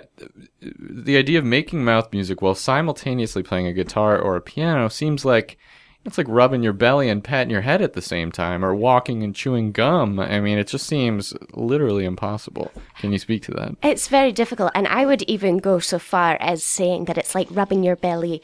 The 0.60 1.16
idea 1.22 1.38
of 1.38 1.44
making 1.44 1.84
mouth 1.84 2.08
music 2.12 2.36
while 2.42 2.54
simultaneously 2.54 3.42
playing 3.42 3.66
a 3.66 3.72
guitar 3.80 4.12
or 4.18 4.36
a 4.36 4.40
piano 4.40 4.88
seems 4.88 5.24
like 5.24 5.58
it's 6.06 6.18
like 6.18 6.28
rubbing 6.28 6.62
your 6.62 6.72
belly 6.72 7.08
and 7.08 7.22
patting 7.22 7.50
your 7.50 7.62
head 7.62 7.82
at 7.82 7.92
the 7.92 8.02
same 8.02 8.32
time, 8.32 8.64
or 8.64 8.74
walking 8.74 9.22
and 9.22 9.34
chewing 9.34 9.72
gum. 9.72 10.18
I 10.20 10.40
mean, 10.40 10.58
it 10.58 10.68
just 10.68 10.86
seems 10.86 11.34
literally 11.52 12.04
impossible. 12.04 12.70
Can 12.98 13.12
you 13.12 13.18
speak 13.18 13.42
to 13.44 13.52
that? 13.52 13.76
It's 13.82 14.08
very 14.08 14.32
difficult, 14.32 14.72
and 14.74 14.86
I 14.86 15.06
would 15.06 15.22
even 15.22 15.58
go 15.58 15.78
so 15.78 15.98
far 15.98 16.36
as 16.40 16.64
saying 16.64 17.06
that 17.06 17.18
it's 17.18 17.34
like 17.34 17.48
rubbing 17.50 17.82
your 17.82 17.96
belly, 17.96 18.42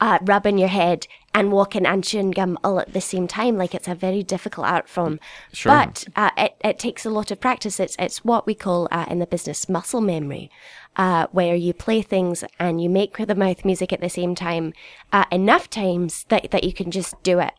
uh, 0.00 0.18
rubbing 0.22 0.58
your 0.58 0.68
head, 0.68 1.06
and 1.34 1.52
walking 1.52 1.84
and 1.84 2.02
chewing 2.02 2.30
gum 2.30 2.58
all 2.64 2.80
at 2.80 2.94
the 2.94 3.00
same 3.00 3.28
time. 3.28 3.58
Like 3.58 3.74
it's 3.74 3.88
a 3.88 3.94
very 3.94 4.22
difficult 4.22 4.66
art 4.66 4.88
form. 4.88 5.20
Sure. 5.52 5.70
But 5.70 6.04
uh, 6.16 6.30
it, 6.38 6.56
it 6.64 6.78
takes 6.78 7.04
a 7.04 7.10
lot 7.10 7.30
of 7.30 7.40
practice. 7.40 7.78
It's 7.78 7.94
it's 7.98 8.24
what 8.24 8.46
we 8.46 8.54
call 8.54 8.88
uh, 8.90 9.04
in 9.10 9.18
the 9.18 9.26
business 9.26 9.68
muscle 9.68 10.00
memory. 10.00 10.50
Uh, 10.96 11.26
where 11.32 11.54
you 11.54 11.72
play 11.72 12.02
things 12.02 12.42
and 12.58 12.82
you 12.82 12.88
make 12.88 13.16
the 13.16 13.34
mouth 13.34 13.64
music 13.64 13.92
at 13.92 14.00
the 14.00 14.08
same 14.08 14.34
time 14.34 14.72
uh, 15.12 15.24
enough 15.30 15.68
times 15.70 16.24
that, 16.28 16.50
that 16.50 16.64
you 16.64 16.72
can 16.72 16.90
just 16.90 17.20
do 17.22 17.38
it. 17.38 17.52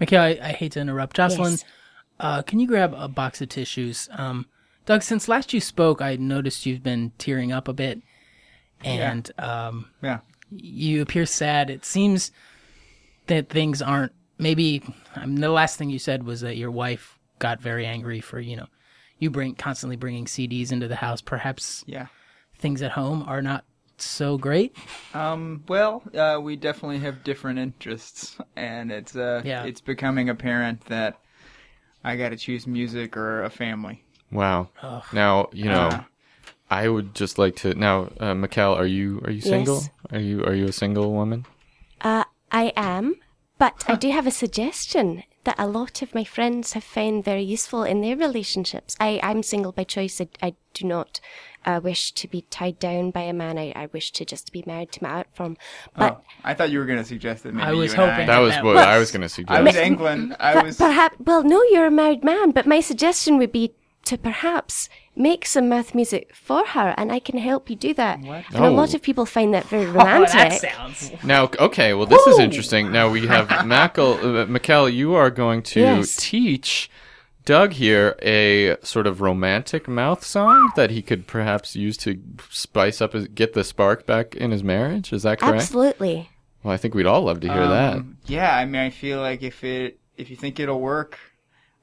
Mikhail, 0.00 0.22
I, 0.22 0.38
I 0.42 0.52
hate 0.52 0.72
to 0.72 0.80
interrupt. 0.80 1.16
Jocelyn, 1.16 1.52
Yes. 1.52 1.64
uh, 2.20 2.42
can 2.42 2.58
you 2.60 2.66
grab 2.66 2.94
a 2.96 3.08
box 3.08 3.40
of 3.40 3.48
tissues? 3.50 4.08
Um, 4.12 4.46
Doug, 4.86 5.02
since 5.02 5.28
last 5.28 5.52
you 5.52 5.60
spoke, 5.60 6.02
I 6.02 6.16
noticed 6.16 6.66
you've 6.66 6.82
been 6.82 7.12
tearing 7.18 7.52
up 7.52 7.68
a 7.68 7.72
bit, 7.72 8.02
and 8.84 9.30
um, 9.38 9.90
Yeah. 10.02 10.20
you 10.50 11.02
appear 11.02 11.26
sad. 11.26 11.70
It 11.70 11.84
seems 11.84 12.32
that 13.26 13.48
things 13.48 13.80
aren't. 13.80 14.12
Maybe 14.38 14.82
I 15.14 15.26
mean, 15.26 15.40
the 15.40 15.50
last 15.50 15.76
thing 15.78 15.88
you 15.90 16.00
said 16.00 16.24
was 16.24 16.40
that 16.40 16.56
your 16.56 16.70
wife 16.70 17.18
got 17.38 17.60
very 17.60 17.86
angry 17.86 18.20
for 18.20 18.40
you 18.40 18.56
know 18.56 18.66
you 19.18 19.30
bring 19.30 19.54
constantly 19.54 19.94
bringing 19.96 20.24
CDs 20.24 20.72
into 20.72 20.88
the 20.88 20.96
house. 20.96 21.20
Perhaps 21.20 21.84
Yeah. 21.86 22.06
Things 22.62 22.80
at 22.80 22.92
home 22.92 23.24
are 23.26 23.42
not 23.42 23.64
so 23.98 24.38
great. 24.38 24.74
Um, 25.14 25.62
well, 25.68 26.02
uh, 26.16 26.38
we 26.40 26.56
definitely 26.56 27.00
have 27.00 27.22
different 27.24 27.58
interests, 27.58 28.38
and 28.56 28.90
it's 28.90 29.14
uh, 29.14 29.42
Yeah. 29.44 29.64
it's 29.64 29.80
becoming 29.82 30.30
apparent 30.30 30.78
that 30.86 31.18
I 32.02 32.16
got 32.16 32.30
to 32.30 32.36
choose 32.36 32.66
music 32.66 33.16
or 33.16 33.42
a 33.44 33.50
family. 33.50 33.96
Wow. 34.30 34.70
Now 35.12 35.48
you 35.52 35.66
know. 35.66 35.88
Uh. 35.88 36.04
I 36.70 36.88
would 36.88 37.14
just 37.14 37.36
like 37.38 37.54
to 37.56 37.74
now, 37.74 38.08
uh, 38.18 38.32
Mikkel, 38.32 38.74
are 38.74 38.86
you 38.86 39.20
are 39.26 39.30
you 39.30 39.42
single? 39.42 39.80
Yes. 39.82 39.90
Are 40.12 40.18
you 40.28 40.42
are 40.44 40.54
you 40.54 40.66
a 40.68 40.72
single 40.72 41.12
woman? 41.12 41.44
Uh, 42.00 42.24
I 42.50 42.72
am, 42.76 43.16
but 43.58 43.84
I 43.86 43.94
do 43.94 44.08
have 44.10 44.26
a 44.26 44.30
suggestion 44.30 45.22
that 45.44 45.56
a 45.58 45.66
lot 45.66 46.00
of 46.00 46.14
my 46.14 46.24
friends 46.24 46.72
have 46.72 46.84
found 46.84 47.24
very 47.24 47.42
useful 47.42 47.82
in 47.84 48.00
their 48.00 48.16
relationships. 48.16 48.96
I, 48.98 49.20
I'm 49.22 49.42
single 49.42 49.72
by 49.72 49.84
choice. 49.84 50.18
I, 50.18 50.28
I 50.40 50.54
do 50.72 50.86
not 50.86 51.20
uh, 51.64 51.80
wish 51.82 52.12
to 52.12 52.28
be 52.28 52.42
tied 52.50 52.78
down 52.78 53.10
by 53.10 53.22
a 53.22 53.32
man. 53.32 53.58
I, 53.58 53.72
I 53.74 53.86
wish 53.92 54.10
to 54.12 54.24
just 54.24 54.52
be 54.52 54.62
married 54.66 54.92
to 54.92 55.02
my 55.02 55.10
art 55.10 55.28
form. 55.34 55.56
But 55.96 56.20
oh, 56.20 56.24
I 56.44 56.54
thought 56.54 56.70
you 56.70 56.78
were 56.78 56.86
going 56.86 56.98
to 56.98 57.04
suggest 57.04 57.42
that 57.44 57.54
maybe 57.54 57.66
I 57.66 57.72
was 57.72 57.94
you 57.94 58.00
and 58.02 58.10
hoping 58.10 58.26
That 58.26 58.38
was 58.40 58.54
what 58.56 58.74
was- 58.74 58.84
I 58.84 58.98
was 58.98 59.10
going 59.10 59.22
to 59.22 59.28
suggest. 59.28 59.58
I 59.58 59.62
was 59.62 59.76
England. 59.76 60.36
I 60.40 60.62
was. 60.62 60.76
perhaps, 60.76 61.16
well, 61.20 61.42
no, 61.42 61.62
you're 61.70 61.86
a 61.86 61.90
married 61.90 62.24
man, 62.24 62.50
but 62.50 62.66
my 62.66 62.80
suggestion 62.80 63.38
would 63.38 63.52
be 63.52 63.72
to 64.04 64.18
perhaps 64.18 64.88
make 65.14 65.46
some 65.46 65.68
mouth 65.68 65.94
music 65.94 66.34
for 66.34 66.66
her, 66.66 66.92
and 66.96 67.12
I 67.12 67.20
can 67.20 67.38
help 67.38 67.70
you 67.70 67.76
do 67.76 67.94
that. 67.94 68.18
And 68.18 68.64
a 68.64 68.68
lot 68.70 68.90
Oh. 68.92 68.96
of 68.96 69.02
people 69.02 69.26
find 69.26 69.54
that 69.54 69.64
very 69.66 69.86
Oh, 69.90 69.92
romantic. 69.92 70.32
that 70.60 70.72
sounds. 70.74 71.12
Now, 71.22 71.48
okay, 71.60 71.94
well, 71.94 72.06
this 72.06 72.26
is 72.26 72.40
interesting. 72.40 72.90
Now 72.90 73.08
we 73.08 73.28
have 73.28 73.46
Mackel, 73.64 74.16
uh, 74.18 74.46
Mikkel, 74.46 74.92
you 74.92 75.14
are 75.14 75.30
going 75.30 75.62
to 75.62 75.80
Yes. 75.80 76.16
teach 76.16 76.90
Doug 77.44 77.72
here 77.72 78.16
a 78.22 78.76
sort 78.82 79.06
of 79.06 79.20
romantic 79.20 79.88
mouth 79.88 80.24
song 80.24 80.70
that 80.76 80.90
he 80.90 81.02
could 81.02 81.26
perhaps 81.26 81.74
use 81.74 81.96
to 81.98 82.20
spice 82.50 83.00
up, 83.00 83.12
his, 83.14 83.26
get 83.28 83.52
the 83.54 83.64
spark 83.64 84.06
back 84.06 84.34
in 84.36 84.50
his 84.52 84.62
marriage. 84.62 85.12
Is 85.12 85.24
that 85.24 85.40
correct? 85.40 85.56
Absolutely. 85.62 86.30
Well, 86.62 86.72
I 86.72 86.76
think 86.76 86.94
we'd 86.94 87.06
all 87.06 87.22
love 87.22 87.40
to 87.40 87.48
hear 87.52 87.66
that. 87.66 87.94
Um, 87.96 88.18
Yeah, 88.26 88.54
I 88.56 88.64
mean, 88.64 88.80
I 88.80 88.90
feel 88.90 89.20
like 89.20 89.42
if 89.42 89.64
it 89.64 89.98
if 90.16 90.30
you 90.30 90.36
think 90.36 90.60
it'll 90.60 90.80
work, 90.80 91.18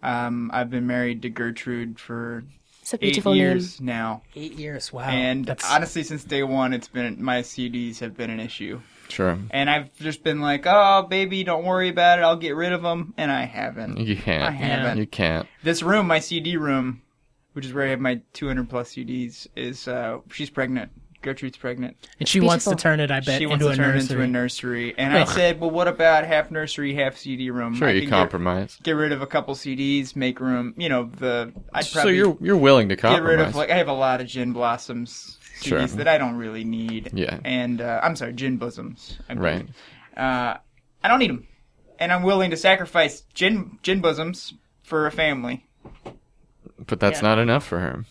um, 0.02 0.50
I've 0.54 0.70
been 0.70 0.88
married 0.88 1.22
to 1.24 1.30
Gertrude 1.30 2.00
for 2.00 2.44
It's 2.82 2.94
a 2.94 2.96
eight 2.98 3.02
beautiful 3.02 3.34
name. 3.34 3.42
years 3.42 3.82
now, 3.82 4.22
Eight 4.36 4.54
years. 4.54 4.94
Wow. 4.94 5.10
and 5.10 5.46
that's 5.46 5.70
honestly, 5.70 6.04
since 6.04 6.24
day 6.24 6.44
one, 6.44 6.74
it's 6.74 6.88
been 6.88 7.22
my 7.22 7.42
CDs 7.42 8.00
have 8.00 8.16
been 8.16 8.30
an 8.30 8.40
issue. 8.40 8.80
Sure. 9.10 9.38
And 9.52 9.70
I've 9.70 9.94
just 9.98 10.24
been 10.24 10.40
like, 10.42 10.66
"Oh, 10.66 11.04
baby, 11.10 11.44
don't 11.44 11.66
worry 11.66 11.90
about 11.90 12.20
it. 12.20 12.24
I'll 12.24 12.36
get 12.38 12.56
rid 12.56 12.72
of 12.74 12.82
them," 12.82 13.14
and 13.18 13.32
I 13.32 13.44
haven't. 13.44 13.98
You 14.00 14.16
can't. 14.16 14.44
I 14.44 14.52
haven't. 14.52 14.98
You 14.98 15.08
can't. 15.08 15.48
This 15.64 15.82
room, 15.84 16.08
my 16.08 16.20
CD 16.20 16.58
room, 16.58 17.02
which 17.54 17.66
is 17.66 17.74
where 17.74 17.86
I 17.86 17.90
have 17.90 18.00
my 18.00 18.22
200 18.34 18.70
plus 18.70 18.94
CDs, 18.94 19.48
is 19.56 19.88
uh, 19.88 20.20
she's 20.32 20.50
pregnant. 20.50 20.92
Gertrude's 21.22 21.58
pregnant. 21.58 21.98
and 22.20 22.30
she 22.30 22.40
wants 22.40 22.64
to 22.64 22.76
turn 22.76 23.02
it. 23.02 23.12
I 23.12 23.20
bet 23.20 23.40
she 23.40 23.46
wants 23.46 23.62
into 23.66 23.76
to 23.76 23.82
a 23.82 23.86
turn 23.86 23.96
nursery. 23.96 23.98
it 23.98 24.12
into 24.12 24.24
a 24.24 24.28
nursery, 24.28 24.96
and 24.98 25.18
I 25.18 25.26
said, 25.26 25.60
"Well, 25.60 25.70
what 25.70 25.90
about 25.90 26.24
half 26.26 26.50
nursery, 26.50 26.94
half 26.96 27.18
CD 27.18 27.50
room? 27.50 27.76
Sure, 27.76 27.90
I 27.90 27.92
you 27.92 28.02
can 28.02 28.10
get- 28.10 28.16
compromise. 28.16 28.80
Get, 28.84 28.94
rid 28.94 29.12
of 29.12 29.22
a 29.22 29.28
couple 29.28 29.54
CDs, 29.56 30.16
make 30.16 30.40
room. 30.40 30.74
You 30.78 30.88
know, 30.88 31.10
the 31.18 31.52
I'd 31.74 31.84
So 31.84 32.08
you're 32.08 32.38
you're 32.40 32.56
willing 32.56 32.88
to 32.88 32.96
get 32.96 33.22
rid 33.22 33.42
of 33.42 33.54
like 33.56 33.70
I 33.70 33.76
have 33.76 33.90
a 33.90 33.94
lot 33.94 34.22
of 34.22 34.28
Gin 34.28 34.54
Blossoms 34.54 35.39
CDs 35.39 35.39
Sure. 35.68 35.86
that 35.88 36.08
I 36.08 36.18
don't 36.18 36.36
really 36.36 36.64
need. 36.64 37.12
Yeah. 37.14 37.40
and 37.44 37.82
uh, 37.82 38.00
I'm 38.04 38.16
sorry, 38.16 38.34
Gin 38.34 38.58
Bosoms. 38.58 39.18
I 39.30 39.34
right. 39.34 39.68
Uh, 40.16 40.58
I 41.04 41.08
don't 41.08 41.20
need 41.20 41.30
them, 41.30 41.48
and 42.00 42.12
I'm 42.12 42.24
willing 42.24 42.50
to 42.52 42.58
sacrifice 42.58 43.22
gin 43.34 43.80
gin 43.84 44.02
bosoms 44.02 44.54
for 44.84 45.08
a 45.08 45.12
family. 45.12 45.66
But 46.88 47.00
that's 47.00 47.22
Yeah. 47.22 47.28
not 47.30 47.40
enough 47.40 47.66
for 47.66 47.80
her. 47.80 48.06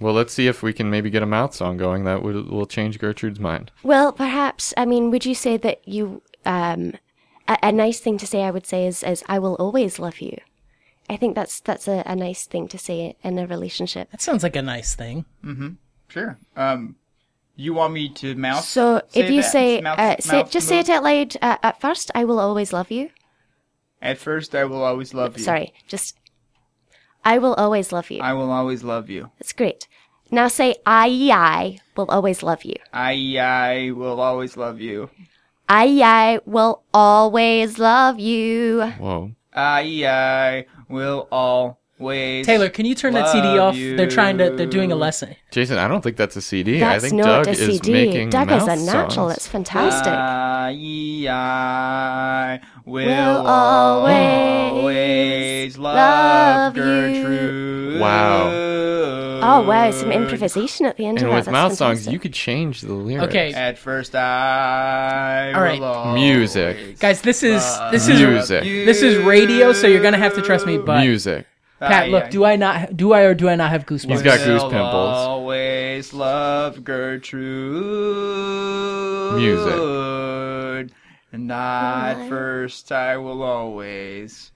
Well, 0.00 0.14
let's 0.14 0.32
see 0.32 0.48
if 0.48 0.62
we 0.62 0.72
can 0.72 0.90
maybe 0.90 1.10
get 1.10 1.22
a 1.22 1.26
mouth 1.26 1.54
song 1.54 1.76
going 1.76 2.04
that 2.04 2.22
would 2.22 2.48
will 2.50 2.66
change 2.66 2.98
Gertrude's 2.98 3.38
mind. 3.38 3.70
Well, 3.84 4.12
perhaps. 4.12 4.74
I 4.76 4.84
mean, 4.86 5.10
would 5.10 5.24
you 5.24 5.34
say 5.34 5.56
that 5.58 5.86
you? 5.86 6.22
Um, 6.44 6.94
a, 7.46 7.58
a 7.64 7.72
nice 7.72 8.00
thing 8.00 8.18
to 8.18 8.26
say, 8.26 8.42
I 8.42 8.50
would 8.50 8.66
say, 8.66 8.86
is, 8.86 9.02
is 9.04 9.22
"I 9.28 9.38
will 9.38 9.54
always 9.56 9.98
love 10.00 10.20
you." 10.20 10.36
I 11.10 11.16
think 11.16 11.34
that's 11.36 11.60
that's 11.60 11.86
a, 11.86 12.02
a 12.06 12.16
nice 12.16 12.46
thing 12.46 12.66
to 12.68 12.78
say 12.78 13.14
in 13.22 13.38
a 13.38 13.46
relationship. 13.46 14.10
That 14.10 14.22
sounds 14.22 14.42
like 14.42 14.56
a 14.56 14.62
nice 14.62 14.94
thing. 14.96 15.24
Sure. 16.12 16.38
Um, 16.56 16.96
you 17.56 17.72
want 17.72 17.94
me 17.94 18.10
to 18.10 18.34
mouth? 18.34 18.64
So 18.64 19.00
if 19.14 19.30
you 19.30 19.40
that? 19.40 19.50
say, 19.50 19.80
Mouth- 19.80 19.98
uh, 19.98 20.16
say 20.20 20.38
mouth 20.38 20.50
just 20.50 20.68
say 20.68 20.80
it 20.80 20.90
out 20.90 21.02
loud 21.02 21.36
uh, 21.40 21.56
at 21.62 21.80
first. 21.80 22.10
I 22.14 22.24
will 22.24 22.38
always 22.38 22.72
love 22.72 22.90
you. 22.90 23.10
At 24.02 24.18
first, 24.18 24.54
I 24.54 24.64
will 24.64 24.82
always 24.82 25.14
love 25.14 25.38
you. 25.38 25.44
Sorry, 25.44 25.72
just 25.86 26.18
I 27.24 27.38
will 27.38 27.54
always 27.54 27.92
love 27.92 28.10
you. 28.10 28.20
I 28.20 28.32
will 28.34 28.50
always 28.50 28.82
love 28.84 29.08
you. 29.08 29.30
That's 29.38 29.52
great. 29.52 29.88
Now 30.30 30.48
say 30.48 30.76
I 30.84 31.30
I 31.32 31.78
will 31.96 32.10
always 32.10 32.42
love 32.42 32.64
you. 32.64 32.76
I 32.92 33.38
I 33.38 33.90
will 33.92 34.20
always 34.20 34.56
love 34.56 34.80
you. 34.80 35.08
I 35.68 36.02
I 36.02 36.40
will 36.44 36.82
always 36.92 37.78
love 37.78 38.18
you. 38.18 38.82
Whoa. 38.98 39.32
I 39.54 40.04
I 40.04 40.66
will 40.88 41.28
always. 42.02 42.46
Taylor, 42.46 42.68
can 42.68 42.84
you 42.86 42.94
turn 42.94 43.14
that 43.14 43.28
CD 43.28 43.46
Love 43.46 43.58
off? 43.60 43.74
They're 43.76 44.08
trying 44.10 44.38
to. 44.38 44.50
They're 44.50 44.66
doing 44.66 44.92
a 44.92 44.96
lesson. 44.96 45.36
Jason, 45.50 45.78
I 45.78 45.86
don't 45.88 46.00
think 46.02 46.16
that's 46.16 46.36
a 46.36 46.42
CD. 46.42 46.82
I 46.82 46.92
That's 46.98 47.04
think 47.04 47.14
not 47.14 47.44
Doug 47.44 47.48
a 47.48 47.50
is 47.50 47.58
CD. 47.58 47.92
making 47.92 48.30
Doug 48.30 48.50
is 48.50 48.62
a 48.64 48.76
natural. 48.76 49.10
songs. 49.10 49.36
It's 49.36 49.46
fantastic. 49.48 50.12
I 50.12 50.72
I 51.28 52.60
will, 52.84 53.06
Will 53.06 53.46
always 53.46 54.72
always 54.72 55.78
love, 55.78 55.94
love 55.94 56.76
you. 56.76 56.82
Gertrude. 56.82 58.00
Wow. 58.00 58.48
oh 59.42 59.62
wow, 59.68 59.90
some 59.90 60.10
improvisation 60.12 60.86
at 60.86 60.96
the 60.96 61.04
end 61.06 61.18
and 61.18 61.26
of 61.26 61.30
that. 61.30 61.36
And 61.36 61.36
with 61.36 61.44
That's 61.46 61.52
mouth 61.52 61.74
songs, 61.74 62.06
you 62.08 62.18
could 62.18 62.32
change 62.32 62.80
the 62.80 62.94
lyrics. 62.94 63.28
Okay. 63.28 63.52
At 63.52 63.78
first, 63.78 64.14
I 64.14 65.52
All 65.54 65.60
right. 65.62 65.80
will 65.80 66.14
Music. 66.14 66.98
Guys, 66.98 67.20
this 67.22 67.42
is 67.42 67.62
this 67.90 68.08
is 68.08 68.20
Music. 68.20 68.62
this 68.62 69.02
is 69.02 69.18
radio, 69.24 69.72
so 69.72 69.86
you're 69.86 70.02
gonna 70.02 70.18
have 70.18 70.34
to 70.34 70.42
trust 70.42 70.66
me. 70.66 70.78
But 70.78 71.00
Music. 71.00 71.46
Pat, 71.88 72.08
look, 72.10 72.30
do 72.30 72.44
I 72.44 72.56
not 72.56 72.96
do 72.96 73.12
I 73.12 73.22
or 73.22 73.34
do 73.34 73.48
I 73.48 73.54
not 73.56 73.70
have 73.70 73.86
goosebumps? 73.86 74.10
He's 74.10 74.22
got 74.22 74.38
goose 74.38 74.62
pimples. 74.62 75.16
Always 75.16 76.12
love 76.14 76.82
Gertrude. 76.84 77.82
Music. 79.36 80.94
And 81.32 81.50
at 81.50 82.28
first, 82.28 82.92
I 82.92 83.16
will 83.16 83.42
always. 83.42 84.52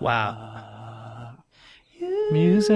Wow. 0.00 1.34
Music. 2.32 2.74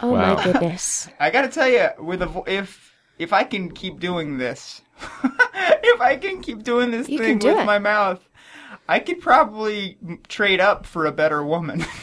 Oh 0.00 0.12
Wow. 0.12 0.36
my 0.36 0.44
goodness. 0.44 1.08
I 1.18 1.30
gotta 1.30 1.48
tell 1.48 1.68
you, 1.68 1.88
with 1.98 2.22
a 2.22 2.26
vo- 2.26 2.44
if 2.46 2.94
if 3.18 3.32
I 3.32 3.42
can 3.42 3.70
keep 3.72 3.98
doing 3.98 4.38
this, 4.38 4.80
if 5.54 6.00
I 6.00 6.16
can 6.16 6.40
keep 6.42 6.62
doing 6.62 6.90
this 6.90 7.08
You 7.08 7.18
thing 7.18 7.38
do 7.38 7.48
with 7.48 7.58
it. 7.58 7.64
my 7.66 7.78
mouth, 7.78 8.26
I 8.88 8.98
could 9.00 9.20
probably 9.20 9.98
trade 10.28 10.60
up 10.60 10.86
for 10.86 11.06
a 11.06 11.12
better 11.12 11.44
woman. 11.44 11.84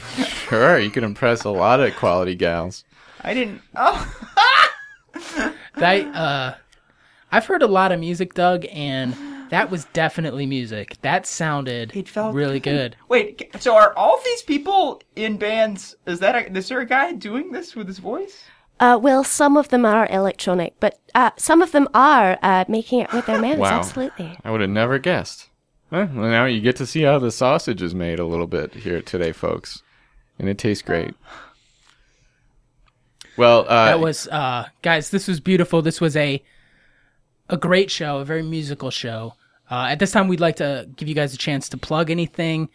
Sure, 0.45 0.77
you 0.77 0.91
could 0.91 1.03
impress 1.03 1.43
a 1.43 1.49
lot 1.49 1.79
of 1.79 1.95
quality 1.95 2.35
gals. 2.35 2.83
I 3.23 3.33
didn't. 3.33 3.61
Oh. 3.75 4.07
That 5.77 6.15
uh, 6.15 6.55
I've 7.31 7.45
heard 7.45 7.61
a 7.63 7.67
lot 7.67 7.91
of 7.91 7.99
music, 7.99 8.33
Doug, 8.33 8.65
and 8.71 9.15
that 9.49 9.69
was 9.69 9.85
definitely 9.85 10.45
music. 10.45 10.95
That 11.01 11.25
sounded 11.25 11.95
It 11.95 12.07
felt 12.07 12.33
really 12.33 12.59
good. 12.59 12.95
Wait, 13.09 13.49
so 13.59 13.75
are 13.75 13.93
all 13.97 14.21
these 14.23 14.41
people 14.43 15.01
in 15.15 15.37
bands? 15.37 15.95
Is 16.05 16.19
that 16.19 16.35
a, 16.35 16.57
is 16.57 16.69
there 16.69 16.79
a 16.79 16.85
guy 16.85 17.11
doing 17.13 17.51
this 17.51 17.75
with 17.75 17.87
his 17.87 17.99
voice? 17.99 18.43
Uh, 18.79 18.99
well, 19.01 19.23
some 19.23 19.55
of 19.55 19.69
them 19.69 19.85
are 19.85 20.07
electronic, 20.09 20.73
but 20.79 20.99
uh, 21.13 21.31
some 21.37 21.61
of 21.61 21.71
them 21.71 21.87
are 21.93 22.37
uh, 22.43 22.65
making 22.67 22.99
it 23.01 23.13
with 23.13 23.25
their 23.25 23.39
mouths. 23.39 23.59
Wow. 23.59 23.79
Absolutely. 23.79 24.37
I 24.43 24.51
would 24.51 24.61
have 24.61 24.69
never 24.69 24.99
guessed. 24.99 25.49
Well, 25.91 26.07
now 26.07 26.45
you 26.45 26.59
get 26.61 26.75
to 26.77 26.85
see 26.85 27.03
how 27.03 27.19
the 27.19 27.31
sausage 27.31 27.81
is 27.81 27.95
made 27.95 28.19
a 28.19 28.25
little 28.25 28.47
bit 28.47 28.73
here 28.73 29.01
today, 29.01 29.31
folks. 29.31 29.81
And 30.37 30.49
it 30.49 30.57
tastes 30.57 30.81
great. 30.81 31.13
Well, 33.37 33.61
uh, 33.67 33.85
That 33.85 33.99
was 33.99 34.27
uh, 34.27 34.67
guys. 34.81 35.09
This 35.09 35.27
was 35.27 35.39
beautiful. 35.39 35.81
This 35.81 36.01
was 36.01 36.15
a 36.15 36.43
a 37.49 37.57
great 37.57 37.91
show, 37.91 38.17
a 38.17 38.25
very 38.25 38.41
musical 38.43 38.89
show. 38.89 39.35
Uh, 39.69 39.87
at 39.89 39.99
this 39.99 40.11
time, 40.11 40.27
we'd 40.27 40.39
like 40.39 40.57
to 40.57 40.87
give 40.95 41.07
you 41.07 41.15
guys 41.15 41.33
a 41.33 41.37
chance 41.37 41.69
to 41.69 41.77
plug 41.77 42.09
anything. 42.09 42.69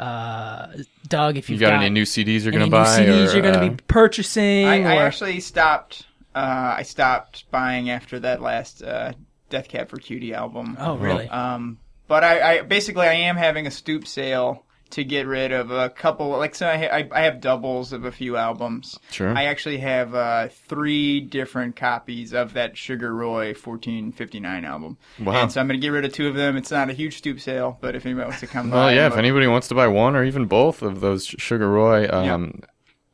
Uh, 0.00 0.68
Doug, 1.08 1.36
if 1.36 1.50
You 1.50 1.54
you've 1.54 1.60
got, 1.60 1.74
any 1.74 1.90
new 1.90 2.04
CDs 2.04 2.42
you're 2.44 2.52
gonna 2.52 2.64
new 2.64 2.70
buy? 2.70 2.86
CDs 3.00 3.28
or, 3.28 3.32
you're 3.34 3.42
going 3.42 3.54
to 3.54 3.60
uh, 3.60 3.68
be 3.68 3.76
purchasing. 3.86 4.66
I, 4.66 4.82
I 4.82 4.96
or- 4.96 5.02
actually 5.02 5.40
stopped. 5.40 6.06
Uh, 6.34 6.74
I 6.78 6.82
stopped 6.84 7.50
buying 7.50 7.90
after 7.90 8.18
that 8.20 8.40
last 8.40 8.82
uh, 8.82 9.12
Death 9.50 9.68
Cab 9.68 9.88
for 9.90 9.98
Cutie 9.98 10.32
album. 10.32 10.76
oh, 10.80 10.96
really? 10.96 11.28
Um, 11.28 11.78
but 12.08 12.24
I, 12.24 12.58
I 12.58 12.62
basically 12.62 13.06
I 13.06 13.12
am 13.14 13.36
having 13.36 13.66
a 13.66 13.70
stoop 13.70 14.06
sale 14.06 14.64
to 14.90 15.04
get 15.04 15.26
rid 15.26 15.52
of 15.52 15.70
a 15.70 15.88
couple. 15.90 16.28
Like 16.30 16.54
so, 16.54 16.66
I, 16.66 16.98
I, 17.00 17.08
I 17.12 17.20
have 17.22 17.40
doubles 17.40 17.92
of 17.92 18.04
a 18.04 18.12
few 18.12 18.36
albums. 18.36 18.98
Sure. 19.10 19.36
I 19.36 19.44
actually 19.44 19.78
have 19.78 20.14
uh, 20.14 20.48
three 20.68 21.20
different 21.20 21.76
copies 21.76 22.32
of 22.32 22.54
that 22.54 22.76
Sugar 22.76 23.14
Roy 23.14 23.54
1459 23.54 24.64
album. 24.64 24.98
Wow. 25.20 25.42
And 25.42 25.52
so 25.52 25.60
I'm 25.60 25.68
going 25.68 25.80
to 25.80 25.84
get 25.84 25.90
rid 25.90 26.04
of 26.04 26.12
two 26.12 26.28
of 26.28 26.34
them. 26.34 26.56
It's 26.56 26.70
not 26.70 26.90
a 26.90 26.92
huge 26.92 27.18
stoop 27.18 27.40
sale, 27.40 27.78
but 27.80 27.94
if 27.94 28.04
anybody 28.06 28.24
wants 28.26 28.40
to 28.40 28.46
come 28.46 28.70
Well, 28.70 28.88
by, 28.88 28.94
yeah. 28.94 29.06
If 29.06 29.16
anybody 29.16 29.46
wants 29.46 29.68
to 29.68 29.74
buy 29.74 29.86
one 29.86 30.16
or 30.16 30.24
even 30.24 30.46
both 30.46 30.82
of 30.82 31.00
those 31.00 31.24
Sugar 31.26 31.70
Roy 31.70 32.08
um, 32.10 32.62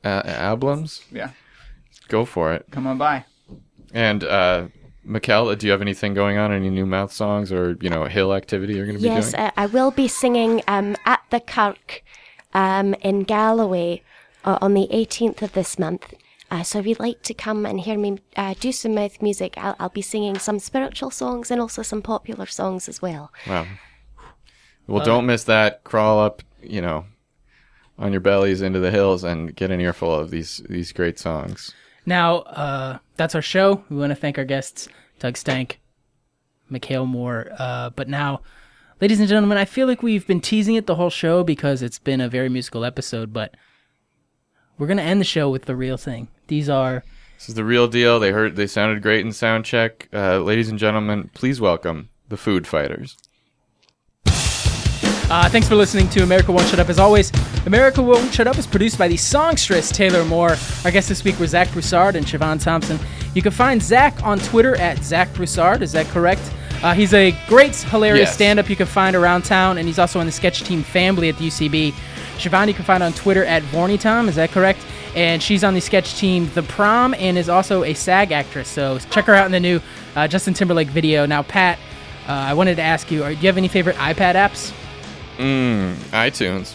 a- 0.04 0.28
albums, 0.28 1.02
yeah, 1.10 1.30
go 2.08 2.24
for 2.24 2.52
it. 2.54 2.66
come 2.70 2.86
on 2.86 2.98
by. 2.98 3.24
And 3.94 4.24
uh, 4.24 4.68
Mikkel, 5.06 5.56
do 5.56 5.66
you 5.66 5.72
have 5.72 5.82
anything 5.82 6.14
going 6.14 6.36
on? 6.36 6.52
Any 6.52 6.68
new 6.70 6.86
mouth 6.86 7.12
songs 7.12 7.52
or 7.52 7.76
you 7.80 7.88
know 7.90 8.04
hill 8.04 8.34
activity 8.34 8.74
you're 8.74 8.86
going 8.86 8.96
to 8.98 9.02
be 9.02 9.08
Yes, 9.08 9.32
doing? 9.32 9.44
uh, 9.44 9.50
I 9.56 9.66
will 9.66 9.90
be 9.90 10.08
singing 10.08 10.62
um, 10.66 10.96
at 11.04 11.22
the 11.30 11.40
Kirk 11.40 12.02
um, 12.54 12.94
in 12.94 13.22
Galloway 13.22 14.02
uh, 14.44 14.58
on 14.60 14.74
the 14.74 14.88
18th 14.92 15.42
of 15.42 15.52
this 15.52 15.78
month. 15.78 16.12
Uh, 16.50 16.62
so 16.62 16.78
if 16.78 16.86
you'd 16.86 17.00
like 17.00 17.22
to 17.22 17.34
come 17.34 17.66
and 17.66 17.80
hear 17.80 17.98
me 17.98 18.18
uh, 18.36 18.54
do 18.58 18.72
some 18.72 18.94
mouth 18.94 19.20
music, 19.20 19.54
I'll, 19.56 19.76
I'll 19.78 19.88
be 19.88 20.02
singing 20.02 20.38
some 20.38 20.58
spiritual 20.58 21.10
songs 21.10 21.50
and 21.50 21.60
also 21.60 21.82
some 21.82 22.02
popular 22.02 22.46
songs 22.46 22.88
as 22.88 23.02
well. 23.02 23.32
Wow. 23.46 23.66
Well, 24.86 25.04
don't 25.04 25.26
miss 25.26 25.42
that. 25.44 25.82
Crawl 25.82 26.20
up, 26.20 26.42
you 26.62 26.80
know, 26.80 27.06
on 27.98 28.12
your 28.12 28.20
bellies 28.20 28.62
into 28.62 28.78
the 28.78 28.92
hills 28.92 29.24
and 29.24 29.54
get 29.54 29.72
an 29.72 29.80
earful 29.80 30.14
of 30.14 30.30
these 30.30 30.62
these 30.68 30.92
great 30.92 31.18
songs. 31.18 31.74
Now, 32.06 32.38
uh, 32.38 32.98
that's 33.16 33.34
our 33.34 33.42
show. 33.42 33.84
We 33.90 33.96
want 33.96 34.10
to 34.10 34.14
thank 34.16 34.38
our 34.38 34.44
guests, 34.44 34.88
Doug 35.18 35.36
Stank, 35.36 35.80
Mikhail 36.70 37.04
Moore. 37.04 37.48
Uh, 37.58 37.90
but 37.90 38.08
now, 38.08 38.42
ladies 39.00 39.18
and 39.18 39.28
gentlemen, 39.28 39.58
I 39.58 39.64
feel 39.64 39.88
like 39.88 40.02
we've 40.02 40.26
been 40.26 40.40
teasing 40.40 40.76
it 40.76 40.86
the 40.86 40.94
whole 40.94 41.10
show 41.10 41.42
because 41.42 41.82
it's 41.82 41.98
been 41.98 42.20
a 42.20 42.28
very 42.28 42.48
musical 42.48 42.84
episode, 42.84 43.32
but 43.32 43.54
we're 44.78 44.86
going 44.86 44.98
to 44.98 45.02
end 45.02 45.20
the 45.20 45.24
show 45.24 45.50
with 45.50 45.64
the 45.64 45.74
real 45.74 45.96
thing. 45.96 46.28
These 46.46 46.68
are 46.68 47.02
This 47.38 47.48
is 47.48 47.54
the 47.56 47.64
real 47.64 47.88
deal. 47.88 48.20
They 48.20 48.30
heard 48.30 48.54
they 48.54 48.68
sounded 48.68 49.02
great 49.02 49.24
in 49.24 49.32
sound 49.32 49.64
check. 49.64 50.08
Uh, 50.12 50.38
ladies 50.38 50.68
and 50.68 50.78
gentlemen, 50.78 51.30
please 51.34 51.60
welcome 51.60 52.10
the 52.28 52.36
Foo 52.36 52.60
Fighters. 52.62 53.16
Uh, 55.28 55.48
thanks 55.48 55.66
for 55.68 55.74
listening 55.74 56.08
to 56.08 56.22
America 56.22 56.52
Won't 56.52 56.68
Shut 56.68 56.78
Up. 56.78 56.88
As 56.88 57.00
always, 57.00 57.32
America 57.66 58.00
Won't 58.00 58.32
Shut 58.32 58.46
Up 58.46 58.56
is 58.58 58.66
produced 58.66 58.96
by 58.96 59.08
the 59.08 59.16
songstress 59.16 59.90
Taylor 59.90 60.24
Moore. 60.24 60.54
Our 60.84 60.92
guests 60.92 61.08
this 61.08 61.24
week 61.24 61.38
were 61.40 61.48
Zach 61.48 61.70
Broussard 61.72 62.14
and 62.14 62.24
Siobhan 62.24 62.62
Thompson. 62.62 62.96
You 63.34 63.42
can 63.42 63.50
find 63.50 63.82
Zach 63.82 64.22
on 64.22 64.38
Twitter 64.38 64.76
at 64.76 65.02
Zach 65.02 65.32
Broussard. 65.34 65.82
Is 65.82 65.90
that 65.92 66.06
correct? 66.08 66.40
Uh, 66.80 66.94
he's 66.94 67.12
a 67.12 67.34
great, 67.48 67.74
hilarious 67.74 68.28
Yes. 68.28 68.34
stand-up 68.34 68.70
you 68.70 68.76
can 68.76 68.86
find 68.86 69.16
around 69.16 69.42
town, 69.44 69.78
and 69.78 69.88
he's 69.88 69.98
also 69.98 70.20
on 70.20 70.26
the 70.26 70.32
sketch 70.32 70.62
team 70.62 70.84
Family 70.84 71.28
at 71.28 71.36
the 71.38 71.46
UCB. 71.48 71.92
Siobhan 72.38 72.68
you 72.68 72.74
can 72.74 72.84
find 72.84 73.02
on 73.02 73.12
Twitter 73.12 73.44
at 73.46 73.64
VornieTom. 73.64 74.28
Is 74.28 74.36
that 74.36 74.52
correct? 74.52 74.78
And 75.16 75.42
she's 75.42 75.64
on 75.64 75.74
the 75.74 75.80
sketch 75.80 76.16
team 76.18 76.48
The 76.54 76.62
Prom 76.62 77.14
and 77.14 77.36
is 77.36 77.48
also 77.48 77.82
a 77.82 77.94
SAG 77.94 78.30
actress. 78.30 78.68
So 78.68 78.98
check 79.10 79.24
her 79.24 79.34
out 79.34 79.46
in 79.46 79.52
the 79.52 79.58
new 79.60 79.80
uh, 80.14 80.28
Justin 80.28 80.54
Timberlake 80.54 80.88
video. 80.88 81.26
Now, 81.26 81.42
Pat, 81.42 81.78
uh, 82.28 82.32
I 82.32 82.54
wanted 82.54 82.76
to 82.76 82.82
ask 82.82 83.10
you, 83.10 83.24
are, 83.24 83.30
do 83.34 83.40
you 83.40 83.46
have 83.46 83.56
any 83.56 83.66
favorite 83.68 83.96
iPad 83.96 84.34
apps? 84.34 84.72
Mm, 85.38 85.94
iTunes. 86.12 86.74